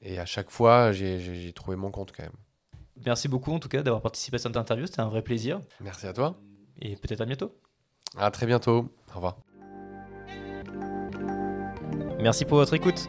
Et 0.03 0.19
à 0.19 0.27
chaque 0.27 0.51
fois, 0.51 0.93
j'ai 0.93 1.53
trouvé 1.55 1.77
mon 1.77 1.91
compte 1.91 2.13
quand 2.13 2.25
même. 2.25 2.33
Merci 3.05 3.29
beaucoup 3.29 3.53
en 3.53 3.59
tout 3.59 3.69
cas 3.69 3.83
d'avoir 3.83 4.03
participé 4.03 4.37
à 4.37 4.39
cette 4.39 4.57
interview, 4.57 4.87
c'était 4.87 5.01
un 5.01 5.09
vrai 5.09 5.23
plaisir. 5.23 5.61
Merci 5.81 6.07
à 6.07 6.13
toi. 6.13 6.37
Et 6.81 6.97
peut-être 6.97 7.21
à 7.21 7.27
bientôt. 7.27 7.53
À 8.17 8.31
très 8.31 8.47
bientôt. 8.47 8.89
Au 9.13 9.15
revoir. 9.15 9.37
Merci 12.21 12.45
pour 12.45 12.59
votre 12.59 12.75
écoute. 12.75 13.09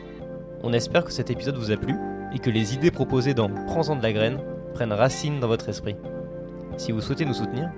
On 0.64 0.74
espère 0.74 1.06
que 1.06 1.12
cet 1.12 1.30
épisode 1.30 1.58
vous 1.58 1.72
a 1.72 1.78
plu 1.78 1.96
et 2.34 2.40
que 2.40 2.50
les 2.50 2.74
idées 2.74 2.92
proposées 2.92 3.34
dans 3.34 3.50
Prends-en 3.68 3.96
de 3.96 4.04
la 4.04 4.12
graine 4.12 4.40
prennent 4.74 4.92
racine 4.92 5.40
dans 5.40 5.48
votre 5.48 5.70
esprit. 5.70 5.96
Si 6.78 6.92
vous 6.92 7.02
souhaitez 7.02 7.24
nous 7.24 7.34
soutenir, 7.34 7.72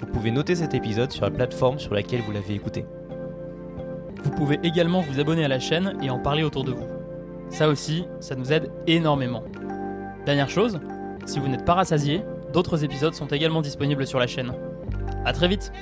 vous 0.00 0.06
pouvez 0.06 0.30
noter 0.30 0.56
cet 0.56 0.74
épisode 0.74 1.12
sur 1.12 1.24
la 1.24 1.30
plateforme 1.30 1.78
sur 1.78 1.94
laquelle 1.94 2.20
vous 2.22 2.32
l'avez 2.32 2.54
écouté. 2.54 2.84
Vous 4.22 4.30
pouvez 4.30 4.58
également 4.62 5.00
vous 5.00 5.20
abonner 5.20 5.44
à 5.44 5.48
la 5.48 5.60
chaîne 5.60 5.96
et 6.02 6.10
en 6.10 6.18
parler 6.18 6.42
autour 6.42 6.64
de 6.64 6.72
vous. 6.72 6.86
Ça 7.50 7.68
aussi, 7.68 8.04
ça 8.20 8.34
nous 8.34 8.52
aide 8.52 8.70
énormément. 8.86 9.44
Dernière 10.26 10.50
chose, 10.50 10.80
si 11.26 11.38
vous 11.38 11.48
n'êtes 11.48 11.64
pas 11.64 11.74
rassasié, 11.74 12.22
d'autres 12.52 12.84
épisodes 12.84 13.14
sont 13.14 13.26
également 13.26 13.62
disponibles 13.62 14.06
sur 14.06 14.18
la 14.18 14.26
chaîne. 14.26 14.52
A 15.24 15.32
très 15.32 15.48
vite 15.48 15.72